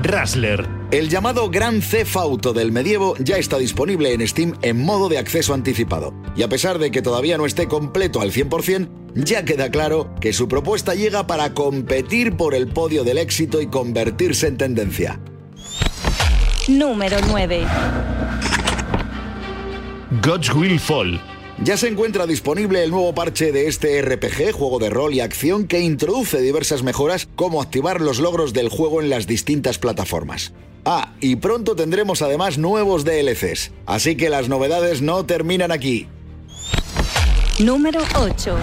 Rassler. 0.03 0.69
El 0.91 1.09
llamado 1.09 1.49
Gran 1.49 1.81
Theft 1.81 2.17
Auto 2.17 2.53
del 2.53 2.73
medievo 2.73 3.15
ya 3.21 3.37
está 3.37 3.57
disponible 3.57 4.13
en 4.13 4.27
Steam 4.27 4.55
en 4.63 4.85
modo 4.85 5.09
de 5.09 5.19
acceso 5.19 5.55
anticipado. 5.55 6.13
Y 6.35 6.43
a 6.43 6.49
pesar 6.49 6.79
de 6.79 6.91
que 6.91 7.03
todavía 7.03 7.39
no 7.39 7.47
esté 7.47 7.69
completo 7.69 8.21
al 8.21 8.33
100%, 8.33 8.89
ya 9.15 9.45
queda 9.45 9.71
claro 9.71 10.13
que 10.21 10.33
su 10.33 10.49
propuesta 10.49 10.95
llega 10.95 11.27
para 11.27 11.55
competir 11.55 12.37
por 12.37 12.55
el 12.55 12.69
podio 12.69 13.05
del 13.05 13.19
éxito 13.19 13.61
y 13.61 13.69
convertirse 13.69 14.49
en 14.49 14.57
tendencia. 14.57 15.21
Número 16.67 17.19
9. 17.29 17.65
God's 20.21 20.53
Will 20.53 20.81
Fall. 20.81 21.34
Ya 21.63 21.77
se 21.77 21.89
encuentra 21.89 22.27
disponible 22.27 22.83
el 22.83 22.91
nuevo 22.91 23.15
parche 23.15 23.53
de 23.53 23.69
este 23.69 24.03
RPG, 24.03 24.53
juego 24.53 24.79
de 24.81 24.91
rol 24.91 25.15
y 25.15 25.21
acción, 25.21 25.67
que 25.67 25.81
introduce 25.81 26.41
diversas 26.41 26.83
mejoras 26.83 27.29
como 27.37 27.63
activar 27.63 28.01
los 28.01 28.19
logros 28.19 28.53
del 28.53 28.69
juego 28.69 29.01
en 29.01 29.09
las 29.09 29.27
distintas 29.27 29.79
plataformas. 29.79 30.53
Ah, 30.85 31.15
y 31.21 31.37
pronto 31.37 31.77
tendremos 31.77 32.23
además 32.23 32.59
nuevos 32.59 33.05
DLCs, 33.05 33.71
así 33.87 34.17
que 34.17 34.29
las 34.31 34.49
novedades 34.49 35.01
no 35.01 35.25
terminan 35.25 35.71
aquí. 35.71 36.09
Número 37.61 38.01
8. 38.17 38.57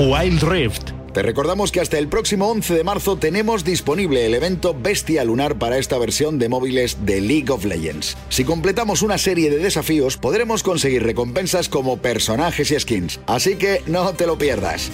Wild 0.00 0.42
Rift. 0.42 1.01
Te 1.12 1.22
recordamos 1.22 1.72
que 1.72 1.80
hasta 1.80 1.98
el 1.98 2.08
próximo 2.08 2.48
11 2.48 2.74
de 2.74 2.84
marzo 2.84 3.18
tenemos 3.18 3.64
disponible 3.64 4.24
el 4.24 4.32
evento 4.32 4.74
Bestia 4.74 5.24
Lunar 5.24 5.58
para 5.58 5.76
esta 5.76 5.98
versión 5.98 6.38
de 6.38 6.48
móviles 6.48 7.04
de 7.04 7.20
League 7.20 7.50
of 7.50 7.66
Legends. 7.66 8.16
Si 8.30 8.44
completamos 8.44 9.02
una 9.02 9.18
serie 9.18 9.50
de 9.50 9.58
desafíos, 9.58 10.16
podremos 10.16 10.62
conseguir 10.62 11.02
recompensas 11.02 11.68
como 11.68 11.98
personajes 11.98 12.70
y 12.70 12.80
skins. 12.80 13.20
Así 13.26 13.56
que 13.56 13.82
no 13.86 14.14
te 14.14 14.26
lo 14.26 14.38
pierdas. 14.38 14.90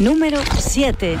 Número 0.00 0.40
7. 0.58 1.18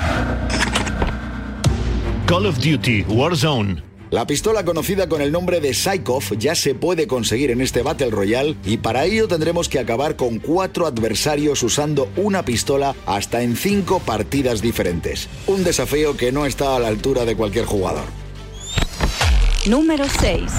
Call 2.26 2.46
of 2.46 2.56
Duty 2.58 3.02
Warzone. 3.02 3.93
La 4.14 4.28
pistola 4.28 4.64
conocida 4.64 5.08
con 5.08 5.22
el 5.22 5.32
nombre 5.32 5.60
de 5.60 5.74
Psychoff 5.74 6.34
ya 6.38 6.54
se 6.54 6.76
puede 6.76 7.08
conseguir 7.08 7.50
en 7.50 7.60
este 7.60 7.82
Battle 7.82 8.10
Royale 8.10 8.54
y 8.64 8.76
para 8.76 9.04
ello 9.06 9.26
tendremos 9.26 9.68
que 9.68 9.80
acabar 9.80 10.14
con 10.14 10.38
cuatro 10.38 10.86
adversarios 10.86 11.64
usando 11.64 12.08
una 12.14 12.44
pistola 12.44 12.94
hasta 13.06 13.42
en 13.42 13.56
cinco 13.56 13.98
partidas 13.98 14.62
diferentes. 14.62 15.28
Un 15.48 15.64
desafío 15.64 16.16
que 16.16 16.30
no 16.30 16.46
está 16.46 16.76
a 16.76 16.78
la 16.78 16.86
altura 16.86 17.24
de 17.24 17.34
cualquier 17.34 17.64
jugador. 17.64 18.04
Número 19.66 20.04
6. 20.20 20.52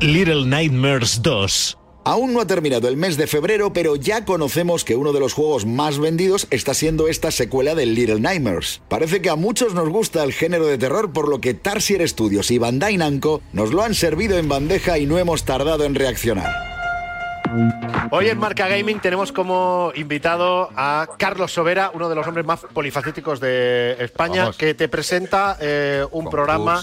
Little 0.00 0.46
Nightmares 0.46 1.20
2. 1.20 1.78
Aún 2.08 2.32
no 2.32 2.40
ha 2.40 2.46
terminado 2.46 2.88
el 2.88 2.96
mes 2.96 3.18
de 3.18 3.26
febrero, 3.26 3.74
pero 3.74 3.94
ya 3.94 4.24
conocemos 4.24 4.82
que 4.82 4.96
uno 4.96 5.12
de 5.12 5.20
los 5.20 5.34
juegos 5.34 5.66
más 5.66 5.98
vendidos 5.98 6.46
está 6.50 6.72
siendo 6.72 7.06
esta 7.06 7.30
secuela 7.30 7.74
de 7.74 7.84
Little 7.84 8.18
Nightmares. 8.18 8.80
Parece 8.88 9.20
que 9.20 9.28
a 9.28 9.36
muchos 9.36 9.74
nos 9.74 9.90
gusta 9.90 10.24
el 10.24 10.32
género 10.32 10.66
de 10.66 10.78
terror, 10.78 11.12
por 11.12 11.28
lo 11.28 11.42
que 11.42 11.52
Tarsier 11.52 12.08
Studios 12.08 12.50
y 12.50 12.56
Bandai 12.56 12.96
Namco 12.96 13.42
nos 13.52 13.74
lo 13.74 13.82
han 13.82 13.94
servido 13.94 14.38
en 14.38 14.48
bandeja 14.48 14.98
y 14.98 15.04
no 15.04 15.18
hemos 15.18 15.44
tardado 15.44 15.84
en 15.84 15.94
reaccionar. 15.94 16.77
Hoy 18.10 18.28
en 18.28 18.38
Marca 18.38 18.68
Gaming 18.68 19.00
tenemos 19.00 19.32
como 19.32 19.92
invitado 19.94 20.70
a 20.76 21.08
Carlos 21.18 21.52
Sobera, 21.52 21.90
uno 21.94 22.08
de 22.08 22.14
los 22.14 22.26
hombres 22.26 22.44
más 22.46 22.60
polifacéticos 22.60 23.40
de 23.40 23.96
España, 23.98 24.42
Vamos. 24.42 24.56
que 24.56 24.74
te 24.74 24.88
presenta 24.88 25.56
eh, 25.60 26.04
un 26.10 26.28
programa 26.28 26.82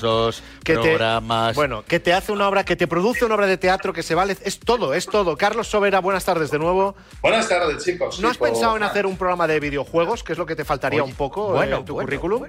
que 0.63 0.74
programas. 0.74 1.53
te 1.53 1.55
bueno, 1.55 1.84
que 1.88 1.99
te 1.99 2.13
hace 2.13 2.32
una 2.32 2.47
obra, 2.47 2.63
que 2.63 2.76
te 2.76 2.88
produce 2.88 3.26
una 3.26 3.36
obra 3.36 3.47
de 3.47 3.57
teatro, 3.57 3.93
que 3.93 4.03
se 4.03 4.16
vale, 4.16 4.36
es 4.43 4.59
todo, 4.59 4.93
es 4.93 5.05
todo. 5.05 5.38
Carlos 5.38 5.68
Sobera, 5.68 5.99
buenas 5.99 6.26
tardes 6.26 6.51
de 6.51 6.59
nuevo. 6.59 6.95
Buenas 7.22 7.47
tardes, 7.47 7.84
chicos. 7.84 8.20
¿No 8.20 8.30
has 8.30 8.38
pensado 8.38 8.76
en 8.78 8.84
hacer 8.84 9.05
un 9.05 9.18
programa 9.18 9.47
de 9.47 9.59
videojuegos, 9.59 10.24
que 10.24 10.34
es 10.34 10.38
lo 10.38 10.45
que 10.45 10.55
te 10.55 10.66
faltaría 10.66 11.01
Oye, 11.03 11.11
un 11.11 11.18
poco 11.18 11.49
bueno, 11.53 11.78
en 11.78 11.86
tu 11.86 11.93
bueno, 11.93 12.05
currículum? 12.07 12.45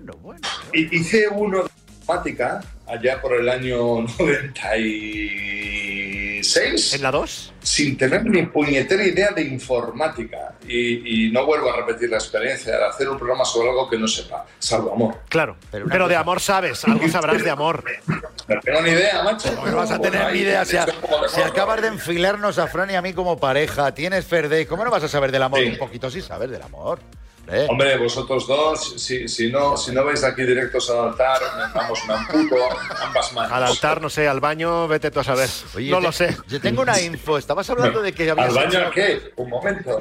I- 0.72 0.96
Hice 0.96 1.28
uno 1.28 1.64
de 1.64 1.70
informática 2.00 2.62
allá 2.86 3.20
por 3.20 3.34
el 3.34 3.48
año 3.48 4.06
96. 6.54 6.94
¿En 6.94 7.02
la 7.02 7.10
2? 7.10 7.52
Sin 7.62 7.96
tener 7.96 8.24
ni 8.24 8.42
puñetera 8.46 9.04
idea 9.04 9.30
de 9.30 9.42
informática. 9.42 10.54
Y, 10.68 11.26
y 11.28 11.32
no 11.32 11.44
vuelvo 11.46 11.72
a 11.72 11.76
repetir 11.76 12.10
la 12.10 12.16
experiencia 12.16 12.76
de 12.76 12.84
hacer 12.86 13.08
un 13.08 13.18
programa 13.18 13.44
sobre 13.44 13.68
algo 13.70 13.88
que 13.88 13.98
no 13.98 14.08
sepa, 14.08 14.46
salvo 14.58 14.92
amor. 14.92 15.18
Claro, 15.28 15.56
Pero 15.70 16.08
de 16.08 16.16
amor 16.16 16.40
sabes, 16.40 16.84
algo 16.84 17.08
sabrás 17.08 17.42
de 17.44 17.50
amor. 17.50 17.84
No 18.48 18.60
tengo 18.60 18.82
ni 18.82 18.90
idea, 18.90 19.22
macho. 19.22 19.50
No 19.64 19.76
vas 19.76 19.90
a 19.90 20.00
tener 20.00 20.32
ni 20.32 20.40
idea. 20.40 20.60
de 20.60 20.66
Si, 20.66 20.76
a- 20.76 20.86
acabas 21.46 21.82
de 21.82 21.88
enfilarnos 21.88 22.58
a 22.58 22.66
Fran 22.66 22.90
y 22.90 22.94
a 22.94 23.02
mí 23.02 23.12
como 23.12 23.38
pareja, 23.38 23.92
tienes 23.94 24.24
Ferde, 24.26 24.66
¿cómo 24.66 24.84
no 24.84 24.90
vas 24.90 25.02
a 25.04 25.08
saber 25.08 25.30
del 25.32 25.42
amor? 25.42 25.60
Sí. 25.60 25.66
Un 25.66 25.78
poquito 25.78 26.10
sí 26.10 26.20
sabes 26.22 26.50
del 26.50 26.62
amor. 26.62 27.00
¿Eh? 27.48 27.66
Hombre, 27.68 27.96
vosotros 27.98 28.46
dos, 28.46 28.94
si, 29.00 29.28
si, 29.28 29.50
no, 29.50 29.76
si 29.76 29.92
no 29.92 30.04
vais 30.04 30.22
aquí 30.24 30.42
directos 30.42 30.88
al 30.90 31.08
altar, 31.10 31.40
vamos, 31.74 31.98
me 32.06 32.14
amputo 32.14 32.56
ambas 33.02 33.32
manos. 33.32 33.52
Al 33.52 33.62
altar, 33.64 34.00
no 34.00 34.10
sé, 34.10 34.26
al 34.28 34.40
baño, 34.40 34.86
vete 34.88 35.10
tú 35.10 35.20
a 35.20 35.24
saber. 35.24 35.48
Oye, 35.74 35.90
no 35.90 35.98
te- 35.98 36.02
lo 36.02 36.12
sé. 36.12 36.36
Yo 36.48 36.60
tengo 36.60 36.82
una 36.82 37.00
info. 37.00 37.38
Estabas 37.38 37.68
hablando 37.70 38.00
de 38.02 38.12
que 38.12 38.30
¿Al 38.30 38.36
baño 38.36 38.62
hecho- 38.68 38.86
a 38.86 38.90
qué? 38.90 39.32
Un 39.36 39.50
momento. 39.50 39.98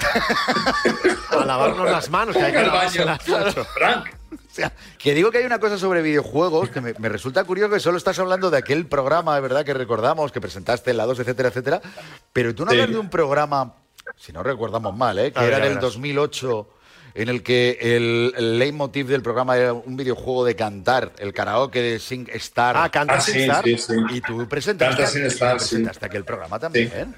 A 1.32 1.46
lavarnos 1.46 1.90
las 1.90 2.10
manos, 2.10 2.36
que 2.36 2.44
hay 2.44 2.52
que 2.52 2.58
al 2.60 2.70
baño. 2.72 3.06
las 3.06 3.28
manos. 3.28 3.56
Frank, 3.74 4.06
sea, 4.52 4.72
que 4.98 5.14
digo 5.14 5.32
que 5.32 5.40
hay 5.40 5.46
una 5.46 5.60
cosa 5.60 5.78
sobre 5.78 6.02
videojuegos 6.02 6.70
que 6.70 6.80
me, 6.82 6.94
me 6.98 7.10
resulta 7.10 7.44
curioso 7.44 7.74
que 7.74 7.80
solo 7.80 7.98
estás 7.98 8.18
hablando 8.20 8.50
de 8.50 8.58
aquel 8.58 8.86
programa, 8.88 9.36
de 9.36 9.42
verdad, 9.42 9.66
que 9.66 9.74
recordamos, 9.74 10.32
que 10.32 10.40
presentaste 10.42 10.92
en 10.92 10.98
la 10.98 11.06
2, 11.06 11.20
etcétera, 11.20 11.50
etcétera. 11.50 11.82
Pero 12.32 12.56
tú 12.56 12.64
no 12.66 12.72
Sí. 12.72 12.78
hablas 12.80 12.92
de 12.94 13.00
un 13.00 13.10
programa, 13.10 13.74
si 14.18 14.32
no 14.32 14.44
recordamos 14.44 14.96
mal, 14.96 15.20
¿eh? 15.20 15.32
que 15.34 15.40
A 15.40 15.46
era 15.46 15.58
del 15.60 15.70
verás. 15.76 15.82
2008, 15.82 16.70
en 17.16 17.30
el 17.30 17.42
que 17.44 17.78
el, 17.82 18.34
el 18.38 18.60
leitmotiv 18.60 19.08
del 19.08 19.22
programa 19.24 19.58
era 19.58 19.72
un 19.74 19.96
videojuego 19.96 20.44
de 20.46 20.56
cantar, 20.56 21.14
el 21.18 21.34
karaoke 21.34 21.82
de 21.82 21.98
Sing 22.00 22.28
Star. 22.34 22.76
Ah, 22.78 22.90
Canta 22.90 23.16
Ah, 23.16 23.22
Sin 23.22 23.34
sí, 23.36 23.42
Star. 23.44 23.64
sí, 23.64 23.78
sí. 23.78 23.94
Y 24.12 24.22
tú 24.22 24.48
presentaste, 24.50 24.96
Canta 24.98 25.10
Sin 25.12 25.26
Star, 25.26 25.58
presentaste 25.58 26.06
aquel 26.06 26.26
programa 26.26 26.60
también. 26.60 27.16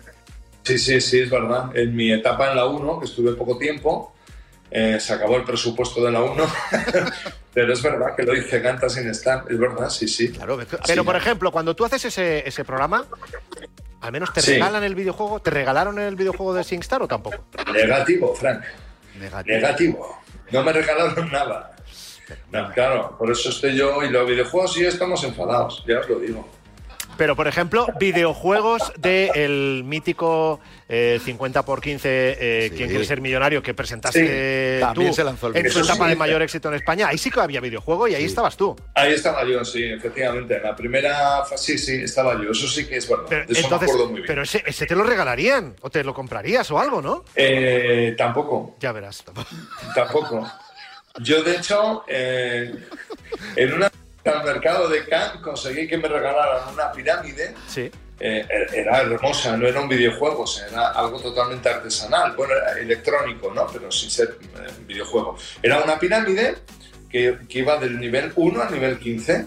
Sí, 0.64 0.78
sí, 0.78 1.02
sí, 1.02 1.20
es 1.20 1.30
verdad. 1.30 1.76
En 1.76 1.96
mi 1.96 2.12
etapa 2.12 2.50
en 2.52 2.56
la 2.58 2.66
1, 2.68 3.00
que 3.00 3.06
estuve 3.06 3.34
poco 3.34 3.58
tiempo, 3.58 4.14
eh, 4.70 5.00
se 5.00 5.14
acabó 5.14 5.38
el 5.38 5.44
presupuesto 5.46 6.04
de 6.04 6.12
la 6.12 6.22
1, 6.22 6.44
pero 7.54 7.74
es 7.74 7.82
verdad 7.82 8.16
que 8.16 8.24
lo 8.24 8.36
hice 8.36 8.62
Canta 8.62 8.90
sin 8.90 9.10
estar, 9.10 9.46
es 9.50 9.58
verdad, 9.58 9.90
sí, 9.90 10.08
sí. 10.08 10.30
Claro, 10.32 10.60
Pero, 10.86 11.06
por 11.06 11.16
ejemplo, 11.16 11.52
cuando 11.52 11.76
tú 11.76 11.86
haces 11.86 12.06
ese, 12.06 12.48
ese 12.48 12.64
programa, 12.66 13.06
al 14.02 14.12
menos 14.12 14.32
te 14.34 14.42
Sí. 14.42 14.52
regalan 14.54 14.84
el 14.84 14.94
videojuego. 14.94 15.40
¿Te 15.42 15.50
regalaron 15.50 15.98
el 16.00 16.16
videojuego 16.16 16.54
de 16.54 16.64
SingStar 16.64 17.02
o 17.02 17.08
tampoco? 17.08 17.38
Negativo, 17.74 18.36
Frank. 18.36 18.62
Negativo. 19.20 19.56
Negativo. 19.56 20.22
No 20.52 20.64
me 20.64 20.74
regalaron 20.74 21.32
nada. 21.32 21.76
No, 22.52 22.72
claro, 22.74 23.18
por 23.18 23.32
eso 23.32 23.50
estoy 23.50 23.76
yo 23.76 24.04
y 24.04 24.10
los 24.10 24.28
videojuegos 24.28 24.78
y 24.78 24.84
yo 24.84 24.90
estamos 24.90 25.24
enfadados, 25.24 25.84
ya 25.88 26.00
os 26.00 26.10
lo 26.10 26.20
digo. 26.20 26.48
Pero, 27.18 27.36
por 27.36 27.48
ejemplo, 27.48 27.88
videojuegos 28.00 28.94
del 28.98 29.84
mítico 29.86 30.60
eh, 30.88 31.20
50 31.24 31.66
por 31.66 31.82
15 31.82 32.38
eh, 32.40 32.72
¿Quién 32.76 32.90
quiere 32.90 33.06
ser 33.06 33.22
millonario? 33.22 33.62
que 33.62 33.74
presentaste 33.74 34.18
Sí. 34.18 34.82
También 34.82 35.10
tú 35.10 35.16
se 35.16 35.24
lanzó 35.24 35.48
el 35.48 35.58
en 35.58 35.72
su 35.72 35.80
etapa 35.80 36.08
de 36.08 36.16
mayor 36.16 36.42
éxito 36.42 36.70
en 36.70 36.76
España. 36.76 37.08
Ahí 37.08 37.18
sí 37.18 37.30
que 37.30 37.40
había 37.40 37.60
videojuego 37.60 38.08
y 38.08 38.16
ahí 38.16 38.24
estabas 38.24 38.56
tú. 38.58 38.76
Ahí 38.94 39.14
estaba 39.14 39.44
yo, 39.46 39.64
sí, 39.66 39.84
efectivamente. 39.84 40.58
En 40.58 40.64
la 40.64 40.76
primera 40.76 41.44
fase, 41.46 41.78
sí, 41.78 41.86
sí, 41.86 42.04
estaba 42.04 42.42
yo. 42.42 42.52
Eso 42.52 42.68
sí 42.68 42.86
que 42.86 42.98
es 42.98 43.10
verdad. 43.10 43.26
Pero, 43.30 43.44
eso 43.44 43.62
entonces, 43.62 43.88
me 43.88 43.94
acuerdo 43.94 44.06
muy 44.12 44.16
bien. 44.22 44.28
pero 44.28 44.44
ese, 44.44 44.64
ese 44.66 44.86
te 44.86 44.96
lo 44.96 45.04
regalarían 45.04 45.76
o 45.82 45.90
te 45.90 46.04
lo 46.04 46.14
comprarías 46.14 46.70
o 46.72 46.80
algo, 46.80 47.02
¿no? 47.02 47.26
Eh, 47.36 48.16
tampoco. 48.18 48.76
Ya 48.80 48.92
verás. 48.92 49.24
Tampoco. 49.96 50.48
Yo, 51.20 51.44
de 51.44 51.56
hecho, 51.56 52.04
eh, 52.08 52.74
en 53.56 53.74
una 53.74 53.92
al 54.30 54.44
mercado 54.44 54.88
de 54.90 55.06
Cannes 55.06 55.42
conseguí 55.42 55.88
que 55.88 55.98
me 55.98 56.08
regalaran 56.08 56.74
una 56.74 56.92
pirámide. 56.92 57.54
Sí. 57.68 57.90
Eh, 58.20 58.46
era 58.74 59.02
hermosa, 59.02 59.56
no 59.58 59.68
era 59.68 59.80
un 59.80 59.88
videojuego, 59.88 60.42
o 60.42 60.48
sea, 60.48 60.68
era 60.68 60.90
algo 60.90 61.20
totalmente 61.20 61.70
artesanal, 61.70 62.34
bueno, 62.36 62.54
era 62.56 62.80
electrónico, 62.80 63.54
¿no? 63.54 63.68
Pero 63.72 63.92
sin 63.92 64.10
ser 64.10 64.38
eh, 64.56 64.68
videojuego. 64.88 65.38
Era 65.62 65.84
una 65.84 66.00
pirámide 66.00 66.56
que, 67.12 67.38
que 67.48 67.60
iba 67.60 67.78
del 67.78 68.00
nivel 68.00 68.32
1 68.36 68.62
al 68.64 68.74
nivel 68.74 68.98
15. 68.98 69.46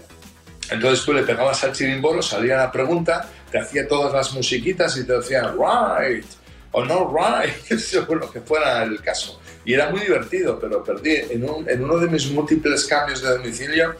Entonces 0.69 1.03
tú 1.03 1.11
le 1.13 1.23
pegabas 1.23 1.61
al 1.65 1.73
chirimbolo, 1.73 2.21
salía 2.21 2.55
la 2.55 2.71
pregunta, 2.71 3.27
te 3.51 3.59
hacía 3.59 3.85
todas 3.89 4.13
las 4.13 4.31
musiquitas 4.33 4.95
y 4.95 5.05
te 5.05 5.13
decía 5.17 5.51
right 5.53 6.25
o 6.71 6.85
no 6.85 7.13
right, 7.13 7.53
según 7.77 8.19
lo 8.19 8.31
que 8.31 8.39
fuera 8.39 8.83
el 8.83 9.01
caso. 9.01 9.41
Y 9.65 9.73
era 9.73 9.89
muy 9.89 9.99
divertido, 9.99 10.57
pero 10.59 10.81
perdí 10.81 11.15
en, 11.29 11.43
un- 11.47 11.69
en 11.69 11.83
uno 11.83 11.97
de 11.97 12.07
mis 12.07 12.31
múltiples 12.31 12.85
cambios 12.85 13.21
de 13.21 13.31
domicilio, 13.31 13.95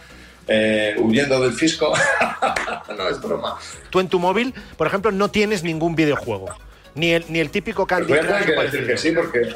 eh, 0.47 0.95
huyendo 0.97 1.39
del 1.41 1.53
fisco. 1.53 1.93
no 2.97 3.07
es 3.09 3.21
broma. 3.21 3.57
Tú 3.89 3.99
en 3.99 4.07
tu 4.07 4.19
móvil, 4.19 4.53
por 4.77 4.87
ejemplo, 4.87 5.11
no 5.11 5.29
tienes 5.29 5.63
ningún 5.63 5.95
videojuego. 5.95 6.49
Ni 6.95 7.11
el, 7.11 7.25
ni 7.29 7.39
el 7.39 7.49
típico 7.49 7.87
Candy 7.87 8.09
voy 8.09 8.19
a 8.19 8.21
tener 8.21 8.43
Crush 8.43 8.55
que 8.55 8.63
decir 8.63 8.87
que 8.87 8.97
sí, 8.97 9.11
porque, 9.11 9.53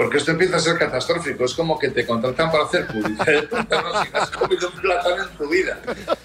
porque 0.00 0.16
esto 0.16 0.30
empieza 0.30 0.56
a 0.56 0.60
ser 0.60 0.78
catastrófico. 0.78 1.44
Es 1.44 1.52
como 1.52 1.78
que 1.78 1.90
te 1.90 2.06
contratan 2.06 2.50
para 2.50 2.64
hacer 2.64 2.86
publicidad 2.86 3.26
de 3.26 3.42
plátanos 3.42 4.06
y 4.06 4.10
no 4.10 4.18
has 4.18 4.30
comido 4.30 4.68
un 4.70 4.80
plátano 4.80 5.22
en 5.24 5.28
tu 5.36 5.46
vida. 5.46 5.78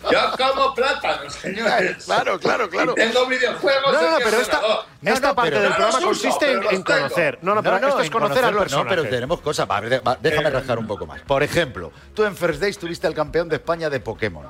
Yo 0.09 0.19
como 0.38 0.73
plátanos, 0.73 1.34
señores. 1.34 2.05
Claro, 2.05 2.39
claro, 2.39 2.69
claro. 2.69 2.93
Y 2.93 2.95
tengo 2.95 3.26
videojuegos. 3.28 3.91
No, 3.91 4.11
no, 4.11 4.17
pero 4.19 4.30
es 4.38 4.41
esta, 4.43 4.61
esta 5.03 5.36
parte 5.36 5.51
pero- 5.51 5.61
del 5.63 5.69
No 5.71 5.76
programa 5.76 5.99
los 5.99 6.09
uso, 6.17 6.23
consiste 6.30 6.51
en, 6.53 6.61
los 6.63 6.84
conocer. 6.86 7.39
No, 7.41 7.53
no, 7.53 7.61
pero 7.61 7.76
esto 7.76 7.99
es 7.99 8.09
conocer 8.09 8.45
al 8.45 8.53
conocerlo, 8.53 8.59
personaje. 8.61 8.84
No, 8.86 8.89
pero 9.03 9.09
tenemos 9.09 9.41
cosas. 9.41 9.69
Va, 9.69 9.82
va, 9.82 10.17
déjame 10.21 10.49
rajar 10.51 10.80
un 10.80 10.88
poco 10.88 11.05
más. 11.05 11.19
Por 11.23 11.43
ejemplo, 11.43 11.91
tú 12.13 12.23
en 12.23 12.34
First 12.34 12.61
Days 12.61 12.78
tuviste 12.78 13.07
al 13.07 13.13
campeón 13.13 13.49
de 13.49 13.57
España 13.57 13.89
de 13.89 13.99
Pokémon. 13.99 14.47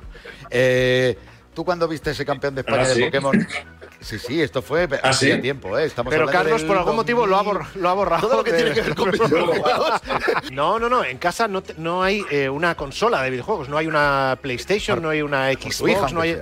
Eh, 0.50 1.18
¿Tú 1.52 1.64
cuando 1.64 1.88
viste 1.88 2.10
ese 2.12 2.24
campeón 2.24 2.54
de 2.54 2.60
España 2.60 2.82
Ah, 2.84 2.88
de 2.88 2.94
¿sí? 2.94 3.02
Pokémon? 3.06 3.48
Sí, 4.06 4.20
sí, 4.20 4.40
esto 4.40 4.62
fue 4.62 4.88
¿Ah, 5.02 5.08
hace 5.10 5.34
sí? 5.34 5.40
tiempo, 5.42 5.76
¿eh? 5.76 5.84
Estamos 5.84 6.12
Pero 6.12 6.26
Carlos, 6.26 6.62
por 6.62 6.78
algún 6.78 6.94
motivo, 6.94 7.26
lo 7.26 7.36
ha, 7.36 7.42
2000. 7.42 7.60
bor- 7.60 7.74
lo 7.74 7.88
ha 7.88 7.92
borrado. 7.94 8.28
Todo 8.28 8.36
lo 8.38 8.44
que 8.44 8.52
de- 8.52 8.58
tiene 8.58 8.72
que 8.74 8.80
ver 8.82 8.94
con 8.94 9.10
videojuegos. 9.12 10.00
No, 10.52 10.78
no, 10.78 10.88
no. 10.88 11.04
En 11.04 11.18
casa 11.18 11.48
no, 11.48 11.60
te- 11.62 11.74
no 11.76 12.04
hay 12.04 12.24
eh, 12.30 12.48
una 12.48 12.76
consola 12.76 13.20
de 13.22 13.30
videojuegos. 13.30 13.68
No 13.68 13.76
hay 13.76 13.88
una 13.88 14.38
PlayStation, 14.40 15.02
no 15.02 15.08
hay 15.10 15.22
una 15.22 15.50
tu 15.56 15.88
hija, 15.88 15.98
Xbox, 16.00 16.12
no 16.12 16.20
hay. 16.20 16.38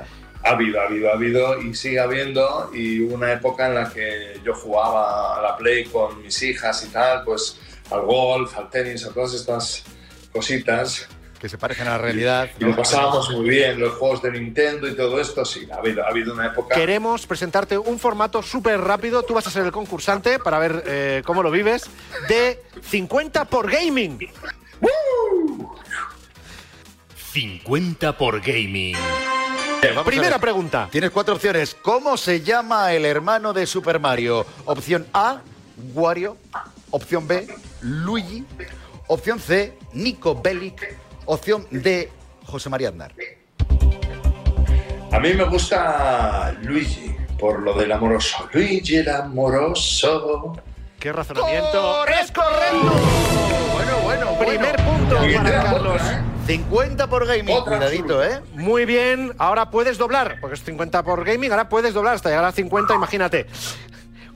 Ha 0.47 0.51
habido, 0.51 0.79
ha 0.79 0.85
habido, 0.85 1.09
ha 1.09 1.13
habido 1.15 1.61
y 1.63 1.75
sigue 1.75 1.99
habiendo. 2.01 2.71
Y 2.75 3.01
hubo 3.01 3.15
una 3.15 3.33
época 3.33 3.67
en 3.69 3.77
la 3.77 3.91
que 3.91 4.39
yo 4.45 4.53
jugaba 4.55 5.39
a 5.39 5.41
la 5.43 5.57
Play 5.57 5.85
con 5.87 6.21
mis 6.21 6.43
hijas 6.43 6.85
y 6.85 6.89
tal, 6.89 7.25
pues 7.25 7.59
al 7.91 8.03
golf, 8.03 8.55
al 8.59 8.69
tenis, 8.69 9.07
a 9.07 9.13
todas 9.15 9.33
estas 9.33 9.85
cositas. 10.33 11.09
Que 11.45 11.51
se 11.51 11.59
parecen 11.59 11.87
a 11.89 11.91
la 11.91 11.99
realidad. 11.99 12.49
Y 12.59 12.65
lo 12.65 12.75
pasábamos 12.75 13.29
muy 13.29 13.47
bien, 13.47 13.79
los 13.79 13.99
juegos 13.99 14.23
de 14.23 14.33
Nintendo 14.33 14.89
y 14.89 14.97
todo 14.97 15.21
esto, 15.21 15.45
sí, 15.45 15.69
ha 15.71 15.77
habido, 15.77 16.03
ha 16.03 16.09
habido 16.09 16.33
una 16.33 16.47
época. 16.47 16.75
Queremos 16.75 17.27
presentarte 17.27 17.77
un 17.77 17.99
formato 17.99 18.43
súper 18.43 18.81
rápido. 18.81 19.23
Tú 19.25 19.35
vas 19.35 19.47
a 19.47 19.51
ser 19.51 19.67
el 19.67 19.71
concursante 19.71 20.39
para 20.39 20.59
ver 20.59 20.83
eh, 20.87 21.23
cómo 21.27 21.43
lo 21.43 21.51
vives. 21.51 21.91
De 22.31 22.63
50 22.81 23.45
por 23.45 23.71
gaming. 23.71 24.27
50 27.35 28.17
por 28.17 28.41
gaming. 28.41 28.97
Vamos 29.83 30.05
Primera 30.07 30.39
pregunta. 30.39 30.89
Tienes 30.91 31.11
cuatro 31.11 31.35
opciones. 31.35 31.77
¿Cómo 31.83 32.17
se 32.17 32.41
llama 32.41 32.95
el 32.95 33.05
hermano 33.05 33.53
de 33.53 33.67
Super 33.67 34.01
Mario? 34.01 34.47
Opción 34.65 35.07
A, 35.13 35.43
Wario. 35.93 36.39
Opción 36.91 37.29
B, 37.29 37.47
Luigi. 37.83 38.47
Opción 39.09 39.39
C, 39.39 39.77
Nico 39.93 40.41
Bellic. 40.41 41.04
Opción 41.27 41.67
D, 41.71 42.11
José 42.47 42.69
María 42.69 42.89
Aznar. 42.91 43.13
A 45.13 45.19
mí 45.21 45.33
me 45.33 45.45
gusta 45.45 46.55
Luigi, 46.63 47.15
por 47.39 47.61
lo 47.61 47.75
del 47.75 47.93
amoroso. 47.93 48.49
Luigi 48.53 48.97
el 48.97 49.09
amoroso. 49.09 50.57
¿Qué 50.99 51.13
razonamiento? 51.13 52.07
¡Es 52.07 52.33
correcto! 52.33 52.93
Bueno, 53.73 53.99
bueno, 54.03 54.39
Primer 54.39 54.77
punto 54.77 55.27
Y 55.27 55.35
para 55.35 55.63
Carlos. 55.63 55.95
otra, 56.01 56.19
¿eh? 56.19 56.23
50 56.47 57.07
por 57.07 57.27
gaming, 57.27 57.55
Otra 57.57 57.77
cuidadito, 57.79 58.23
¿eh? 58.25 58.41
Muy 58.55 58.85
bien, 58.85 59.33
ahora 59.39 59.71
puedes 59.71 59.97
doblar, 59.99 60.39
porque 60.41 60.55
es 60.55 60.63
50 60.65 61.03
por 61.03 61.25
gaming, 61.25 61.51
ahora 61.51 61.69
puedes 61.69 61.95
doblar 61.95 62.15
hasta 62.15 62.29
llegar 62.29 62.45
a 62.45 62.53
50, 62.53 62.95
imagínate. 62.95 63.47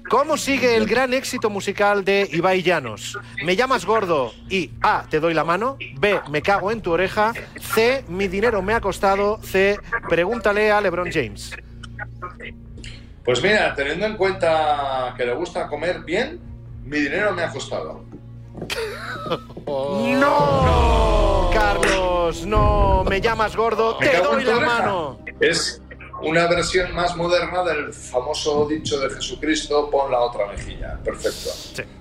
¿Cómo 0.09 0.37
sigue 0.39 0.77
el 0.77 0.87
gran 0.87 1.13
éxito 1.13 1.51
musical 1.51 2.05
de 2.05 2.29
Ibai 2.33 2.63
Llanos? 2.63 3.19
Me 3.45 3.57
llamas 3.57 3.85
gordo 3.85 4.33
y 4.49 4.71
A, 4.81 5.05
te 5.09 5.21
doy 5.21 5.35
la 5.35 5.45
mano, 5.45 5.77
B, 5.99 6.21
me 6.31 6.41
cago 6.41 6.71
en 6.71 6.81
tu 6.81 6.93
oreja, 6.93 7.33
C, 7.61 8.05
mi 8.09 8.27
dinero 8.27 8.63
me 8.63 8.73
ha 8.75 8.81
costado, 8.81 9.39
C, 9.43 9.79
pregúntale 10.09 10.73
a 10.73 10.81
LeBron 10.81 11.11
James. 11.13 11.53
Pues 13.25 13.43
mira, 13.43 13.75
teniendo 13.75 14.07
en 14.07 14.17
cuenta 14.17 15.13
que 15.17 15.27
le 15.27 15.35
gusta 15.35 15.69
comer 15.69 16.01
bien, 16.01 16.41
mi 16.85 16.99
dinero 17.01 17.33
me 17.35 17.43
ha 17.43 17.51
costado. 17.51 18.05
¡No! 19.67 21.51
Carlos, 21.53 22.47
no, 22.47 23.05
me 23.05 23.21
llamas 23.21 23.55
gordo, 23.55 23.99
Me 24.01 24.09
te 24.09 24.17
doy 24.19 24.45
la 24.45 24.57
oreja. 24.57 24.79
mano. 24.79 25.19
Es 25.41 25.83
una 26.23 26.47
versión 26.47 26.95
más 26.95 27.17
moderna 27.17 27.63
del 27.65 27.93
famoso 27.93 28.67
dicho 28.67 28.99
de 29.01 29.11
Jesucristo, 29.11 29.89
pon 29.91 30.11
la 30.11 30.21
otra 30.21 30.47
mejilla. 30.49 30.99
Perfecto. 31.05 31.51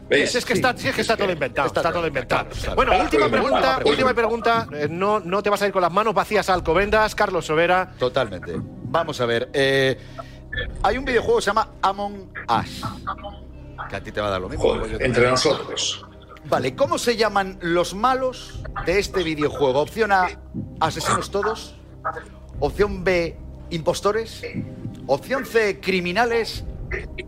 ¿Veis? 0.09 0.31
Si 0.31 0.37
es 0.37 0.45
que 0.45 0.53
está, 0.53 0.71
es 0.71 0.95
que 0.95 1.01
está 1.01 1.17
todo 1.17 1.31
inventado, 1.31 1.67
está, 1.67 1.91
todo 1.91 2.07
inventado. 2.07 2.47
claro. 2.49 2.75
Bueno, 2.75 2.91
Claro, 2.91 3.03
última 3.03 3.27
claro, 3.27 3.31
pregunta, 3.43 3.59
claro. 3.75 3.89
última 3.89 4.13
pregunta. 4.13 4.67
Eh, 4.73 4.87
no, 4.89 5.19
no 5.19 5.43
te 5.43 5.49
vas 5.49 5.61
a 5.61 5.67
ir 5.67 5.73
con 5.73 5.81
las 5.81 5.91
manos 5.91 6.13
vacías 6.13 6.49
a 6.49 6.53
Alcobendas, 6.53 7.13
Carlos 7.15 7.45
Sobera. 7.45 7.91
Totalmente. 7.99 8.53
Vamos 8.57 9.19
a 9.21 9.25
ver. 9.25 9.49
eh, 9.53 9.97
hay 10.81 10.97
un 10.97 11.05
videojuego 11.05 11.37
que 11.37 11.43
se 11.43 11.47
llama 11.51 11.69
Among 11.81 12.31
Us. 12.49 12.81
Que 13.89 13.95
a 13.95 14.01
ti 14.01 14.11
te 14.11 14.19
va 14.21 14.27
a 14.27 14.31
dar 14.31 14.41
lo 14.41 14.49
mismo. 14.49 14.63
Joder, 14.63 15.01
entre 15.03 15.29
nosotros. 15.29 16.03
Vale, 16.45 16.75
¿cómo 16.75 16.97
se 16.97 17.15
llaman 17.17 17.59
los 17.61 17.93
malos 17.93 18.61
de 18.85 18.99
este 18.99 19.21
videojuego? 19.23 19.81
Opción 19.81 20.11
A, 20.13 20.29
asesinos 20.79 21.29
todos. 21.29 21.75
Opción 22.59 23.03
B, 23.03 23.37
impostores. 23.69 24.41
Opción 25.07 25.45
C, 25.45 25.79
criminales. 25.79 26.63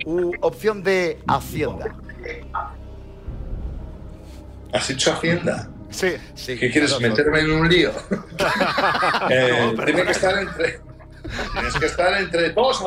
U 0.06 0.32
opción 0.42 0.84
D, 0.84 1.20
Hacienda. 1.28 1.94
¿Has 4.74 4.90
hecho 4.90 5.14
Hacienda? 5.14 5.70
Sí. 5.90 6.14
¿Qué 6.46 6.70
quieres? 6.72 6.94
claro, 6.94 7.10
¿Meterme 7.10 7.40
en 7.40 7.52
un 7.52 7.68
lío? 7.70 7.92
Eh, 9.30 9.74
No, 9.76 9.84
tiene 9.86 10.04
que 10.04 10.12
estar 10.12 10.38
entre. 10.38 10.80
Tienes 11.54 11.74
que 11.76 11.86
estar 11.88 12.14
entre. 12.22 12.50
Todos 12.52 12.82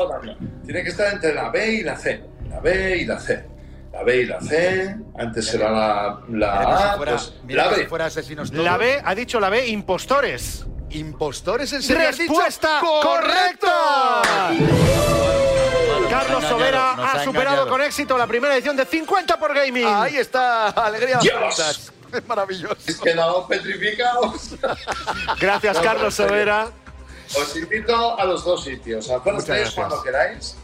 Tiene 0.65 0.83
que 0.83 0.89
estar 0.89 1.13
entre 1.13 1.33
la 1.33 1.49
B 1.49 1.73
y 1.73 1.83
la 1.83 1.95
C. 1.97 2.23
La 2.49 2.59
B 2.59 2.97
y 2.97 3.05
la 3.05 3.19
C. 3.19 3.45
La 3.91 4.03
B 4.03 4.21
y 4.21 4.25
la 4.25 4.41
C, 4.41 4.95
antes 5.19 5.53
era 5.53 5.69
la, 5.69 6.19
si 6.27 6.33
A, 6.43 6.93
fuera- 6.97 7.11
pues 7.11 7.33
la 7.47 7.69
que 7.69 7.75
B. 7.75 7.81
si 7.83 7.85
fuera 7.87 8.05
asesinos 8.05 8.49
todos. 8.51 8.65
La 8.65 8.75
B, 8.77 8.99
ha 9.05 9.13
dicho 9.13 9.39
la 9.39 9.49
B, 9.49 9.67
impostores. 9.67 10.65
¿Impostores 10.93 11.71
en 11.73 11.81
serio 11.81 12.09
has 12.09 12.17
dicho? 12.17 12.33
¡Respuesta 12.33 12.79
correcta! 12.81 14.21
Carlos 16.09 16.43
Sobera 16.45 16.91
ha 16.91 17.11
ha 17.13 17.23
superado 17.23 17.55
engañado. 17.55 17.69
con 17.69 17.81
éxito 17.81 18.17
la 18.17 18.27
primera 18.27 18.55
edición 18.55 18.75
de 18.75 18.85
50 18.85 19.39
por 19.39 19.53
Gaming. 19.55 19.85
Ahí 19.87 20.17
está, 20.17 20.69
alegría. 20.69 21.19
Dios. 21.19 21.91
Es 22.13 22.27
maravilloso. 22.27 22.75
Quedado 23.03 23.47
petrificados. 23.47 24.49
Gracias, 25.39 25.77
No, 25.77 25.81
Carlos. 25.81 26.13
Sobera. 26.13 26.67
Os 27.35 27.55
invito 27.55 28.19
a 28.19 28.23
los 28.25 28.45
dos 28.45 28.63
sitios, 28.65 29.09
al 29.09 29.21
gracias. 29.21 29.71
cuando 29.73 30.03
queráis 30.03 30.55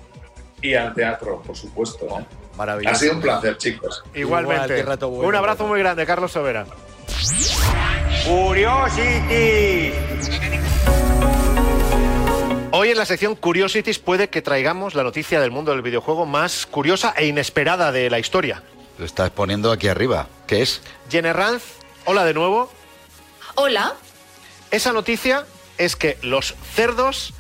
y 0.62 0.76
al 0.76 0.94
teatro, 0.94 1.42
por 1.42 1.56
supuesto. 1.56 2.06
¿eh? 2.20 2.26
Maravilloso. 2.56 2.96
Ha 2.96 3.00
sido 3.00 3.14
un 3.14 3.22
placer, 3.22 3.58
chicos. 3.58 4.04
Igualmente. 4.14 4.66
Igual, 4.66 4.80
qué 4.80 4.84
rato 4.84 5.10
bueno, 5.10 5.28
un 5.28 5.36
abrazo 5.36 5.66
muy 5.66 5.80
grande, 5.80 6.06
Carlos 6.06 6.32
Sobera. 6.32 6.68
Curiosity. 8.26 9.94
Hoy 12.72 12.90
en 12.90 12.98
la 12.98 13.06
sección 13.06 13.36
Curiosities 13.36 14.00
puede 14.00 14.30
que 14.30 14.42
traigamos 14.42 14.96
la 14.96 15.04
noticia 15.04 15.42
del 15.42 15.52
mundo 15.52 15.72
del 15.72 15.82
videojuego 15.82 16.26
más 16.26 16.66
curiosa 16.66 17.14
e 17.18 17.26
inesperada 17.26 17.92
de 17.92 18.10
la 18.10 18.20
historia. 18.20 18.64
Lo 18.98 19.06
estás 19.06 19.32
poniendo 19.32 19.72
aquí 19.72 19.88
arriba. 19.88 20.28
¿Qué 20.48 20.62
es? 20.62 20.82
Jenny 21.10 21.32
Ranz, 21.32 21.64
hola 22.06 22.26
de 22.26 22.34
nuevo. 22.34 22.72
Hola. 23.56 23.96
Esa 24.72 24.94
noticia 24.94 25.46
es 25.78 25.96
que 25.96 26.18
los 26.22 26.56
cerdos 26.74 27.34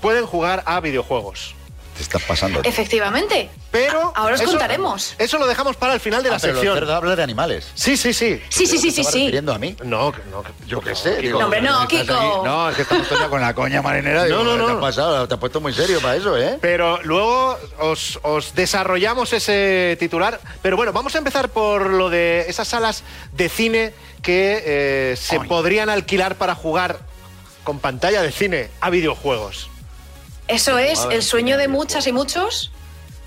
pueden 0.00 0.26
jugar 0.26 0.62
a 0.66 0.80
videojuegos. 0.80 1.54
Te 1.96 2.02
estás 2.02 2.22
pasando. 2.22 2.60
Efectivamente. 2.64 3.50
Pero 3.70 4.12
Ahora 4.16 4.34
os 4.34 4.40
eso- 4.40 4.50
contaremos. 4.50 5.14
Eso 5.18 5.38
lo 5.38 5.46
dejamos 5.46 5.76
para 5.76 5.94
el 5.94 6.00
final 6.00 6.22
de 6.24 6.30
la 6.30 6.36
Ah, 6.36 6.38
pero 6.40 6.54
sección. 6.54 6.74
cerdos 6.74 6.94
hablan 6.94 7.16
de 7.16 7.22
animales. 7.22 7.68
Sí, 7.74 7.96
sí, 7.96 8.12
sí. 8.12 8.42
Sí, 8.48 8.66
sí, 8.66 8.78
sí, 8.78 8.90
sí, 8.90 8.94
¿Te 8.94 9.00
estaba 9.02 9.12
sí. 9.12 9.18
refiriendo 9.20 9.54
a 9.54 9.58
mí? 9.58 9.76
No, 9.84 10.12
que- 10.12 10.22
no, 10.30 10.42
Yo 10.66 10.80
qué 10.80 10.94
sé. 10.94 11.16
Digo, 11.20 11.38
No, 11.38 11.44
hombre, 11.46 11.60
no, 11.60 11.86
Kiko. 11.86 12.14
aquí- 12.14 12.44
No, 12.44 12.70
es 12.70 12.76
que 12.76 12.82
estamos 12.82 13.06
todos 13.08 13.20
ya 13.20 13.28
con 13.28 13.40
la 13.40 13.54
coña 13.54 13.80
marinera. 13.82 14.24
Digo, 14.24 14.38
No, 14.42 14.44
no, 14.44 14.52
¿qué 14.52 14.58
no. 14.58 14.66
te 14.66 14.72
ha 14.72 14.80
pasado? 14.80 15.28
Te 15.28 15.34
has 15.34 15.40
puesto 15.40 15.60
muy 15.60 15.72
serio 15.72 16.00
para 16.00 16.16
eso, 16.16 16.36
¿eh? 16.36 16.58
Pero 16.60 17.00
luego 17.02 17.56
os, 17.78 18.18
os 18.22 18.54
desarrollamos 18.54 19.32
ese 19.32 19.96
titular. 20.00 20.40
Pero 20.62 20.76
bueno, 20.76 20.92
vamos 20.92 21.14
a 21.14 21.18
empezar 21.18 21.48
por 21.50 21.90
lo 21.90 22.10
de 22.10 22.46
esas 22.48 22.66
salas 22.68 23.04
de 23.32 23.48
cine 23.48 23.94
que 24.22 24.62
eh, 24.64 25.16
se 25.16 25.38
podrían 25.40 25.90
alquilar 25.90 26.34
para 26.36 26.54
jugar 26.54 26.98
con 27.62 27.78
pantalla 27.78 28.20
de 28.22 28.32
cine 28.32 28.70
a 28.80 28.90
videojuegos. 28.90 29.70
Eso 30.48 30.78
es 30.78 30.98
Madre 31.00 31.16
el 31.16 31.22
sueño 31.22 31.56
de 31.56 31.68
muchas 31.68 32.06
y 32.06 32.12
muchos. 32.12 32.70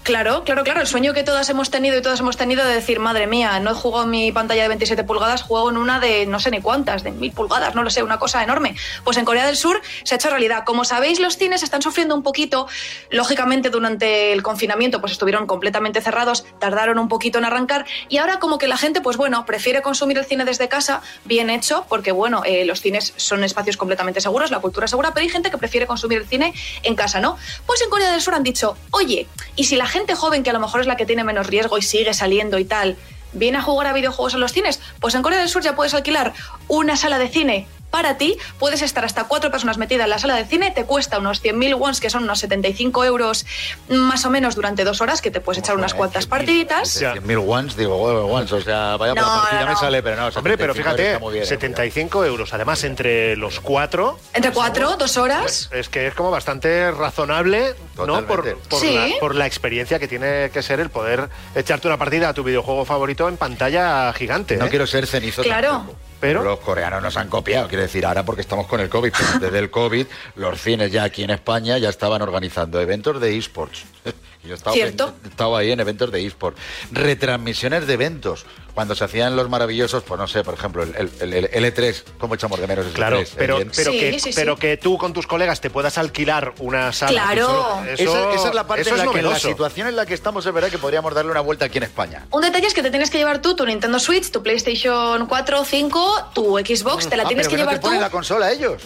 Claro, 0.08 0.46
claro, 0.46 0.64
claro. 0.64 0.80
El 0.80 0.88
sueño 0.88 1.14
que 1.14 1.26
todas 1.26 1.50
hemos 1.50 1.70
tenido 1.70 1.98
y 1.98 2.02
todas 2.02 2.22
hemos 2.22 2.38
tenido 2.38 2.66
de 2.66 2.74
decir, 2.74 2.98
madre 2.98 3.28
mía, 3.28 3.60
no 3.60 3.76
juego 3.76 4.04
en 4.04 4.10
mi 4.10 4.32
pantalla 4.32 4.62
de 4.62 4.70
27 4.70 5.04
pulgadas, 5.04 5.42
juego 5.42 5.70
en 5.70 5.76
una 5.76 6.00
de 6.00 6.26
no 6.26 6.40
sé 6.40 6.50
ni 6.50 6.62
cuántas, 6.62 7.04
de 7.04 7.12
mil 7.12 7.34
pulgadas, 7.34 7.76
no 7.76 7.84
lo 7.84 7.90
sé, 7.90 8.04
una 8.04 8.18
cosa 8.18 8.42
enorme. 8.42 8.78
Pues 9.04 9.18
en 9.18 9.26
Corea 9.26 9.46
del 9.46 9.58
Sur 9.58 9.82
se 10.06 10.16
ha 10.16 10.18
hecho 10.18 10.30
realidad. 10.30 10.64
Como 10.66 10.86
sabéis, 10.86 11.20
los 11.20 11.36
cines 11.36 11.62
están 11.62 11.82
sufriendo 11.82 12.16
un 12.16 12.24
poquito. 12.24 12.70
Lógicamente, 13.10 13.70
durante 13.70 14.32
el 14.32 14.44
confinamiento, 14.44 15.02
pues 15.02 15.12
estuvieron 15.12 15.46
completamente 15.46 16.00
cerrados, 16.00 16.46
tardaron 16.58 17.00
un 17.00 17.10
poquito 17.10 17.38
en 17.40 17.44
arrancar 17.44 17.86
y 18.08 18.20
ahora 18.20 18.40
como 18.40 18.60
que 18.60 18.70
la 18.70 18.78
gente, 18.78 19.02
pues 19.02 19.18
bueno, 19.18 19.46
prefiere 19.46 19.82
consumir 19.82 20.20
el 20.20 20.24
cine 20.24 20.46
desde 20.46 20.70
casa, 20.70 21.02
bien 21.26 21.50
hecho, 21.50 21.86
porque 21.90 22.14
bueno, 22.14 22.44
eh, 22.46 22.64
los 22.64 22.80
cines 22.80 23.14
son 23.18 23.44
espacios 23.44 23.76
completamente 23.76 24.22
seguros, 24.22 24.52
la 24.52 24.62
cultura 24.62 24.86
es 24.86 24.92
segura, 24.92 25.14
pero 25.14 25.26
hay 25.26 25.30
gente 25.30 25.52
que 25.52 25.58
prefiere 25.58 25.86
consumir 25.86 26.20
el 26.20 26.28
cine 26.30 26.54
en 26.84 26.96
casa, 26.96 27.20
¿no? 27.20 27.38
Pues 27.66 27.82
en 27.82 27.90
Corea 27.90 28.10
del 28.10 28.22
Sur 28.22 28.36
han 28.36 28.44
dicho, 28.44 28.78
oye, 28.92 29.28
y 29.58 29.66
si 29.66 29.76
la 29.76 29.86
gente 29.86 29.97
joven, 30.16 30.44
que 30.44 30.50
a 30.50 30.54
lo 30.54 30.60
mejor 30.60 30.82
es 30.82 30.88
la 30.88 30.96
que 30.96 31.06
tiene 31.06 31.24
menos 31.24 31.48
riesgo 31.48 31.78
y 31.78 31.82
sigue 31.82 32.14
saliendo 32.14 32.60
y 32.60 32.66
tal, 32.66 32.98
viene 33.34 33.58
a 33.58 33.62
jugar 33.62 33.88
a 33.88 33.94
videojuegos 33.94 34.34
en 34.34 34.40
los 34.40 34.52
cines, 34.54 34.80
pues 35.00 35.16
en 35.16 35.22
Corea 35.22 35.40
del 35.40 35.50
Sur 35.50 35.62
ya 35.62 35.76
puedes 35.76 35.94
alquilar 35.94 36.34
una 36.68 36.96
sala 36.98 37.20
de 37.20 37.30
cine 37.30 37.68
para 37.98 38.16
ti, 38.16 38.38
puedes 38.60 38.84
estar 38.84 39.04
hasta 39.04 39.24
cuatro 39.24 39.50
personas 39.50 39.80
metidas 39.80 40.04
en 40.04 40.12
la 40.12 40.20
sala 40.20 40.36
de 40.36 40.46
cine, 40.46 40.70
te 40.70 40.86
cuesta 40.86 41.18
unos 41.18 41.44
100.000 41.44 41.80
wons, 41.80 42.00
que 42.00 42.12
son 42.12 42.26
unos 42.26 42.38
75 42.38 43.04
euros 43.06 43.44
más 43.90 44.24
o 44.24 44.30
menos 44.30 44.54
durante 44.54 44.84
dos 44.84 45.02
horas, 45.02 45.20
que 45.20 45.32
te 45.32 45.42
puedes 45.42 45.58
echar 45.64 45.76
unas 45.76 45.96
cuantas 45.96 46.28
partiditas. 46.28 47.02
100.000 47.02 47.44
ones, 47.48 47.76
digo, 47.76 47.96
oh, 47.96 48.28
ones, 48.28 48.52
o 48.52 48.62
sea, 48.62 48.98
vaya 48.98 49.16
por 49.16 49.24
No, 49.24 49.36
la 49.36 49.42
partida 49.42 49.62
no, 49.62 49.70
me 49.72 49.76
sale, 49.78 50.04
pero 50.04 50.16
no. 50.16 50.28
Hombre, 50.28 50.60
pero 50.60 50.76
75 50.76 51.00
fíjate, 51.10 51.32
bien, 51.32 51.44
¿eh? 51.44 51.48
75 51.48 52.26
euros. 52.26 52.54
Además, 52.54 52.84
entre 52.84 53.36
los 53.36 53.60
cuatro, 53.62 54.20
Entre 54.36 54.52
cuatro, 54.52 54.96
dos 54.96 55.18
horas. 55.18 55.68
es 55.74 55.90
que 55.90 56.06
es 56.06 56.14
como 56.14 56.30
bastante 56.30 56.92
razonable, 56.92 57.74
¿no? 57.98 58.28
Por, 58.28 58.60
por 58.60 58.80
Sí. 58.80 58.94
la, 58.94 59.08
por 59.20 59.34
la 59.34 59.48
experiencia 59.48 59.98
que 59.98 60.08
tiene 60.08 60.52
que 60.52 60.62
ser 60.62 60.80
el 60.82 60.92
poder 60.92 61.30
echarte 61.56 61.88
una 61.88 61.98
partida 61.98 62.30
a 62.30 62.34
tu 62.36 62.44
videojuego 62.44 62.86
favorito 62.86 63.28
en 63.28 63.38
pantalla 63.38 64.14
gigante. 64.14 64.58
No 64.58 64.68
¿eh? 64.68 64.70
quiero 64.70 64.86
ser 64.86 65.08
cenizo. 65.08 65.42
Claro. 65.42 65.70
tampoco. 65.70 66.07
Pero- 66.20 66.44
los 66.44 66.60
coreanos 66.60 67.02
nos 67.04 67.16
han 67.18 67.28
copiado, 67.30 67.68
quiero 67.68 67.84
decir, 67.84 68.06
ahora 68.06 68.24
porque 68.24 68.42
estamos 68.42 68.68
con 68.68 68.80
el 68.80 68.90
COVID, 68.90 69.12
pero 69.16 69.30
antes 69.34 69.52
del 69.52 69.70
COVID, 69.70 70.06
los 70.36 70.60
cines 70.62 70.92
ya 70.92 71.04
aquí 71.04 71.24
en 71.24 71.30
España 71.30 71.78
ya 71.78 71.90
estaban 71.90 72.22
organizando 72.22 72.82
eventos 72.82 73.20
de 73.22 73.38
esports. 73.38 73.86
Yo 74.48 74.56
estaba, 74.56 74.74
Cierto. 74.74 75.14
estaba 75.30 75.60
ahí 75.60 75.72
en 75.72 75.80
eventos 75.80 76.12
de 76.12 76.26
esports. 76.26 76.60
Retransmisiones 76.92 77.86
de 77.88 77.94
eventos. 77.94 78.46
Cuando 78.74 78.94
se 78.94 79.04
hacían 79.04 79.36
los 79.36 79.50
maravillosos, 79.50 80.04
pues 80.04 80.20
no 80.20 80.28
sé, 80.28 80.44
por 80.44 80.54
ejemplo, 80.54 80.84
el, 80.84 80.94
el- 81.20 81.34
el- 81.34 81.50
el 81.52 81.66
E3, 81.74 82.04
¿cómo 82.20 82.36
echamos 82.36 82.60
de 82.60 82.68
menos 82.68 82.86
ese 82.86 82.94
Claro, 82.94 83.20
E3? 83.20 83.30
pero, 83.36 83.58
pero, 83.76 83.92
Sí, 83.92 84.00
que, 84.00 84.12
sí, 84.14 84.20
sí. 84.20 84.32
pero 84.36 84.56
que 84.56 84.78
tú 84.78 85.00
con 85.00 85.14
tus 85.14 85.26
colegas 85.26 85.62
te 85.62 85.72
puedas 85.72 85.98
alquilar 85.98 86.54
una 86.60 86.94
sala. 86.94 87.12
Claro. 87.24 87.82
Eso, 87.88 88.04
eso- 88.04 88.30
esa, 88.30 88.36
esa 88.36 88.48
es 88.50 88.54
la 88.56 88.68
parte 88.68 88.82
eso 88.82 88.92
en 88.92 89.00
es 89.02 89.06
la 89.08 89.12
que 89.12 89.20
en 89.20 89.30
la 89.30 89.40
situación 89.40 89.88
en 89.88 89.96
la 89.96 90.06
que 90.06 90.14
estamos 90.14 90.46
es 90.46 90.54
verdad 90.54 90.70
que 90.70 90.78
podríamos 90.78 91.14
darle 91.16 91.32
una 91.32 91.42
vuelta 91.42 91.66
aquí 91.66 91.80
en 91.80 91.86
España. 91.86 92.28
Un 92.30 92.42
detalle 92.42 92.68
es 92.68 92.74
que 92.76 92.84
te 92.84 92.92
tienes 92.92 93.10
que 93.10 93.18
llevar 93.18 93.42
tú 93.42 93.56
tu 93.56 93.66
Nintendo 93.66 94.00
Switch, 94.00 94.30
tu 94.30 94.44
PlayStation 94.44 95.26
4 95.26 95.62
o 95.62 95.66
5, 95.66 96.30
tu 96.36 96.58
Xbox, 96.60 97.10
te 97.10 97.18
la 97.18 97.24
Ah, 97.24 97.28
tienes 97.28 97.48
pero 97.48 97.50
que 97.50 97.58
no 97.58 97.64
llevar 97.64 97.76
te 97.76 97.82
ponen 97.82 97.98
tú. 97.98 98.02
la 98.04 98.10
consola 98.12 98.52
ellos. 98.52 98.84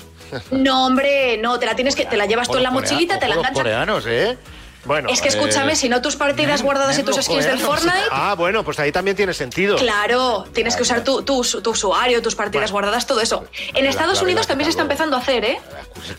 No, 0.51 0.86
hombre, 0.86 1.38
no, 1.38 1.59
te 1.59 1.66
la 1.66 1.76
tienes 1.76 1.93
que 1.97 2.05
te 2.05 2.16
la 2.16 2.26
llevas 2.26 2.47
tú 2.47 2.55
en 2.55 2.64
la 2.64 2.72
mochilita, 2.72 3.20
te 3.20 3.28
la 3.28 3.36
enganchas. 3.36 3.57
coreanos, 3.57 4.05
¿eh? 4.07 4.38
Bueno, 4.86 5.09
Es 5.09 5.21
que 5.21 5.27
escúchame, 5.27 5.73
eh, 5.73 5.75
si 5.75 5.89
no 5.89 6.01
tus 6.01 6.15
partidas 6.15 6.63
guardadas 6.63 6.97
y 6.97 7.03
tus 7.03 7.15
skins 7.17 7.45
del. 7.45 7.59
Fortnite, 7.59 8.07
Ah, 8.11 8.34
bueno, 8.36 8.63
pues 8.63 8.79
ahí 8.79 8.91
también 8.91 9.15
tiene 9.15 9.34
sentido. 9.34 9.75
Claro, 9.77 10.45
tienes 10.53 10.75
que 10.75 10.82
usar 10.82 11.03
tu, 11.03 11.21
tu, 11.21 11.43
tu 11.43 11.69
usuario, 11.69 12.21
tus 12.21 12.36
partidas 12.36 12.71
guardadas, 12.71 13.05
todo 13.05 13.21
eso. 13.21 13.45
En 13.75 13.86
Estados 13.86 14.17
la 14.17 14.23
Unidos 14.23 14.47
también 14.47 14.65
se 14.65 14.71
está 14.71 14.82
empezando 14.82 15.15
a 15.15 15.19
hacer, 15.19 15.45
¿eh? 15.45 15.59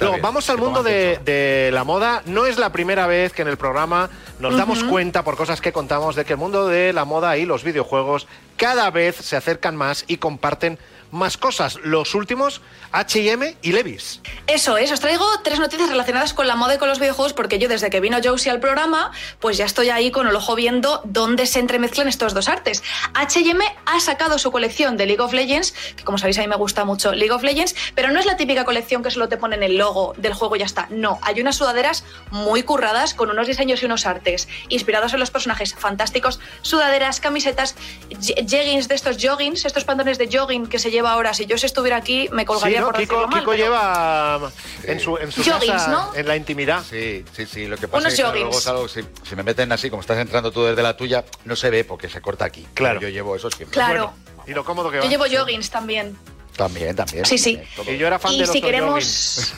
No, 0.00 0.18
vamos 0.20 0.48
al 0.48 0.58
mundo 0.58 0.82
de, 0.82 1.18
de 1.24 1.70
la 1.72 1.82
moda. 1.84 2.22
No 2.26 2.46
es 2.46 2.58
la 2.58 2.70
primera 2.70 3.06
vez 3.06 3.32
que 3.32 3.42
en 3.42 3.48
el 3.48 3.56
programa 3.56 4.10
nos 4.38 4.56
damos 4.56 4.84
cuenta, 4.84 5.24
por 5.24 5.36
cosas 5.36 5.60
que 5.60 5.72
contamos, 5.72 6.14
de 6.14 6.24
que 6.24 6.34
el 6.34 6.38
mundo 6.38 6.68
de 6.68 6.92
la 6.92 7.04
moda 7.04 7.36
y 7.36 7.44
los 7.46 7.64
videojuegos 7.64 8.26
cada 8.56 8.90
vez 8.90 9.16
se 9.16 9.36
acercan 9.36 9.74
más 9.76 10.04
y 10.06 10.18
comparten 10.18 10.78
más 11.12 11.36
cosas. 11.36 11.78
Los 11.84 12.16
últimos, 12.16 12.60
HM 12.92 13.54
y 13.62 13.72
Levis. 13.72 14.20
Eso 14.48 14.76
es, 14.76 14.90
os 14.90 14.98
traigo 14.98 15.24
tres 15.44 15.60
noticias 15.60 15.88
relacionadas 15.88 16.34
con 16.34 16.48
la 16.48 16.56
moda 16.56 16.74
y 16.74 16.78
con 16.78 16.88
los 16.88 16.98
videojuegos 16.98 17.32
porque 17.34 17.58
yo 17.60 17.68
desde 17.68 17.88
que 17.90 18.00
vino 18.00 18.18
Josie 18.22 18.50
al 18.50 18.58
programa, 18.58 19.12
pues 19.38 19.56
ya 19.56 19.64
estoy 19.66 19.90
ahí 19.90 20.10
con 20.10 20.26
el 20.26 20.34
ojo 20.34 20.54
viendo 20.56 21.00
dónde 21.04 21.46
se 21.46 21.60
entremezclan 21.60 22.08
estos 22.08 22.34
dos 22.34 22.48
artes. 22.48 22.82
H&M 23.14 23.64
ha 23.86 24.00
sacado 24.00 24.38
su 24.38 24.50
colección 24.50 24.96
de 24.96 25.06
League 25.06 25.22
of 25.22 25.32
Legends, 25.32 25.72
que 25.96 26.02
como 26.02 26.18
sabéis 26.18 26.38
a 26.38 26.40
mí 26.42 26.48
me 26.48 26.56
gusta 26.56 26.84
mucho 26.84 27.12
League 27.12 27.30
of 27.32 27.42
Legends, 27.42 27.74
pero 27.94 28.10
no 28.10 28.18
es 28.18 28.26
la 28.26 28.36
típica 28.36 28.64
colección 28.64 29.02
que 29.02 29.10
solo 29.10 29.28
te 29.28 29.36
ponen 29.36 29.62
el 29.62 29.76
logo 29.76 30.14
del 30.16 30.34
juego 30.34 30.56
y 30.56 30.60
ya 30.60 30.66
está. 30.66 30.86
No, 30.90 31.18
hay 31.22 31.40
unas 31.40 31.56
sudaderas 31.56 32.04
muy 32.30 32.62
curradas 32.62 33.14
con 33.14 33.30
unos 33.30 33.46
diseños 33.46 33.82
y 33.82 33.86
unos 33.86 34.06
artes 34.06 34.48
inspirados 34.70 35.12
en 35.12 35.20
los 35.20 35.30
personajes 35.30 35.74
fantásticos, 35.74 36.40
sudaderas, 36.62 37.20
camisetas, 37.20 37.76
je- 38.10 38.46
jeggings 38.48 38.88
de 38.88 38.94
estos 38.94 39.18
joggings, 39.20 39.64
estos 39.66 39.84
pantalones 39.84 40.16
de 40.18 40.28
jogging 40.32 40.66
que 40.66 40.78
se 40.78 40.90
lleva 41.02 41.12
ahora. 41.12 41.34
Si 41.34 41.46
yo 41.46 41.58
si 41.58 41.66
estuviera 41.66 41.96
aquí 41.96 42.28
me 42.32 42.44
colgaría 42.46 42.78
Sí, 42.78 42.80
¿no? 42.80 42.86
por 42.86 42.96
Kiko, 42.96 43.14
decirlo 43.14 43.28
mal, 43.28 43.40
Kiko 43.40 43.50
pero- 43.50 43.64
lleva 43.64 44.52
en 44.84 45.00
su, 45.00 45.16
en 45.18 45.32
su 45.32 45.42
Joggings, 45.44 45.72
casa, 45.72 45.90
¿no? 45.90 46.14
en 46.14 46.28
la 46.28 46.36
intimidad. 46.36 46.82
Sí, 46.88 47.24
sí, 47.36 47.46
sí. 47.46 47.66
Lo 47.66 47.76
que 47.76 47.88
pasa 47.88 47.98
Unos 48.08 48.12
es 48.12 48.20
que 48.24 48.30
luego 48.40 48.58
es 48.58 48.66
algo, 48.66 48.88
si, 48.88 49.00
si 49.28 49.36
me 49.36 49.42
meten 49.42 49.72
así, 49.72 49.90
como 49.90 50.00
estás 50.00 50.18
entrando 50.18 50.52
tú 50.52 50.62
desde 50.64 50.82
la 50.82 50.96
tuya, 50.96 51.24
no 51.44 51.56
se 51.56 51.70
ve 51.70 51.84
porque 51.84 52.08
se 52.08 52.20
corta 52.20 52.44
aquí. 52.44 52.66
Claro. 52.74 53.00
Yo 53.00 53.08
llevo 53.08 53.34
eso 53.36 53.50
siempre. 53.50 53.74
Claro. 53.74 54.12
Y 54.46 54.52
lo 54.52 54.64
cómodo 54.64 54.90
que 54.90 54.96
Yo 54.98 55.02
va. 55.04 55.08
llevo 55.08 55.24
joggings 55.28 55.70
también. 55.70 56.16
También, 56.56 56.94
también. 56.94 57.24
Sí, 57.24 57.38
sí. 57.38 57.60
también. 57.76 57.96
Y 57.96 57.98
yo 58.00 58.06
era 58.06 58.18
fan 58.18 58.32
Y 58.32 58.38
de 58.38 58.46
los 58.46 58.52
si 58.52 58.60
queremos... 58.62 59.52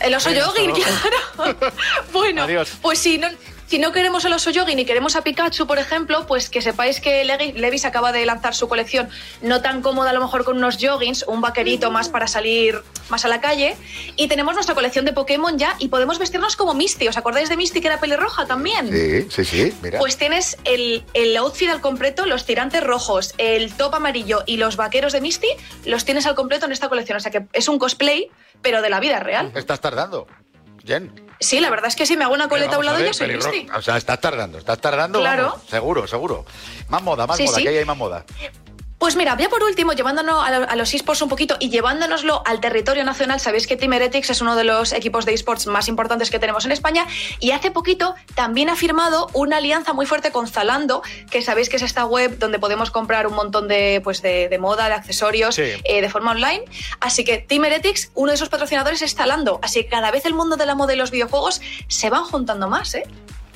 El 0.00 0.14
oso 0.14 0.28
Sí, 0.28 0.36
el 0.36 0.42
oso 0.42 0.50
jogging, 0.50 0.70
jogging. 0.70 0.84
claro. 1.34 1.72
bueno, 2.12 2.42
Adiós. 2.42 2.70
pues 2.82 2.98
si 2.98 3.16
no, 3.18 3.28
si 3.66 3.78
no 3.78 3.92
queremos 3.92 4.24
el 4.24 4.32
oso 4.32 4.50
jogging 4.54 4.78
y 4.78 4.84
queremos 4.84 5.16
a 5.16 5.22
Pikachu, 5.22 5.66
por 5.66 5.78
ejemplo, 5.78 6.26
pues 6.26 6.48
que 6.48 6.62
sepáis 6.62 7.00
que 7.00 7.24
Levi- 7.24 7.52
Levi's 7.54 7.84
acaba 7.84 8.12
de 8.12 8.24
lanzar 8.26 8.54
su 8.54 8.68
colección 8.68 9.08
no 9.42 9.60
tan 9.62 9.82
cómoda 9.82 10.10
a 10.10 10.12
lo 10.12 10.20
mejor 10.20 10.44
con 10.44 10.56
unos 10.56 10.78
joggings, 10.80 11.24
un 11.26 11.40
vaquerito 11.40 11.90
más 11.90 12.08
para 12.08 12.26
salir 12.28 12.80
más 13.08 13.24
a 13.24 13.28
la 13.28 13.40
calle. 13.40 13.76
Y 14.16 14.28
tenemos 14.28 14.54
nuestra 14.54 14.74
colección 14.74 15.04
de 15.04 15.12
Pokémon 15.12 15.58
ya 15.58 15.76
y 15.78 15.88
podemos 15.88 16.18
vestirnos 16.18 16.56
como 16.56 16.74
Misty. 16.74 17.08
¿Os 17.08 17.16
acordáis 17.16 17.48
de 17.48 17.56
Misty 17.56 17.80
que 17.80 17.88
era 17.88 17.98
pelirroja 18.00 18.46
también? 18.46 18.88
Sí, 18.90 19.28
sí, 19.30 19.44
sí. 19.44 19.74
Mira. 19.82 19.98
Pues 19.98 20.16
tienes 20.16 20.56
el, 20.64 21.04
el 21.14 21.36
outfit 21.36 21.68
al 21.68 21.80
completo, 21.80 22.26
los 22.26 22.44
tirantes 22.46 22.82
rojos, 22.84 23.34
el 23.38 23.72
top 23.74 23.94
amarillo 23.96 24.42
y 24.46 24.56
los 24.58 24.76
vaqueros 24.76 25.12
de 25.12 25.20
Misty, 25.20 25.48
los 25.84 26.04
tienes 26.04 26.26
al 26.26 26.34
completo 26.34 26.66
en 26.66 26.72
esta 26.72 26.88
colección. 26.88 27.16
O 27.16 27.20
sea 27.20 27.30
que 27.32 27.46
es 27.52 27.68
un 27.68 27.78
cosplay, 27.78 28.28
pero 28.62 28.80
de 28.82 28.90
la 28.90 29.00
vida 29.00 29.20
real. 29.20 29.52
Estás 29.54 29.80
tardando. 29.80 30.26
Jen. 30.86 31.26
Sí, 31.40 31.60
la 31.60 31.68
verdad 31.68 31.88
es 31.88 31.96
que 31.96 32.06
sí, 32.06 32.16
me 32.16 32.24
hago 32.24 32.32
una 32.34 32.48
coleta 32.48 32.76
a 32.76 32.78
un 32.78 32.86
lado 32.86 32.98
y 33.00 33.04
ya 33.04 33.12
soy 33.12 33.28
listi. 33.28 33.66
O 33.76 33.82
sea, 33.82 33.96
estás 33.98 34.20
tardando, 34.20 34.56
estás 34.58 34.80
tardando. 34.80 35.20
Claro. 35.20 35.50
vamos, 35.50 35.68
seguro, 35.68 36.06
seguro. 36.06 36.46
Más 36.88 37.02
moda, 37.02 37.26
más 37.26 37.36
Sí, 37.36 37.44
moda, 37.44 37.56
sí. 37.56 37.62
que 37.62 37.68
ahí 37.68 37.76
hay 37.78 37.84
más 37.84 37.96
moda. 37.96 38.24
Pues 38.98 39.14
mira, 39.14 39.36
ya 39.38 39.50
por 39.50 39.62
último, 39.62 39.92
llevándonos 39.92 40.42
a, 40.42 40.50
lo- 40.58 40.68
a 40.70 40.74
los 40.74 40.94
esports 40.94 41.20
un 41.20 41.28
poquito 41.28 41.56
y 41.60 41.68
llevándonoslo 41.68 42.42
al 42.46 42.60
territorio 42.60 43.04
nacional, 43.04 43.38
sabéis 43.40 43.66
que 43.66 43.76
Team 43.76 43.92
Heretics 43.92 44.30
es 44.30 44.40
uno 44.40 44.56
de 44.56 44.64
los 44.64 44.92
equipos 44.94 45.26
de 45.26 45.34
esports 45.34 45.66
más 45.66 45.88
importantes 45.88 46.30
que 46.30 46.38
tenemos 46.38 46.64
en 46.64 46.72
España 46.72 47.06
y 47.38 47.50
hace 47.50 47.70
poquito 47.70 48.14
también 48.34 48.70
ha 48.70 48.74
firmado 48.74 49.28
una 49.34 49.58
alianza 49.58 49.92
muy 49.92 50.06
fuerte 50.06 50.32
con 50.32 50.48
Zalando, 50.48 51.02
que 51.30 51.42
sabéis 51.42 51.68
que 51.68 51.76
es 51.76 51.82
esta 51.82 52.06
web 52.06 52.38
donde 52.38 52.58
podemos 52.58 52.90
comprar 52.90 53.26
un 53.26 53.34
montón 53.34 53.68
de, 53.68 54.00
pues 54.02 54.22
de, 54.22 54.48
de 54.48 54.58
moda, 54.58 54.88
de 54.88 54.94
accesorios 54.94 55.54
Sí. 55.56 55.72
eh, 55.84 56.00
de 56.00 56.08
forma 56.08 56.30
online. 56.30 56.64
Así 56.98 57.22
que 57.22 57.36
Team 57.38 57.66
Heretics, 57.66 58.10
uno 58.14 58.32
de 58.32 58.38
sus 58.38 58.48
patrocinadores 58.48 59.02
es 59.02 59.14
Zalando. 59.14 59.60
Así 59.62 59.82
que 59.84 59.90
cada 59.90 60.10
vez 60.10 60.24
el 60.24 60.32
mundo 60.32 60.56
de 60.56 60.64
la 60.64 60.74
moda 60.74 60.94
y 60.94 60.96
los 60.96 61.10
videojuegos 61.10 61.60
se 61.86 62.08
van 62.08 62.24
juntando 62.24 62.66
más, 62.68 62.94
¿eh? 62.94 63.04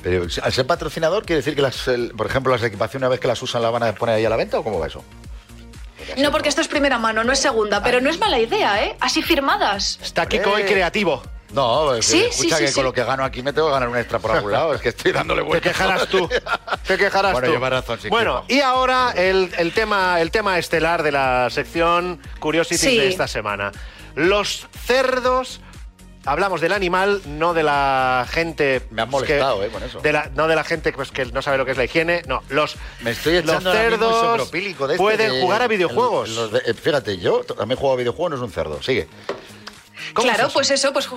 Pero 0.03 0.23
al 0.41 0.51
ser 0.53 0.65
patrocinador, 0.65 1.25
¿quiere 1.25 1.37
decir 1.41 1.55
que, 1.55 1.61
las, 1.61 1.87
el- 1.87 2.11
por 2.11 2.25
ejemplo, 2.27 2.51
las 2.53 2.63
equipaciones, 2.63 3.01
una 3.03 3.09
vez 3.09 3.19
que 3.19 3.27
las 3.27 3.41
usan, 3.41 3.61
las 3.61 3.71
van 3.71 3.83
a 3.83 3.93
poner 3.93 4.15
ahí 4.15 4.25
a 4.25 4.29
la 4.29 4.35
venta 4.35 4.57
o 4.59 4.63
cómo 4.63 4.79
va 4.79 4.87
eso? 4.87 5.03
No, 6.17 6.31
porque 6.31 6.49
esto 6.49 6.61
es 6.61 6.67
primera 6.67 6.97
mano, 6.97 7.23
no 7.23 7.31
es 7.31 7.39
segunda, 7.39 7.83
pero 7.83 8.01
no 8.01 8.09
es 8.09 8.19
mala 8.19 8.39
idea, 8.39 8.83
¿eh? 8.83 8.97
Así 8.99 9.21
firmadas. 9.21 9.99
Está 10.01 10.25
Kiko 10.25 10.51
hoy 10.51 10.63
creativo. 10.63 11.21
No, 11.53 11.93
es 11.93 12.05
que 12.05 12.11
Sí, 12.11 12.19
escucha 12.29 12.55
sí, 12.55 12.61
sí, 12.61 12.61
que 12.61 12.67
sí. 12.69 12.73
con 12.75 12.85
lo 12.85 12.93
que 12.93 13.03
gano 13.03 13.23
aquí 13.25 13.43
me 13.43 13.51
tengo 13.53 13.67
que 13.67 13.73
ganar 13.73 13.89
un 13.89 13.97
extra 13.97 14.19
por 14.19 14.31
algún 14.31 14.51
lado. 14.53 14.73
Es 14.73 14.81
que 14.81 14.89
estoy 14.89 15.11
dándole 15.11 15.41
Te 15.41 15.47
vueltas. 15.47 15.71
quejarás 15.73 16.07
tú. 16.07 16.29
Te 16.87 16.97
quejarás 16.97 17.33
Bueno, 17.33 17.47
tú. 17.47 17.53
llevas 17.53 17.69
razón, 17.71 17.99
sí, 18.01 18.09
Bueno, 18.09 18.45
y 18.47 18.61
ahora 18.61 19.11
el, 19.15 19.51
el 19.57 19.73
tema, 19.73 20.19
el 20.21 20.31
tema 20.31 20.57
estelar 20.57 21.03
de 21.03 21.11
la 21.11 21.49
sección 21.51 22.19
Curiosities 22.39 22.79
Sí. 22.81 22.97
de 22.97 23.07
esta 23.09 23.27
semana. 23.27 23.71
Los 24.15 24.67
cerdos. 24.85 25.59
Hablamos 26.25 26.61
del 26.61 26.71
animal, 26.71 27.21
no 27.25 27.53
de 27.55 27.63
la 27.63 28.27
gente. 28.29 28.83
Me 28.91 29.01
han 29.01 29.09
pues, 29.09 29.23
molestado, 29.27 29.59
que- 29.59 29.65
eh, 29.65 29.69
con 29.69 29.81
eso. 29.83 30.01
de 30.01 30.13
la- 30.13 30.29
no 30.35 30.47
de 30.47 30.55
la 30.55 30.63
gente 30.63 30.93
pues, 30.93 31.11
que 31.11 31.25
no 31.25 31.41
sabe 31.41 31.57
lo 31.57 31.65
que 31.65 31.71
es 31.71 31.77
la 31.77 31.83
higiene. 31.85 32.21
No, 32.27 32.43
los, 32.49 32.75
Me 32.99 33.11
estoy 33.11 33.41
los 33.41 33.63
cerdos 33.63 34.39
de 34.51 34.59
este 34.59 34.97
pueden 34.97 35.31
de- 35.31 35.41
jugar 35.41 35.63
a 35.63 35.67
videojuegos. 35.67 36.29
el- 36.29 36.35
los 36.35 36.51
de- 36.51 36.59
eh, 36.59 36.73
fíjate, 36.75 37.17
yo 37.17 37.43
también 37.43 37.79
juego 37.79 37.93
a 37.93 37.97
videojuegos, 37.97 38.29
no 38.31 38.35
es 38.37 38.41
un 38.43 38.51
cerdo. 38.51 38.83
Sigue. 38.83 39.07
Claro, 40.13 40.49
pues 40.53 40.69
eso, 40.71 40.91
pues, 40.93 41.07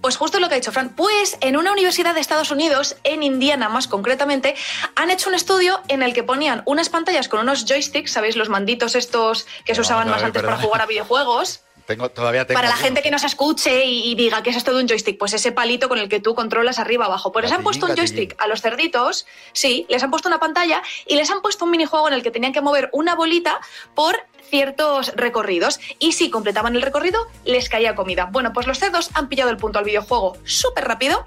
pues 0.00 0.16
justo 0.16 0.38
lo 0.40 0.48
que 0.48 0.54
ha 0.54 0.58
dicho 0.58 0.70
Fran. 0.72 0.90
Pues 0.94 1.36
en 1.40 1.56
una 1.56 1.72
universidad 1.72 2.14
de 2.14 2.20
Estados 2.20 2.50
Unidos, 2.50 2.96
en 3.02 3.22
Indiana 3.22 3.68
más 3.68 3.88
concretamente, 3.88 4.54
han 4.94 5.10
hecho 5.10 5.28
un 5.28 5.34
estudio 5.34 5.80
en 5.88 6.02
el 6.02 6.14
que 6.14 6.22
ponían 6.22 6.62
unas 6.64 6.88
pantallas 6.88 7.28
con 7.28 7.40
unos 7.40 7.64
joysticks, 7.66 8.12
¿sabéis? 8.12 8.36
Los 8.36 8.48
manditos 8.48 8.94
estos 8.94 9.46
que 9.64 9.74
se 9.74 9.80
usaban 9.80 10.08
más 10.08 10.22
antes 10.22 10.42
para 10.42 10.58
jugar 10.58 10.82
a 10.82 10.86
videojuegos. 10.86 11.60
Tengo, 11.86 12.08
todavía 12.10 12.46
tengo. 12.46 12.58
Para 12.58 12.68
la 12.68 12.76
gente 12.76 13.02
que 13.02 13.10
no 13.10 13.18
se 13.18 13.26
escuche 13.26 13.84
y, 13.84 14.10
y 14.10 14.14
diga 14.14 14.42
que 14.42 14.50
es 14.50 14.56
esto 14.56 14.74
de 14.74 14.82
un 14.82 14.88
joystick, 14.88 15.18
pues 15.18 15.32
ese 15.32 15.52
palito 15.52 15.88
con 15.88 15.98
el 15.98 16.08
que 16.08 16.20
tú 16.20 16.34
controlas 16.34 16.78
arriba 16.78 17.06
abajo. 17.06 17.32
Pues 17.32 17.44
les 17.44 17.52
han 17.52 17.62
puesto 17.62 17.86
un 17.86 17.90
gatillín. 17.90 18.16
joystick 18.16 18.42
a 18.42 18.48
los 18.48 18.60
cerditos, 18.60 19.26
sí, 19.52 19.86
les 19.88 20.02
han 20.02 20.10
puesto 20.10 20.28
una 20.28 20.40
pantalla 20.40 20.82
y 21.06 21.16
les 21.16 21.30
han 21.30 21.42
puesto 21.42 21.64
un 21.64 21.70
minijuego 21.70 22.08
en 22.08 22.14
el 22.14 22.22
que 22.22 22.30
tenían 22.30 22.52
que 22.52 22.60
mover 22.60 22.90
una 22.92 23.14
bolita 23.14 23.60
por 23.94 24.16
ciertos 24.50 25.12
recorridos. 25.14 25.80
Y 25.98 26.12
si 26.12 26.30
completaban 26.30 26.74
el 26.76 26.82
recorrido, 26.82 27.26
les 27.44 27.68
caía 27.68 27.94
comida. 27.94 28.28
Bueno, 28.30 28.52
pues 28.52 28.66
los 28.66 28.78
cerdos 28.78 29.10
han 29.14 29.28
pillado 29.28 29.50
el 29.50 29.56
punto 29.56 29.78
al 29.78 29.84
videojuego 29.84 30.36
súper 30.44 30.84
rápido 30.84 31.26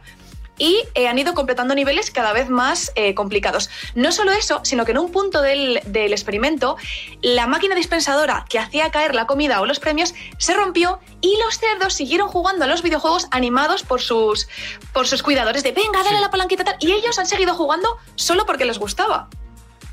y 0.60 0.84
eh, 0.94 1.08
han 1.08 1.18
ido 1.18 1.34
completando 1.34 1.74
niveles 1.74 2.12
cada 2.12 2.32
vez 2.34 2.50
más 2.50 2.92
eh, 2.96 3.16
complicados. 3.16 3.72
No 3.96 4.12
solo 4.12 4.32
eso, 4.32 4.62
sino 4.64 4.86
que 4.86 4.92
en 4.92 5.00
un 5.00 5.12
punto 5.12 5.42
del, 5.42 5.82
del 5.86 6.12
experimento, 6.14 6.78
la 7.24 7.48
máquina 7.48 7.74
dispensadora 7.74 8.46
que 8.48 8.60
hacía 8.60 8.92
caer 8.92 9.16
la 9.16 9.26
comida 9.26 9.62
o 9.62 9.66
los 9.66 9.80
premios 9.80 10.14
se 10.38 10.54
rompió 10.54 11.00
y 11.22 11.36
los 11.44 11.58
cerdos 11.58 11.94
siguieron 11.96 12.28
jugando 12.28 12.66
a 12.66 12.68
los 12.68 12.84
videojuegos 12.84 13.28
animados 13.32 13.82
por 13.84 14.02
sus, 14.02 14.48
por 14.94 15.08
sus 15.08 15.24
cuidadores 15.24 15.64
de 15.64 15.72
venga, 15.72 16.04
dale 16.04 16.20
la 16.20 16.30
palanquita 16.30 16.64
tal. 16.64 16.76
Y 16.80 16.92
ellos 16.92 17.18
han 17.18 17.26
seguido 17.26 17.56
jugando 17.56 17.98
solo 18.16 18.46
porque 18.46 18.66
les 18.66 18.78
gustaba. 18.78 19.30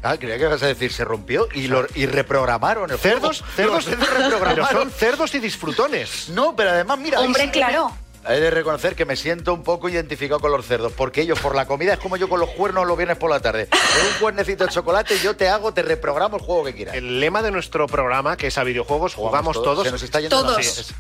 Ah, 0.02 0.16
creía 0.18 0.36
que 0.36 0.44
ibas 0.44 0.62
a 0.62 0.66
decir, 0.66 0.92
se 0.92 1.04
rompió 1.04 1.48
y, 1.54 1.68
lo, 1.68 1.86
y 1.94 2.06
reprogramaron 2.06 2.90
el 2.90 2.98
Cerdos, 2.98 3.40
juego. 3.40 3.54
cerdos, 3.56 3.84
cerdos 3.86 4.08
pero 4.12 4.28
reprogramaron. 4.30 4.82
son 4.82 4.90
cerdos 4.90 5.34
y 5.34 5.38
disfrutones. 5.40 6.28
No, 6.28 6.54
pero 6.54 6.70
además, 6.70 6.98
mira. 6.98 7.18
ahí 7.18 7.26
Hombre, 7.26 7.50
claro. 7.50 7.90
He 8.28 8.40
de 8.40 8.50
reconocer 8.50 8.94
que 8.96 9.04
me 9.04 9.16
siento 9.16 9.54
un 9.54 9.62
poco 9.62 9.88
identificado 9.88 10.40
con 10.40 10.50
los 10.50 10.66
cerdos, 10.66 10.92
porque 10.92 11.20
ellos 11.22 11.38
por 11.40 11.54
la 11.54 11.66
comida 11.66 11.92
es 11.94 11.98
como 11.98 12.16
yo 12.16 12.28
con 12.28 12.40
los 12.40 12.50
cuernos 12.50 12.86
los 12.86 12.96
viernes 12.96 13.16
por 13.18 13.30
la 13.30 13.40
tarde. 13.40 13.68
Con 13.68 13.80
un 14.06 14.12
cuernecito 14.20 14.64
de 14.66 14.70
chocolate 14.72 15.18
yo 15.20 15.36
te 15.36 15.48
hago, 15.48 15.72
te 15.72 15.82
reprogramo 15.82 16.36
el 16.38 16.42
juego 16.42 16.64
que 16.64 16.74
quieras. 16.74 16.94
El 16.96 17.20
lema 17.20 17.42
de 17.42 17.50
nuestro 17.50 17.86
programa, 17.86 18.36
que 18.36 18.48
es 18.48 18.58
a 18.58 18.64
videojuegos, 18.64 19.14
jugamos 19.14 19.60
todos. 19.62 19.84
Se 19.84 19.92
nos 19.92 20.02
está 20.02 20.20
yendo 20.20 20.40
Todos. 20.40 20.56
la- 20.56 20.62
Sí, 20.62 20.80
es- 20.80 20.94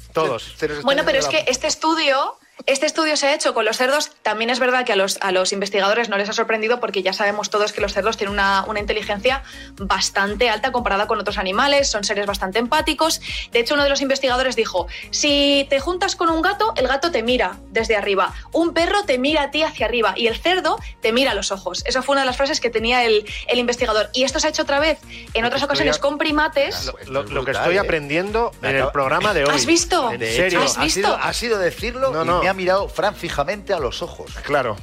todos. 0.12 0.42
Se 0.56 0.68
nos 0.68 0.76
está 0.78 0.84
Bueno, 0.86 1.02
yendo 1.02 1.12
pero 1.12 1.18
es 1.18 1.28
que 1.28 1.50
este 1.50 1.66
estudio, 1.66 2.36
este 2.66 2.86
estudio 2.86 3.16
se 3.16 3.26
ha 3.26 3.34
hecho 3.34 3.54
con 3.54 3.64
los 3.64 3.76
cerdos. 3.76 4.12
También 4.22 4.48
es 4.50 4.60
verdad 4.60 4.84
que 4.84 4.92
a 4.92 4.96
los, 4.96 5.18
a 5.20 5.32
los 5.32 5.52
investigadores 5.52 6.08
no 6.08 6.16
les 6.16 6.28
ha 6.28 6.32
sorprendido 6.32 6.78
porque 6.78 7.02
ya 7.02 7.12
sabemos 7.12 7.50
todos 7.50 7.72
que 7.72 7.80
los 7.80 7.92
cerdos 7.92 8.16
tienen 8.16 8.34
una, 8.34 8.64
una 8.68 8.78
inteligencia 8.78 9.42
bastante 9.78 10.48
alta 10.48 10.70
comparada 10.70 11.06
con 11.08 11.18
otros 11.18 11.38
animales, 11.38 11.90
son 11.90 12.04
seres 12.04 12.26
bastante 12.26 12.58
empáticos. 12.60 13.20
De 13.50 13.58
hecho, 13.60 13.74
uno 13.74 13.82
de 13.82 13.88
los 13.88 14.00
investigadores 14.00 14.54
dijo, 14.54 14.86
si 15.10 15.66
te 15.70 15.80
juntas 15.80 16.14
con 16.14 16.30
un 16.30 16.40
gato, 16.42 16.72
el 16.76 16.86
gato 16.86 17.10
te 17.10 17.22
mira 17.22 17.58
desde 17.70 17.96
arriba, 17.96 18.32
un 18.52 18.72
perro 18.74 19.02
te 19.04 19.18
mira 19.18 19.42
a 19.44 19.50
ti 19.50 19.62
hacia 19.64 19.86
arriba 19.86 20.14
y 20.16 20.28
el 20.28 20.36
cerdo 20.40 20.78
te 21.00 21.12
mira 21.12 21.32
a 21.32 21.34
los 21.34 21.50
ojos. 21.50 21.82
Eso 21.86 22.02
fue 22.02 22.12
una 22.14 22.20
de 22.22 22.26
las 22.26 22.36
frases 22.36 22.60
que 22.60 22.70
tenía 22.70 23.04
el, 23.04 23.24
el 23.48 23.58
investigador. 23.58 24.10
Y 24.12 24.22
esto 24.22 24.38
se 24.38 24.46
ha 24.46 24.50
hecho 24.50 24.62
otra 24.62 24.78
vez 24.78 24.98
en 25.34 25.44
otras 25.44 25.62
ocasiones 25.64 25.96
a- 25.96 26.00
con 26.00 26.16
primates. 26.18 26.86
Lo, 27.06 27.22
lo- 27.22 27.22
lo 27.24 27.44
que 27.44 27.50
estoy 27.52 27.76
¿eh? 27.76 27.80
aprendiendo 27.80 28.52
en 28.62 28.76
el 28.76 28.88
programa 28.92 29.34
de 29.34 29.44
hoy. 29.44 29.50
¿Has 29.52 29.66
visto? 29.66 30.12
En 30.12 30.20
De 30.20 30.32
serio. 30.32 30.62
¿Has 30.62 30.78
ha 30.78 30.84
visto? 30.84 31.00
sido, 31.00 31.16
ha 31.16 31.32
sido 31.32 31.58
decirlo 31.58 32.10
No, 32.12 32.24
no. 32.24 32.41
Me 32.42 32.48
ha 32.48 32.54
mirado 32.54 32.88
Fran 32.88 33.14
fijamente 33.14 33.72
a 33.72 33.78
los 33.78 34.02
ojos. 34.02 34.32
Claro. 34.42 34.76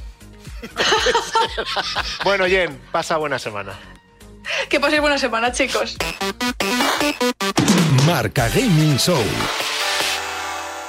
bueno, 2.24 2.46
Jen, 2.46 2.80
pasa 2.90 3.16
buena 3.16 3.38
semana. 3.38 3.78
Que 4.68 4.80
paséis 4.80 5.00
buena 5.00 5.18
semana, 5.18 5.52
chicos. 5.52 5.96
Marca 8.06 8.48
Gaming 8.48 8.96
Show. 8.98 9.22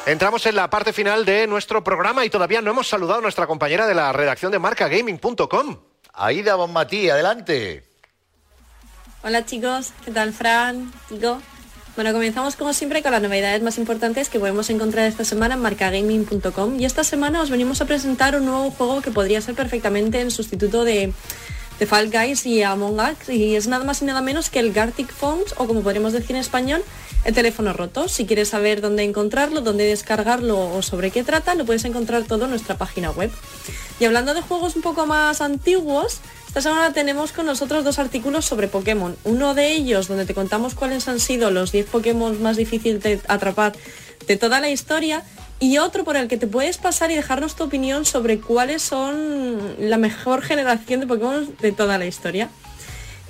Entramos 0.05 0.45
en 0.47 0.55
la 0.55 0.69
parte 0.69 0.93
final 0.93 1.25
de 1.25 1.45
nuestro 1.45 1.83
programa 1.83 2.25
y 2.25 2.29
todavía 2.29 2.61
no 2.61 2.71
hemos 2.71 2.87
saludado 2.87 3.19
a 3.19 3.21
nuestra 3.21 3.45
compañera 3.45 3.85
de 3.85 3.93
la 3.93 4.11
redacción 4.11 4.51
de 4.51 4.57
marcagaming.com. 4.57 5.77
Aida 6.13 6.55
Bonmatí, 6.55 7.09
adelante. 7.09 7.85
Hola 9.23 9.45
chicos, 9.45 9.93
¿qué 10.03 10.11
tal 10.11 10.33
Fran? 10.33 10.91
Tico. 11.07 11.39
Bueno, 11.95 12.13
comenzamos 12.13 12.55
como 12.55 12.71
siempre 12.71 13.03
con 13.03 13.11
las 13.11 13.21
novedades 13.21 13.61
más 13.61 13.77
importantes 13.77 14.29
que 14.29 14.39
podemos 14.39 14.69
encontrar 14.69 15.07
esta 15.07 15.25
semana 15.25 15.55
en 15.55 15.61
marcagaming.com 15.61 16.79
y 16.79 16.85
esta 16.85 17.03
semana 17.03 17.41
os 17.41 17.49
venimos 17.49 17.81
a 17.81 17.85
presentar 17.85 18.37
un 18.37 18.45
nuevo 18.45 18.71
juego 18.71 19.01
que 19.01 19.11
podría 19.11 19.41
ser 19.41 19.55
perfectamente 19.55 20.21
el 20.21 20.31
sustituto 20.31 20.85
de, 20.85 21.11
de 21.79 21.85
Fall 21.85 22.09
Guys 22.09 22.45
y 22.45 22.63
Among 22.63 22.97
Us 22.97 23.27
y 23.27 23.57
es 23.57 23.67
nada 23.67 23.83
más 23.83 24.01
y 24.01 24.05
nada 24.05 24.21
menos 24.21 24.49
que 24.49 24.59
el 24.59 24.71
Gartic 24.71 25.11
Phones 25.11 25.53
o 25.57 25.67
como 25.67 25.81
podríamos 25.81 26.13
decir 26.13 26.31
en 26.31 26.37
español, 26.37 26.81
el 27.25 27.33
teléfono 27.33 27.73
roto. 27.73 28.07
Si 28.07 28.25
quieres 28.25 28.47
saber 28.47 28.79
dónde 28.79 29.03
encontrarlo, 29.03 29.59
dónde 29.59 29.83
descargarlo 29.83 30.73
o 30.73 30.81
sobre 30.81 31.11
qué 31.11 31.25
trata, 31.25 31.55
lo 31.55 31.65
puedes 31.65 31.83
encontrar 31.83 32.23
todo 32.23 32.45
en 32.45 32.51
nuestra 32.51 32.77
página 32.77 33.11
web. 33.11 33.31
Y 33.99 34.05
hablando 34.05 34.33
de 34.33 34.41
juegos 34.41 34.77
un 34.77 34.81
poco 34.81 35.05
más 35.05 35.41
antiguos, 35.41 36.21
esta 36.51 36.63
semana 36.63 36.91
tenemos 36.91 37.31
con 37.31 37.45
nosotros 37.45 37.85
dos 37.85 37.97
artículos 37.97 38.43
sobre 38.43 38.67
Pokémon. 38.67 39.15
Uno 39.23 39.53
de 39.53 39.71
ellos 39.71 40.09
donde 40.09 40.25
te 40.25 40.33
contamos 40.33 40.75
cuáles 40.75 41.07
han 41.07 41.21
sido 41.21 41.49
los 41.49 41.71
10 41.71 41.85
Pokémon 41.85 42.43
más 42.43 42.57
difíciles 42.57 43.01
de 43.01 43.21
atrapar 43.29 43.71
de 44.27 44.35
toda 44.35 44.59
la 44.59 44.69
historia 44.69 45.23
y 45.61 45.77
otro 45.77 46.03
por 46.03 46.17
el 46.17 46.27
que 46.27 46.35
te 46.35 46.47
puedes 46.47 46.77
pasar 46.77 47.09
y 47.09 47.15
dejarnos 47.15 47.55
tu 47.55 47.63
opinión 47.63 48.03
sobre 48.03 48.41
cuáles 48.41 48.81
son 48.81 49.77
la 49.79 49.97
mejor 49.97 50.41
generación 50.41 50.99
de 50.99 51.07
Pokémon 51.07 51.55
de 51.61 51.71
toda 51.71 51.97
la 51.97 52.05
historia. 52.05 52.49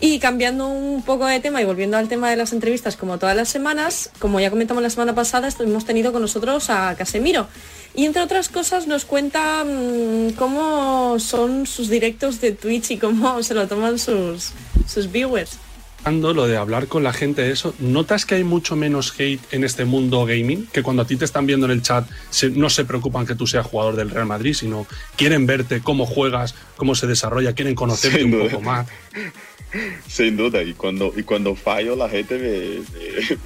Y 0.04 0.18
cambiando 0.18 0.68
un 0.68 1.04
poco 1.04 1.28
de 1.28 1.39
tema 1.39 1.62
y 1.62 1.66
volviendo 1.66 1.95
al 1.95 2.08
tema 2.08 2.32
de 2.32 2.36
las 2.36 2.54
entrevistas 2.54 2.97
como 2.97 3.20
todas 3.20 3.36
las 3.36 3.49
semanas, 3.49 4.10
como 4.18 4.39
ya 4.39 4.49
comentamos 4.49 4.82
la 4.82 4.89
semana 4.89 5.14
pasada, 5.14 5.47
hemos 5.60 5.86
tenido 5.86 6.12
con 6.12 6.24
nosotros 6.24 6.72
a 6.72 6.95
Casemiro. 6.97 7.47
Y 7.93 8.06
entre 8.06 8.24
otras 8.24 8.49
cosas 8.49 8.88
nos 8.88 9.06
cuenta 9.06 9.64
mm, 9.64 10.32
cómo 10.32 11.20
son 11.20 11.68
sus 11.68 11.88
directos 11.88 12.41
de 12.41 12.52
Twitch 12.52 12.89
y 12.89 12.97
cómo 12.97 13.43
se 13.43 13.54
lo 13.54 13.68
toman 13.68 13.99
sus, 13.99 14.54
sus 14.88 15.12
viewers. 15.12 15.60
Lo 16.06 16.47
de 16.47 16.58
hablar 16.58 16.88
con 16.88 17.04
la 17.04 17.14
gente 17.14 17.41
de 17.43 17.52
eso, 17.52 17.76
¿notas 17.80 18.26
que 18.26 18.36
hay 18.36 18.43
mucho 18.43 18.76
menos 18.76 19.14
hate 19.20 19.39
en 19.54 19.64
este 19.64 19.86
mundo 19.86 20.26
gaming? 20.26 20.66
Que 20.74 20.82
cuando 20.82 21.04
a 21.04 21.06
ti 21.08 21.16
te 21.16 21.26
están 21.26 21.45
viendo 21.45 21.68
en 21.68 21.72
el 21.74 21.82
chat 21.84 22.10
se- 22.32 22.49
no 22.49 22.70
se 22.70 22.86
preocupan 22.86 23.26
que 23.28 23.36
tú 23.36 23.45
seas 23.45 23.66
jugador 23.68 23.95
del 23.95 24.10
Real 24.10 24.26
Madrid, 24.26 24.54
sino 24.54 24.88
quieren 25.16 25.45
verte 25.45 25.82
cómo 25.82 26.06
juegas, 26.08 26.56
cómo 26.76 26.95
se 26.95 27.06
desarrolla, 27.08 27.54
quieren 27.54 27.76
conocerte 27.76 28.18
Sin 28.20 28.26
un 28.34 28.39
duda. 28.39 28.49
poco 28.49 28.62
más. 28.64 28.88
Sin 30.08 30.36
duda, 30.36 30.62
y 30.64 30.74
cuando, 30.74 31.14
y 31.16 31.24
cuando 31.24 31.56
fallo 31.56 31.95
la 31.95 32.10
gente 32.10 32.38
me, 32.38 32.99
me- 32.99 33.38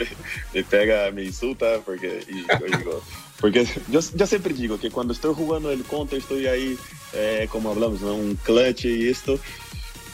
me 0.54 0.64
pega, 0.64 1.12
me 1.12 1.24
insulta, 1.24 1.82
porque, 1.86 2.24
y 2.28 2.42
yo 2.48 2.78
digo, 2.78 3.04
porque 3.40 3.68
yo, 3.92 4.00
yo 4.16 4.26
siempre 4.28 4.54
digo 4.54 4.80
que 4.80 4.90
cuando 4.90 5.14
estoy 5.14 5.36
jugando 5.36 5.70
el 5.72 5.84
counter 5.84 6.18
estoy 6.18 6.48
ahí, 6.48 6.78
eh, 7.14 7.48
como 7.52 7.70
hablamos, 7.70 8.02
¿no? 8.02 8.16
un 8.16 8.36
clutch 8.38 8.86
y 8.86 9.08
esto, 9.10 9.40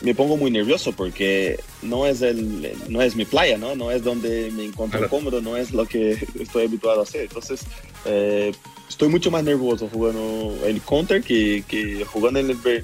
me 0.01 0.15
pongo 0.15 0.37
muy 0.37 0.51
nervioso 0.51 0.91
porque 0.93 1.59
no 1.81 2.05
es, 2.05 2.21
el, 2.21 2.71
no 2.89 3.01
es 3.01 3.15
mi 3.15 3.25
playa, 3.25 3.57
¿no? 3.57 3.75
No 3.75 3.91
es 3.91 4.03
donde 4.03 4.51
me 4.51 4.65
encuentro 4.65 4.99
Claro. 4.99 5.09
cómodo, 5.09 5.41
no 5.41 5.57
es 5.57 5.71
lo 5.71 5.85
que 5.85 6.11
estoy 6.39 6.65
habituado 6.65 7.01
a 7.01 7.03
hacer. 7.03 7.21
Entonces, 7.21 7.61
eh, 8.05 8.51
estoy 8.89 9.09
mucho 9.09 9.31
más 9.31 9.43
nervioso 9.43 9.87
jugando 9.91 10.55
en 10.65 10.79
Counter 10.79 11.21
que, 11.23 11.63
que 11.67 12.03
jugando 12.05 12.39
en 12.39 12.49
el, 12.49 12.83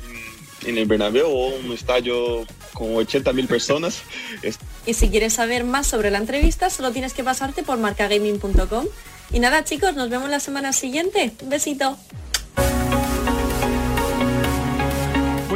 en 0.66 0.78
el 0.78 0.86
Bernabéu 0.86 1.28
o 1.28 1.48
un 1.56 1.72
estadio 1.72 2.46
con 2.74 2.96
80 2.96 3.34
mil 3.34 3.48
personas. 3.48 4.02
Y 4.86 4.94
si 4.94 5.10
quieres 5.10 5.34
saber 5.34 5.66
más 5.66 5.86
sobre 5.86 6.12
la 6.12 6.18
entrevista, 6.18 6.70
solo 6.70 6.92
tienes 6.94 7.14
que 7.14 7.22
pasarte 7.22 7.62
por 7.62 7.78
marcagaming.com. 7.78 8.86
Y 9.34 9.40
nada, 9.42 9.66
chicos, 9.66 9.96
nos 9.96 10.10
vemos 10.10 10.30
la 10.30 10.40
semana 10.40 10.72
siguiente. 10.72 11.34
Un 11.44 11.50
besito. 11.50 11.98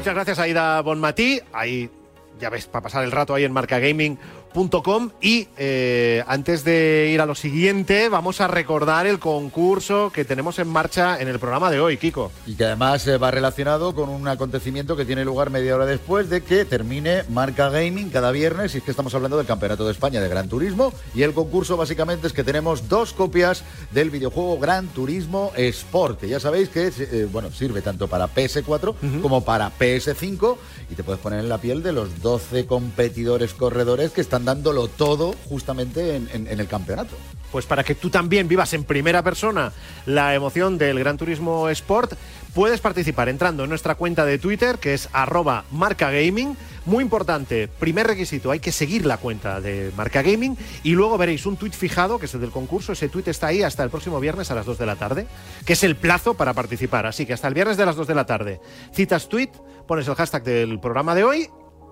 Muchas 0.01 0.15
gracias, 0.15 0.39
Aida 0.39 0.81
Bonmatí. 0.81 1.39
Ahí, 1.53 1.87
ya 2.39 2.49
ves, 2.49 2.65
para 2.65 2.81
pasar 2.81 3.03
el 3.03 3.11
rato 3.11 3.35
ahí 3.35 3.43
en 3.43 3.53
Y 5.21 5.47
eh, 5.57 6.23
antes 6.27 6.63
de 6.63 7.09
ir 7.13 7.21
a 7.21 7.25
lo 7.25 7.35
siguiente, 7.35 8.09
vamos 8.09 8.41
a 8.41 8.47
recordar 8.47 9.07
el 9.07 9.19
concurso 9.19 10.11
que 10.13 10.25
tenemos 10.25 10.59
en 10.59 10.67
marcha 10.67 11.19
en 11.21 11.27
el 11.27 11.39
programa 11.39 11.71
de 11.71 11.79
hoy, 11.79 11.97
Kiko. 11.97 12.31
Y 12.45 12.55
que 12.55 12.65
además 12.65 13.07
eh, 13.07 13.17
va 13.17 13.31
relacionado 13.31 13.95
con 13.95 14.09
un 14.09 14.27
acontecimiento 14.27 14.95
que 14.97 15.05
tiene 15.05 15.23
lugar 15.23 15.49
media 15.51 15.75
hora 15.75 15.85
después 15.85 16.29
de 16.29 16.41
que 16.41 16.65
termine 16.65 17.23
Marca 17.29 17.69
Gaming 17.69 18.09
cada 18.09 18.31
viernes. 18.31 18.75
Y 18.75 18.79
es 18.79 18.83
que 18.83 18.91
estamos 18.91 19.15
hablando 19.15 19.37
del 19.37 19.45
Campeonato 19.45 19.85
de 19.85 19.91
España 19.91 20.19
de 20.19 20.27
Gran 20.27 20.49
Turismo. 20.49 20.93
Y 21.15 21.23
el 21.23 21.33
concurso 21.33 21.77
básicamente 21.77 22.27
es 22.27 22.33
que 22.33 22.43
tenemos 22.43 22.89
dos 22.89 23.13
copias 23.13 23.63
del 23.91 24.09
videojuego 24.09 24.59
Gran 24.59 24.87
Turismo 24.87 25.51
Sport. 25.55 26.19
Que 26.19 26.27
ya 26.27 26.39
sabéis 26.39 26.69
que 26.69 26.91
eh, 26.97 27.27
bueno, 27.31 27.51
sirve 27.51 27.81
tanto 27.81 28.07
para 28.07 28.27
PS4 28.27 29.21
como 29.21 29.45
para 29.45 29.71
PS5. 29.77 30.57
Y 30.89 30.95
te 30.95 31.03
puedes 31.03 31.21
poner 31.21 31.39
en 31.39 31.49
la 31.49 31.57
piel 31.57 31.83
de 31.83 31.93
los 31.93 32.21
12 32.21 32.65
competidores 32.65 33.53
corredores 33.53 34.11
que 34.11 34.21
están 34.21 34.40
dándolo 34.45 34.87
todo 34.87 35.33
justamente 35.49 36.15
en- 36.15 36.47
el 36.47 36.67
campeonato. 36.67 37.15
Pues 37.51 37.65
para 37.65 37.83
que 37.83 37.95
tú 37.95 38.09
también 38.09 38.47
vivas 38.47 38.73
en 38.73 38.85
primera 38.85 39.23
persona 39.23 39.73
la 40.05 40.33
emoción 40.35 40.77
del 40.77 40.97
Gran 40.99 41.17
Turismo 41.17 41.67
Sport, 41.69 42.13
puedes 42.53 42.79
participar 42.79 43.27
entrando 43.27 43.63
en 43.63 43.69
nuestra 43.69 43.95
cuenta 43.95 44.23
de 44.25 44.37
Twitter, 44.39 44.77
que 44.77 44.93
es 44.93 45.09
arroba 45.11 45.65
marcagaming. 45.71 46.55
Muy 46.85 47.03
importante, 47.03 47.67
primer 47.67 48.07
requisito, 48.07 48.49
hay 48.51 48.59
que 48.59 48.71
seguir 48.71 49.05
la 49.05 49.17
cuenta 49.17 49.59
de 49.61 49.91
Marca 49.95 50.21
Gaming 50.23 50.57
y 50.81 50.91
luego 50.93 51.15
veréis 51.17 51.45
un 51.45 51.55
tuit 51.57 51.73
fijado, 51.73 52.17
que 52.17 52.25
es 52.25 52.33
el 52.33 52.41
del 52.41 52.49
concurso. 52.51 52.93
Ese 52.93 53.07
tuit 53.09 53.27
está 53.27 53.47
ahí 53.47 53.61
hasta 53.61 53.83
el 53.83 53.89
próximo 53.91 54.19
viernes 54.19 54.49
a 54.49 54.55
las 54.55 54.65
2 54.65 54.79
de 54.79 54.85
la 54.87 54.95
tarde, 54.95 55.27
que 55.65 55.73
es 55.73 55.83
el 55.83 55.95
plazo 55.95 56.33
para 56.33 56.53
participar. 56.53 57.05
Así 57.05 57.25
que 57.27 57.33
hasta 57.33 57.47
el 57.49 57.53
viernes 57.53 57.77
de 57.77 57.85
las 57.85 57.95
2 57.97 58.07
de 58.07 58.15
la 58.15 58.25
tarde 58.25 58.61
citas 58.93 59.27
tuit, 59.29 59.51
pones 59.87 60.07
el 60.07 60.15
hashtag 60.15 60.43
del 60.43 60.79
programa 60.79 61.13
de 61.13 61.23
hoy 61.23 61.49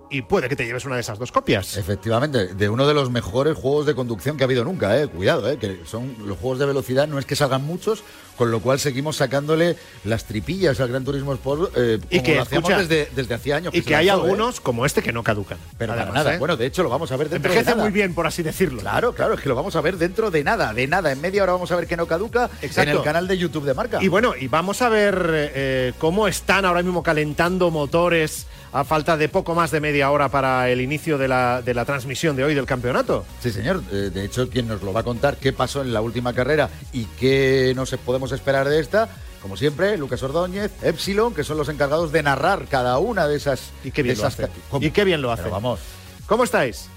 y 0.09 0.21
puede 0.23 0.49
que 0.49 0.55
te 0.55 0.65
lleves 0.65 0.85
una 0.85 0.95
de 0.95 1.01
esas 1.01 1.19
dos 1.19 1.31
copias. 1.31 1.77
Efectivamente, 1.77 2.53
de 2.53 2.69
uno 2.69 2.87
de 2.87 2.93
los 2.93 3.09
mejores 3.11 3.55
juegos 3.55 3.85
de 3.85 3.95
conducción 3.95 4.37
que 4.37 4.43
ha 4.43 4.45
habido 4.45 4.63
nunca, 4.63 4.99
eh. 4.99 5.07
Cuidado, 5.07 5.49
eh, 5.49 5.57
que 5.57 5.81
son 5.85 6.15
los 6.25 6.37
juegos 6.37 6.59
de 6.59 6.65
velocidad, 6.65 7.07
no 7.07 7.19
es 7.19 7.25
que 7.25 7.35
salgan 7.35 7.63
muchos, 7.63 8.03
con 8.39 8.51
lo 8.51 8.61
cual 8.61 8.79
seguimos 8.79 9.17
sacándole 9.17 9.75
las 10.05 10.23
tripillas 10.23 10.79
al 10.79 10.87
Gran 10.87 11.03
Turismo 11.03 11.33
Sport 11.33 11.73
eh, 11.75 11.99
Y 12.09 12.19
como 12.19 12.23
que, 12.23 12.35
lo 12.35 12.41
hacíamos 12.43 12.69
escucha, 12.69 12.87
desde, 12.87 13.11
desde 13.13 13.33
hacía 13.33 13.57
años. 13.57 13.75
Y 13.75 13.81
que 13.81 13.97
hay 13.97 14.05
lanzó, 14.05 14.21
eh. 14.21 14.23
algunos 14.23 14.61
como 14.61 14.85
este 14.85 15.01
que 15.01 15.11
no 15.11 15.23
caducan. 15.23 15.57
Pero 15.77 15.91
Además, 15.91 16.13
nada. 16.13 16.35
¿eh? 16.35 16.37
Bueno, 16.37 16.55
de 16.55 16.65
hecho 16.65 16.81
lo 16.81 16.87
vamos 16.87 17.11
a 17.11 17.17
ver 17.17 17.27
dentro 17.27 17.51
Envejece 17.51 17.71
de 17.71 17.75
nada. 17.75 17.83
muy 17.83 17.91
bien, 17.91 18.13
por 18.13 18.25
así 18.25 18.41
decirlo. 18.41 18.79
Claro, 18.79 19.13
claro, 19.13 19.33
es 19.33 19.41
que 19.41 19.49
lo 19.49 19.55
vamos 19.55 19.75
a 19.75 19.81
ver 19.81 19.97
dentro 19.97 20.31
de 20.31 20.41
nada, 20.45 20.73
de 20.73 20.87
nada. 20.87 21.11
En 21.11 21.19
media 21.19 21.43
hora 21.43 21.51
vamos 21.51 21.69
a 21.73 21.75
ver 21.75 21.85
que 21.85 21.97
no 21.97 22.07
caduca 22.07 22.49
Exacto. 22.61 22.91
en 22.91 22.97
el 22.97 23.03
canal 23.03 23.27
de 23.27 23.37
YouTube 23.37 23.65
de 23.65 23.73
Marca. 23.73 24.01
Y 24.01 24.07
bueno, 24.07 24.33
y 24.39 24.47
vamos 24.47 24.81
a 24.81 24.87
ver 24.87 25.93
cómo 25.99 26.29
están 26.29 26.63
ahora 26.63 26.81
mismo 26.81 27.03
calentando 27.03 27.71
motores 27.71 28.47
a 28.71 28.83
falta 28.83 29.17
de 29.17 29.29
poco 29.29 29.55
más 29.55 29.71
de 29.71 29.79
media 29.79 30.11
hora 30.11 30.29
para 30.29 30.69
el 30.69 30.81
inicio 30.81 31.17
de 31.17 31.27
la, 31.27 31.61
de 31.61 31.73
la 31.73 31.85
transmisión 31.85 32.35
de 32.35 32.43
hoy 32.43 32.53
del 32.53 32.65
campeonato. 32.65 33.25
Sí, 33.41 33.51
señor. 33.51 33.83
Eh, 33.91 34.11
De 34.13 34.25
hecho, 34.25 34.49
quien 34.49 34.67
nos 34.67 34.81
lo 34.81 34.93
va 34.93 35.01
a 35.01 35.03
contar 35.03 35.37
qué 35.37 35.53
pasó 35.53 35.81
en 35.81 35.93
la 35.93 36.01
última 36.01 36.33
carrera 36.33 36.69
y 36.93 37.05
qué 37.19 37.73
nos 37.75 37.89
podemos 38.05 38.31
esperar 38.31 38.67
de 38.69 38.79
esta, 38.79 39.09
como 39.41 39.57
siempre, 39.57 39.97
Lucas 39.97 40.21
Ordóñez, 40.21 40.71
Epsilon, 40.83 41.33
que 41.33 41.43
son 41.43 41.57
los 41.57 41.69
encargados 41.69 42.11
de 42.11 42.21
narrar 42.23 42.65
cada 42.69 42.97
una 42.99 43.27
de 43.27 43.37
esas. 43.37 43.71
Y 43.83 43.91
qué 43.91 44.03
bien 44.03 44.17
lo 44.17 44.25
hace. 44.25 44.47
Y 44.81 44.91
qué 44.91 45.03
bien 45.03 45.21
lo 45.21 45.31
hace. 45.31 45.43
Pero 45.43 45.55
vamos. 45.55 45.79
¿Cómo 46.25 46.43
estáis? 46.43 46.89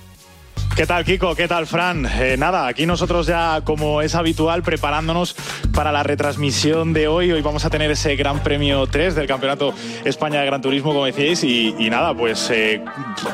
¿Qué 0.74 0.86
tal, 0.86 1.04
Kiko? 1.04 1.34
¿Qué 1.36 1.46
tal, 1.46 1.66
Fran? 1.66 2.06
Eh, 2.06 2.36
nada, 2.38 2.66
aquí 2.66 2.86
nosotros 2.86 3.26
ya, 3.26 3.60
como 3.62 4.00
es 4.00 4.14
habitual, 4.14 4.62
preparándonos 4.62 5.36
para 5.74 5.92
la 5.92 6.02
retransmisión 6.02 6.94
de 6.94 7.08
hoy. 7.08 7.30
Hoy 7.30 7.42
vamos 7.42 7.66
a 7.66 7.70
tener 7.70 7.90
ese 7.90 8.16
Gran 8.16 8.42
Premio 8.42 8.86
3 8.86 9.14
del 9.14 9.26
Campeonato 9.26 9.74
España 10.04 10.40
de 10.40 10.46
Gran 10.46 10.62
Turismo, 10.62 10.92
como 10.92 11.04
decíais. 11.04 11.44
Y, 11.44 11.74
y 11.78 11.90
nada, 11.90 12.14
pues 12.14 12.48
eh, 12.50 12.82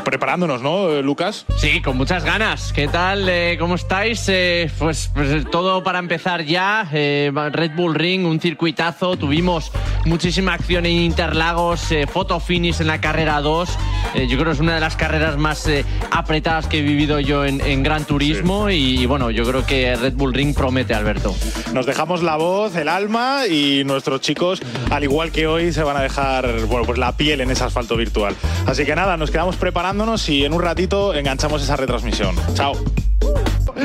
preparándonos, 0.04 0.62
¿no, 0.62 0.90
eh, 0.90 1.02
Lucas? 1.02 1.46
Sí, 1.58 1.80
con 1.80 1.96
muchas 1.96 2.24
ganas. 2.24 2.72
¿Qué 2.72 2.88
tal? 2.88 3.28
Eh, 3.28 3.56
¿Cómo 3.58 3.76
estáis? 3.76 4.24
Eh, 4.28 4.68
pues, 4.76 5.08
pues 5.14 5.48
todo 5.48 5.84
para 5.84 6.00
empezar 6.00 6.42
ya. 6.42 6.88
Eh, 6.92 7.30
Red 7.52 7.70
Bull 7.76 7.94
Ring, 7.94 8.26
un 8.26 8.40
circuitazo. 8.40 9.16
Tuvimos 9.16 9.70
muchísima 10.06 10.54
acción 10.54 10.86
en 10.86 10.92
Interlagos, 10.92 11.92
eh, 11.92 12.08
foto 12.08 12.40
finish 12.40 12.80
en 12.80 12.88
la 12.88 13.00
carrera 13.00 13.40
2. 13.40 13.78
Eh, 14.14 14.26
yo 14.26 14.36
creo 14.38 14.46
que 14.46 14.52
es 14.54 14.60
una 14.60 14.74
de 14.74 14.80
las 14.80 14.96
carreras 14.96 15.36
más 15.36 15.66
eh, 15.68 15.84
apretadas 16.10 16.66
que 16.66 16.78
he 16.78 16.82
vivido 16.82 17.20
yo 17.20 17.27
en, 17.28 17.60
en 17.60 17.82
Gran 17.82 18.04
Turismo. 18.04 18.70
Y, 18.70 19.06
bueno, 19.06 19.30
yo 19.30 19.44
creo 19.44 19.64
que 19.66 19.94
Red 19.96 20.14
Bull 20.14 20.34
Ring 20.34 20.54
promete, 20.54 20.94
Alberto. 20.94 21.34
Nos 21.72 21.86
dejamos 21.86 22.22
la 22.22 22.36
voz, 22.36 22.74
el 22.76 22.88
alma 22.88 23.46
y 23.46 23.84
nuestros 23.84 24.20
chicos, 24.20 24.60
al 24.90 25.04
igual 25.04 25.32
que 25.32 25.46
hoy, 25.46 25.72
se 25.72 25.82
van 25.82 25.96
a 25.96 26.02
dejar 26.02 26.66
bueno, 26.66 26.84
pues 26.86 26.98
la 26.98 27.16
piel 27.16 27.40
en 27.40 27.50
ese 27.50 27.64
asfalto 27.64 27.96
virtual. 27.96 28.34
Así 28.66 28.84
que 28.84 28.94
nada, 28.94 29.16
nos 29.16 29.30
quedamos 29.30 29.56
preparándonos 29.56 30.28
y 30.28 30.44
en 30.44 30.52
un 30.52 30.62
ratito 30.62 31.14
enganchamos 31.14 31.62
esa 31.62 31.76
retransmisión. 31.76 32.34
Chao. 32.54 32.74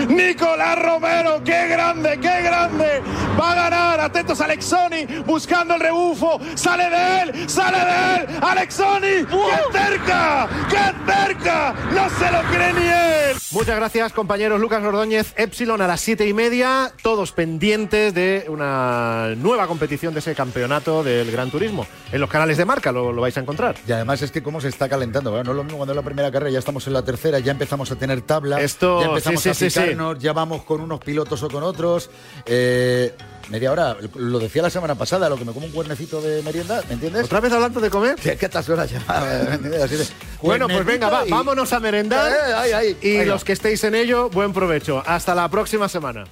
Nicolás 0.08 0.80
Romero, 0.80 1.42
qué 1.44 1.68
grande, 1.68 2.20
qué 2.20 2.42
grande. 2.42 3.02
Va 3.40 3.52
a 3.52 3.56
ganar, 3.56 4.00
atentos 4.00 4.42
Alexoni, 4.42 5.06
buscando 5.26 5.76
el 5.76 5.82
rebufo. 5.82 6.40
Sale 6.56 6.90
de 6.90 7.22
él, 7.22 7.50
sale 7.50 7.78
de 7.78 8.16
él. 8.16 8.40
Alexoni, 8.42 9.26
qué 9.26 9.78
cerca, 9.78 10.48
qué 10.70 11.12
cerca. 11.12 11.74
No 11.92 12.10
se 12.10 12.32
lo 12.32 12.42
cree 12.52 12.74
ni 12.74 12.88
él. 12.88 13.43
Muchas 13.54 13.76
gracias, 13.76 14.14
compañeros 14.14 14.60
Lucas 14.60 14.84
Ordóñez, 14.84 15.32
Epsilon 15.36 15.80
a 15.80 15.86
las 15.86 16.02
siete 16.02 16.28
y 16.28 16.34
media, 16.34 16.92
todos 17.04 17.32
pendientes 17.34 18.12
de 18.16 18.46
una 18.48 19.36
nueva 19.38 19.68
competición 19.68 20.12
de 20.16 20.22
ese 20.22 20.34
campeonato 20.34 21.04
del 21.04 21.32
Gran 21.32 21.52
Turismo. 21.52 21.86
En 22.12 22.20
los 22.20 22.32
canales 22.32 22.58
de 22.58 22.66
marca 22.66 22.92
lo, 22.92 23.12
lo 23.14 23.22
vais 23.22 23.38
a 23.38 23.42
encontrar. 23.42 23.76
Y 23.88 23.92
además 23.92 24.24
es 24.24 24.32
que 24.32 24.42
cómo 24.42 24.60
se 24.60 24.70
está 24.70 24.90
calentando. 24.90 25.32
No 25.32 25.52
es 25.52 25.56
lo 25.56 25.64
mismo 25.64 25.78
cuando 25.78 25.94
es 25.94 25.96
la 25.96 26.02
primera 26.02 26.32
carrera, 26.32 26.50
ya 26.50 26.58
estamos 26.58 26.88
en 26.88 26.94
la 26.94 27.06
tercera, 27.06 27.38
ya 27.38 27.52
empezamos 27.52 27.92
a 27.92 27.96
tener 27.96 28.24
tabla, 28.24 28.60
Esto, 28.60 29.02
ya 29.02 29.08
empezamos 29.10 29.44
sí, 29.44 29.50
a 29.50 29.54
sí, 29.54 29.68
picarnos, 29.68 30.18
ya 30.18 30.34
vamos 30.34 30.64
con 30.64 30.82
unos 30.82 31.00
pilotos 31.00 31.44
o 31.44 31.48
con 31.48 31.62
otros. 31.62 32.10
Eh, 32.48 33.14
media 33.50 33.72
hora, 33.72 33.96
lo 34.16 34.40
decía 34.40 34.62
la 34.62 34.70
semana 34.70 34.96
pasada, 34.96 35.30
lo 35.30 35.38
que 35.38 35.46
me 35.46 35.52
como 35.54 35.66
un 35.66 35.72
cuernecito 35.72 36.22
de 36.22 36.42
merienda, 36.44 36.82
¿me 36.88 36.94
entiendes? 36.96 37.26
¿Otra 37.26 37.40
vez 37.40 37.52
hablando 37.54 37.80
de 37.80 37.90
comer? 37.90 38.16
Que, 38.16 38.36
que 38.38 38.46
estas 38.46 38.68
horas 38.70 38.90
ya, 38.90 39.00
Bueno, 40.42 40.68
pues 40.68 40.86
venga, 40.86 41.10
va, 41.10 41.28
y- 41.28 41.30
vámonos 41.32 41.72
a 41.74 41.80
merendar. 41.80 42.32
Eh, 42.32 42.54
ahí, 42.56 42.72
ahí, 42.72 42.98
y 43.02 43.16
ahí 43.18 43.26
los 43.26 43.44
que 43.44 43.54
estéis 43.54 43.84
en 43.84 43.96
ello, 43.96 44.30
buen 44.30 44.54
provecho. 44.54 45.04
Hasta 45.06 45.36
la 45.36 45.50
próxima 45.50 45.88
semana. 45.90 46.26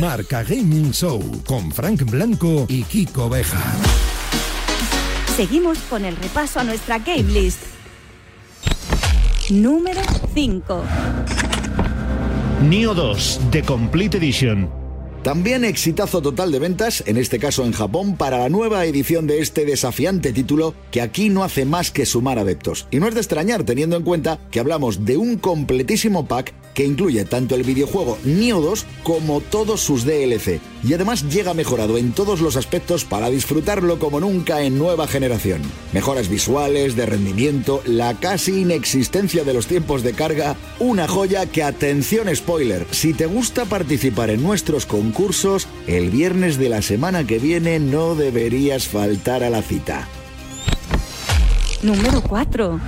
Marca 0.00 0.42
Gaming 0.42 0.92
Show 0.92 1.42
con 1.46 1.70
Frank 1.72 2.02
Blanco 2.10 2.66
y 2.68 2.82
Kiko 2.84 3.28
Beja. 3.28 3.60
Seguimos 5.36 5.78
con 5.90 6.04
el 6.04 6.16
repaso 6.16 6.60
a 6.60 6.64
nuestra 6.64 6.98
game 6.98 7.24
list. 7.24 7.60
Número 9.50 10.00
5. 10.34 10.84
Neo 12.62 12.94
2 12.94 13.40
The 13.50 13.62
Complete 13.62 14.16
Edition. 14.16 14.70
También 15.24 15.64
exitazo 15.64 16.20
total 16.20 16.52
de 16.52 16.58
ventas, 16.58 17.02
en 17.06 17.16
este 17.16 17.38
caso 17.38 17.64
en 17.64 17.72
Japón, 17.72 18.18
para 18.18 18.40
la 18.40 18.50
nueva 18.50 18.84
edición 18.84 19.26
de 19.26 19.40
este 19.40 19.64
desafiante 19.64 20.34
título 20.34 20.74
que 20.90 21.00
aquí 21.00 21.30
no 21.30 21.44
hace 21.44 21.64
más 21.64 21.90
que 21.90 22.04
sumar 22.04 22.38
adeptos. 22.38 22.86
Y 22.90 22.98
no 22.98 23.08
es 23.08 23.14
de 23.14 23.20
extrañar 23.20 23.64
teniendo 23.64 23.96
en 23.96 24.02
cuenta 24.02 24.38
que 24.50 24.60
hablamos 24.60 25.06
de 25.06 25.16
un 25.16 25.38
completísimo 25.38 26.26
pack 26.26 26.52
que 26.74 26.84
incluye 26.84 27.24
tanto 27.24 27.54
el 27.54 27.62
videojuego 27.62 28.18
Neo 28.24 28.60
2 28.60 28.84
como 29.02 29.40
todos 29.40 29.80
sus 29.80 30.04
DLC. 30.04 30.60
Y 30.82 30.92
además 30.92 31.28
llega 31.30 31.54
mejorado 31.54 31.96
en 31.96 32.12
todos 32.12 32.40
los 32.40 32.56
aspectos 32.56 33.04
para 33.04 33.30
disfrutarlo 33.30 33.98
como 33.98 34.20
nunca 34.20 34.62
en 34.62 34.78
nueva 34.78 35.06
generación. 35.06 35.62
Mejoras 35.92 36.28
visuales, 36.28 36.96
de 36.96 37.06
rendimiento, 37.06 37.80
la 37.86 38.14
casi 38.14 38.60
inexistencia 38.60 39.44
de 39.44 39.54
los 39.54 39.66
tiempos 39.66 40.02
de 40.02 40.12
carga, 40.12 40.56
una 40.78 41.08
joya 41.08 41.46
que 41.46 41.62
atención 41.62 42.34
spoiler, 42.34 42.86
si 42.90 43.14
te 43.14 43.26
gusta 43.26 43.64
participar 43.64 44.30
en 44.30 44.42
nuestros 44.42 44.84
concursos, 44.84 45.68
el 45.86 46.10
viernes 46.10 46.58
de 46.58 46.68
la 46.68 46.82
semana 46.82 47.26
que 47.26 47.38
viene 47.38 47.78
no 47.78 48.14
deberías 48.14 48.88
faltar 48.88 49.44
a 49.44 49.50
la 49.50 49.62
cita. 49.62 50.08
Número 51.82 52.22
4. 52.22 52.80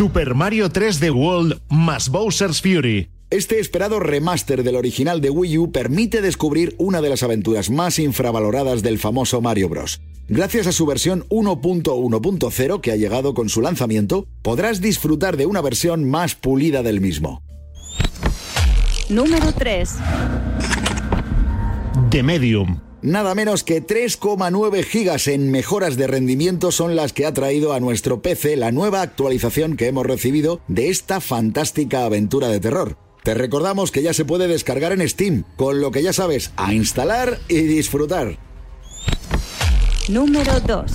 Super 0.00 0.34
Mario 0.34 0.70
3D 0.70 1.14
World 1.14 1.60
más 1.68 2.08
Bowser's 2.08 2.62
Fury. 2.62 3.10
Este 3.28 3.60
esperado 3.60 4.00
remaster 4.00 4.62
del 4.62 4.76
original 4.76 5.20
de 5.20 5.28
Wii 5.28 5.58
U 5.58 5.72
permite 5.72 6.22
descubrir 6.22 6.74
una 6.78 7.02
de 7.02 7.10
las 7.10 7.22
aventuras 7.22 7.68
más 7.68 7.98
infravaloradas 7.98 8.82
del 8.82 8.98
famoso 8.98 9.42
Mario 9.42 9.68
Bros. 9.68 10.00
Gracias 10.26 10.66
a 10.66 10.72
su 10.72 10.86
versión 10.86 11.26
1.1.0 11.28 12.80
que 12.80 12.92
ha 12.92 12.96
llegado 12.96 13.34
con 13.34 13.50
su 13.50 13.60
lanzamiento, 13.60 14.26
podrás 14.40 14.80
disfrutar 14.80 15.36
de 15.36 15.44
una 15.44 15.60
versión 15.60 16.08
más 16.08 16.34
pulida 16.34 16.82
del 16.82 17.02
mismo. 17.02 17.42
Número 19.10 19.52
3. 19.52 19.96
The 22.08 22.22
Medium. 22.22 22.89
Nada 23.02 23.34
menos 23.34 23.64
que 23.64 23.82
3,9 23.82 24.84
gigas 24.84 25.26
en 25.26 25.50
mejoras 25.50 25.96
de 25.96 26.06
rendimiento 26.06 26.70
son 26.70 26.96
las 26.96 27.14
que 27.14 27.24
ha 27.24 27.32
traído 27.32 27.72
a 27.72 27.80
nuestro 27.80 28.20
PC 28.20 28.56
la 28.56 28.72
nueva 28.72 29.00
actualización 29.00 29.76
que 29.76 29.86
hemos 29.86 30.04
recibido 30.04 30.60
de 30.68 30.90
esta 30.90 31.22
fantástica 31.22 32.04
aventura 32.04 32.48
de 32.48 32.60
terror. 32.60 32.98
Te 33.22 33.32
recordamos 33.32 33.90
que 33.90 34.02
ya 34.02 34.12
se 34.12 34.26
puede 34.26 34.48
descargar 34.48 34.92
en 34.92 35.06
Steam, 35.08 35.44
con 35.56 35.80
lo 35.80 35.90
que 35.90 36.02
ya 36.02 36.12
sabes, 36.12 36.52
a 36.56 36.74
instalar 36.74 37.38
y 37.48 37.62
disfrutar. 37.62 38.38
Número 40.08 40.60
2. 40.60 40.92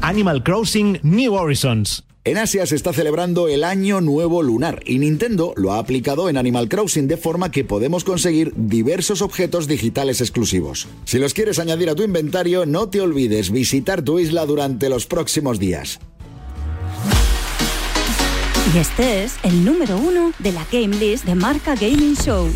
Animal 0.00 0.44
Crossing 0.44 1.00
New 1.02 1.34
Horizons. 1.34 2.04
En 2.24 2.38
Asia 2.38 2.64
se 2.66 2.76
está 2.76 2.92
celebrando 2.92 3.48
el 3.48 3.64
Año 3.64 4.00
Nuevo 4.00 4.44
Lunar 4.44 4.84
y 4.86 5.00
Nintendo 5.00 5.54
lo 5.56 5.72
ha 5.72 5.78
aplicado 5.80 6.28
en 6.28 6.36
Animal 6.36 6.68
Crossing 6.68 7.08
de 7.08 7.16
forma 7.16 7.50
que 7.50 7.64
podemos 7.64 8.04
conseguir 8.04 8.52
diversos 8.54 9.22
objetos 9.22 9.66
digitales 9.66 10.20
exclusivos. 10.20 10.86
Si 11.04 11.18
los 11.18 11.34
quieres 11.34 11.58
añadir 11.58 11.90
a 11.90 11.96
tu 11.96 12.04
inventario, 12.04 12.64
no 12.64 12.88
te 12.88 13.00
olvides 13.00 13.50
visitar 13.50 14.02
tu 14.02 14.20
isla 14.20 14.46
durante 14.46 14.88
los 14.88 15.06
próximos 15.06 15.58
días. 15.58 15.98
Y 18.72 18.78
este 18.78 19.24
es 19.24 19.34
el 19.42 19.64
número 19.64 19.96
1 19.96 20.34
de 20.38 20.52
la 20.52 20.64
Game 20.70 20.96
List 20.98 21.24
de 21.24 21.34
Marca 21.34 21.74
Gaming 21.74 22.14
Show. 22.14 22.48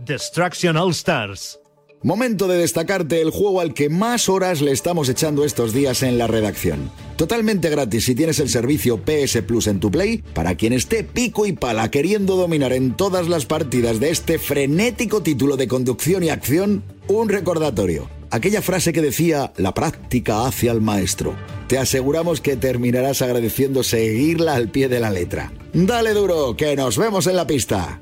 Destruction 0.00 0.78
All 0.78 0.92
Stars. 0.92 1.61
Momento 2.04 2.48
de 2.48 2.58
destacarte 2.58 3.20
el 3.22 3.30
juego 3.30 3.60
al 3.60 3.74
que 3.74 3.88
más 3.88 4.28
horas 4.28 4.60
le 4.60 4.72
estamos 4.72 5.08
echando 5.08 5.44
estos 5.44 5.72
días 5.72 6.02
en 6.02 6.18
la 6.18 6.26
redacción. 6.26 6.90
Totalmente 7.16 7.70
gratis 7.70 8.06
si 8.06 8.16
tienes 8.16 8.40
el 8.40 8.48
servicio 8.48 9.00
PS 9.04 9.42
Plus 9.46 9.68
en 9.68 9.78
tu 9.78 9.88
Play, 9.88 10.24
para 10.34 10.56
quien 10.56 10.72
esté 10.72 11.04
pico 11.04 11.46
y 11.46 11.52
pala 11.52 11.92
queriendo 11.92 12.34
dominar 12.34 12.72
en 12.72 12.96
todas 12.96 13.28
las 13.28 13.46
partidas 13.46 14.00
de 14.00 14.10
este 14.10 14.40
frenético 14.40 15.22
título 15.22 15.56
de 15.56 15.68
conducción 15.68 16.24
y 16.24 16.30
acción, 16.30 16.82
un 17.06 17.28
recordatorio. 17.28 18.10
Aquella 18.30 18.62
frase 18.62 18.92
que 18.92 19.02
decía, 19.02 19.52
la 19.56 19.72
práctica 19.72 20.46
hacia 20.46 20.72
el 20.72 20.80
maestro. 20.80 21.36
Te 21.68 21.78
aseguramos 21.78 22.40
que 22.40 22.56
terminarás 22.56 23.22
agradeciendo 23.22 23.84
seguirla 23.84 24.56
al 24.56 24.70
pie 24.70 24.88
de 24.88 24.98
la 24.98 25.10
letra. 25.10 25.52
Dale 25.72 26.14
duro, 26.14 26.56
que 26.56 26.74
nos 26.74 26.98
vemos 26.98 27.28
en 27.28 27.36
la 27.36 27.46
pista. 27.46 28.00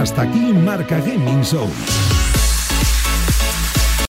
Hasta 0.00 0.22
aquí 0.22 0.54
Marca 0.54 0.98
Gaming 0.98 1.42
Show. 1.42 2.19